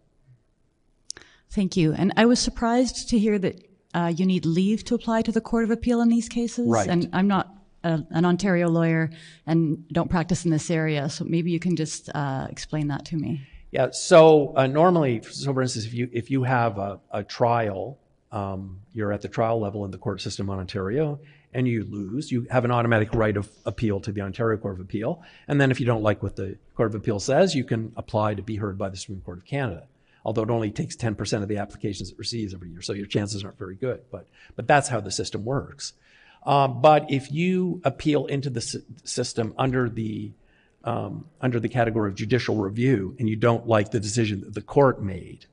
Thank 1.50 1.76
you. 1.78 1.94
And 1.94 2.14
I 2.18 2.26
was 2.26 2.40
surprised 2.40 3.10
to 3.10 3.20
hear 3.20 3.38
that 3.40 3.68
uh, 3.94 4.14
you 4.16 4.26
need 4.26 4.46
leave 4.46 4.84
to 4.86 4.96
apply 4.96 5.22
to 5.24 5.32
the 5.32 5.42
Court 5.42 5.64
of 5.64 5.72
Appeal 5.72 6.02
in 6.02 6.10
these 6.10 6.30
cases. 6.30 6.68
Right. 6.68 6.88
And 6.88 7.10
I'm 7.14 7.28
not 7.28 7.54
a, 7.86 8.06
an 8.10 8.26
Ontario 8.26 8.68
lawyer 8.68 9.10
and 9.46 9.88
don't 9.90 10.10
practice 10.10 10.44
in 10.44 10.52
this 10.52 10.70
area, 10.70 11.08
so 11.10 11.24
maybe 11.24 11.52
you 11.52 11.60
can 11.60 11.76
just 11.76 12.10
uh, 12.14 12.48
explain 12.50 12.88
that 12.88 13.06
to 13.06 13.16
me. 13.16 13.42
Yeah. 13.72 13.92
So 13.92 14.54
uh, 14.56 14.68
normally, 14.68 15.22
so 15.24 15.54
for 15.54 15.62
instance, 15.62 15.86
if 15.86 15.94
you 15.94 16.10
if 16.12 16.32
you 16.32 16.44
have 16.44 16.78
a, 16.78 17.00
a 17.12 17.24
trial, 17.24 18.00
um, 18.32 18.82
you're 18.94 19.12
at 19.12 19.22
the 19.22 19.28
trial 19.28 19.60
level 19.60 19.86
in 19.86 19.92
the 19.92 19.98
court 19.98 20.22
system 20.22 20.50
in 20.50 20.58
Ontario, 20.60 21.20
and 21.54 21.68
you 21.68 21.84
lose, 21.84 22.32
you 22.32 22.48
have 22.50 22.66
an 22.66 22.72
automatic 22.72 23.14
right 23.14 23.36
of 23.36 23.50
appeal 23.66 24.00
to 24.02 24.12
the 24.12 24.22
Ontario 24.22 24.58
Court 24.58 24.76
of 24.76 24.82
Appeal. 24.82 25.22
And 25.48 25.60
then, 25.60 25.72
if 25.72 25.80
you 25.80 25.86
don't 25.86 26.04
like 26.04 26.24
what 26.24 26.36
the 26.36 26.58
Court 26.76 26.90
of 26.90 26.96
Appeal 26.96 27.20
says, 27.20 27.54
you 27.54 27.64
can 27.64 27.92
apply 27.96 28.36
to 28.36 28.42
be 28.42 28.56
heard 28.56 28.78
by 28.78 28.90
the 28.90 28.98
Supreme 28.98 29.22
Court 29.22 29.40
of 29.40 29.46
Canada. 29.46 29.88
Although 30.26 30.44
it 30.44 30.50
only 30.50 30.72
takes 30.72 30.96
10% 30.96 31.44
of 31.44 31.48
the 31.48 31.58
applications 31.58 32.12
it 32.12 32.18
receives 32.18 32.54
every 32.54 32.70
year, 32.70 32.82
so 32.82 32.94
your 32.94 33.06
chances 33.06 33.44
aren't 33.44 33.60
very 33.60 33.76
good. 33.76 34.02
But 34.12 34.28
but 34.56 34.68
that's 34.68 34.90
how 34.90 35.00
the 35.00 35.12
system 35.12 35.46
works. 35.46 35.94
Um, 36.46 36.82
but 36.82 37.10
if 37.10 37.32
you 37.32 37.82
appeal 37.84 38.26
into 38.28 38.50
the 38.50 38.62
sy- 38.62 38.80
system 39.04 39.54
under 39.58 39.90
the 39.90 40.32
um, 40.84 41.26
under 41.42 41.60
the 41.60 41.70
category 41.70 42.12
of 42.12 42.16
judicial 42.16 42.58
review 42.58 43.16
and 43.18 43.28
you 43.28 43.36
don't 43.36 43.68
like 43.68 43.90
the 43.90 44.00
decision 44.00 44.42
that 44.42 44.54
the 44.54 44.62
court 44.62 45.02
made 45.02 45.48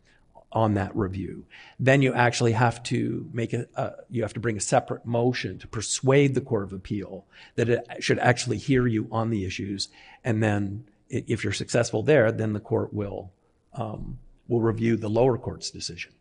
on 0.53 0.75
that 0.75 0.95
review, 0.95 1.47
then 1.81 2.03
you 2.03 2.13
actually 2.13 2.53
have 2.53 2.83
to 2.83 3.29
make 3.33 3.55
a, 3.55 3.67
uh, 3.75 3.93
you 4.11 4.23
have 4.23 4.35
to 4.35 4.41
bring 4.41 4.59
a 4.59 4.61
separate 4.61 5.07
motion 5.07 5.59
to 5.59 5.67
persuade 5.67 6.35
the 6.35 6.43
Court 6.43 6.65
of 6.65 6.75
Appeal 6.75 7.25
that 7.55 7.71
it 7.71 7.87
should 8.01 8.19
actually 8.19 8.59
hear 8.59 8.87
you 8.87 9.09
on 9.11 9.31
the 9.31 9.47
issues. 9.47 9.89
And 10.23 10.43
then 10.43 10.85
if 11.09 11.43
you're 11.43 11.55
successful 11.55 12.03
there, 12.03 12.31
then 12.31 12.53
the 12.53 12.61
court 12.61 12.93
will, 12.93 13.33
um, 13.73 14.19
will 14.49 14.61
review 14.61 14.97
the 14.97 15.09
lower 15.09 15.39
court's 15.39 15.71
decision. 15.71 16.13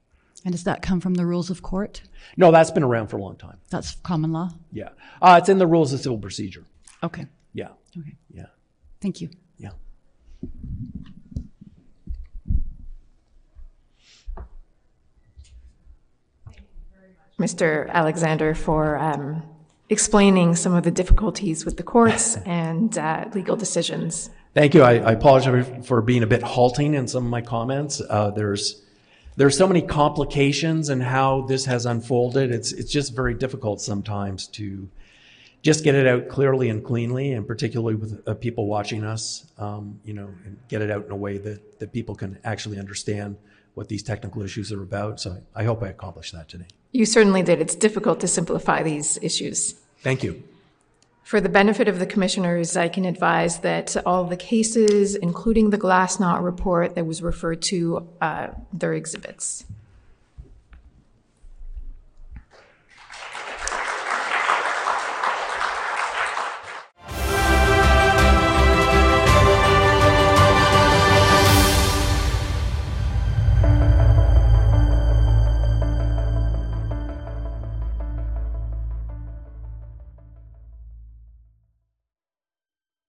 And 0.44 0.54
does 0.54 0.64
that 0.64 0.82
come 0.82 1.00
from 1.00 1.14
the 1.14 1.26
rules 1.26 1.50
of 1.50 1.62
court? 1.62 2.02
No, 2.36 2.52
that's 2.52 2.72
been 2.72 2.84
around 2.84 3.08
for 3.08 3.18
a 3.18 3.22
long 3.22 3.36
time. 3.36 3.58
That's 3.70 3.96
common 3.96 4.32
law? 4.32 4.52
Yeah. 4.72 4.90
Uh, 5.22 5.38
it's 5.40 5.50
in 5.50 5.60
the 5.60 5.68
rules 5.68 5.94
of 5.94 6.02
civil 6.02 6.18
procedure. 6.18 6.64
Okay. 7.04 7.28
Yeah. 7.54 7.70
Okay. 7.98 8.16
Yeah. 8.34 8.48
Thank 9.02 9.22
you. 9.22 9.30
Yeah. 9.58 9.72
Thank 10.42 10.54
you 16.58 16.64
very 16.92 17.14
much. 17.38 17.58
Mr. 17.58 17.90
Alexander, 17.90 18.56
for 18.56 18.98
um, 18.98 19.44
explaining 19.90 20.56
some 20.56 20.74
of 20.74 20.84
the 20.84 20.92
difficulties 20.92 21.66
with 21.66 21.78
the 21.78 21.84
courts 21.84 22.36
and 22.46 22.98
uh, 22.98 23.26
legal 23.34 23.56
decisions. 23.56 24.32
Thank 24.54 24.74
you. 24.74 24.82
I, 24.82 24.96
I 24.96 25.12
apologize 25.12 25.86
for 25.86 26.02
being 26.02 26.24
a 26.24 26.28
bit 26.28 26.42
halting 26.42 26.94
in 26.94 27.08
some 27.08 27.26
of 27.26 27.30
my 27.30 27.42
comments. 27.42 28.02
Uh, 28.10 28.32
there's 28.32 28.82
there's 29.36 29.58
so 29.58 29.68
many 29.68 29.82
complications 29.82 30.90
in 30.90 31.02
how 31.02 31.42
this 31.42 31.66
has 31.66 31.86
unfolded. 31.86 32.52
It's 32.52 32.72
it's 32.72 32.92
just 32.92 33.16
very 33.16 33.34
difficult 33.34 33.82
sometimes 33.82 34.48
to 34.48 34.90
just 35.62 35.84
get 35.84 35.96
it 35.96 36.08
out 36.08 36.28
clearly 36.28 36.70
and 36.70 36.84
cleanly, 36.84 37.34
and 37.34 37.48
particularly 37.48 37.96
with 37.96 38.22
uh, 38.28 38.34
people 38.34 38.66
watching 38.66 39.04
us, 39.04 39.46
um, 39.58 40.00
you 40.04 40.14
know, 40.14 40.30
and 40.46 40.58
get 40.68 40.82
it 40.82 40.90
out 40.90 41.06
in 41.06 41.12
a 41.12 41.16
way 41.16 41.38
that 41.38 41.80
that 41.80 41.92
people 41.92 42.16
can 42.16 42.40
actually 42.44 42.80
understand 42.80 43.38
what 43.74 43.88
these 43.88 44.04
technical 44.04 44.42
issues 44.42 44.72
are 44.72 44.82
about. 44.82 45.20
So 45.20 45.42
I 45.56 45.64
hope 45.64 45.82
I 45.82 45.88
accomplished 45.88 46.34
that 46.34 46.50
today. 46.50 46.68
You 46.92 47.06
certainly 47.06 47.42
did. 47.42 47.62
It's 47.62 47.76
difficult 47.76 48.20
to 48.20 48.28
simplify 48.28 48.84
these 48.84 49.18
issues. 49.22 49.76
Thank 50.00 50.24
you. 50.24 50.44
For 51.32 51.40
the 51.40 51.48
benefit 51.48 51.88
of 51.88 51.98
the 51.98 52.06
commissioners, 52.06 52.76
I 52.76 52.90
can 52.90 53.06
advise 53.06 53.60
that 53.60 53.96
all 54.06 54.26
the 54.26 54.36
cases, 54.36 55.16
including 55.16 55.70
the 55.70 55.78
Glass 55.78 56.20
Knot 56.20 56.44
report 56.44 56.96
that 56.96 57.06
was 57.06 57.24
referred 57.24 57.62
to, 57.62 58.06
uh, 58.20 58.48
their 58.74 58.92
exhibits. 58.92 59.64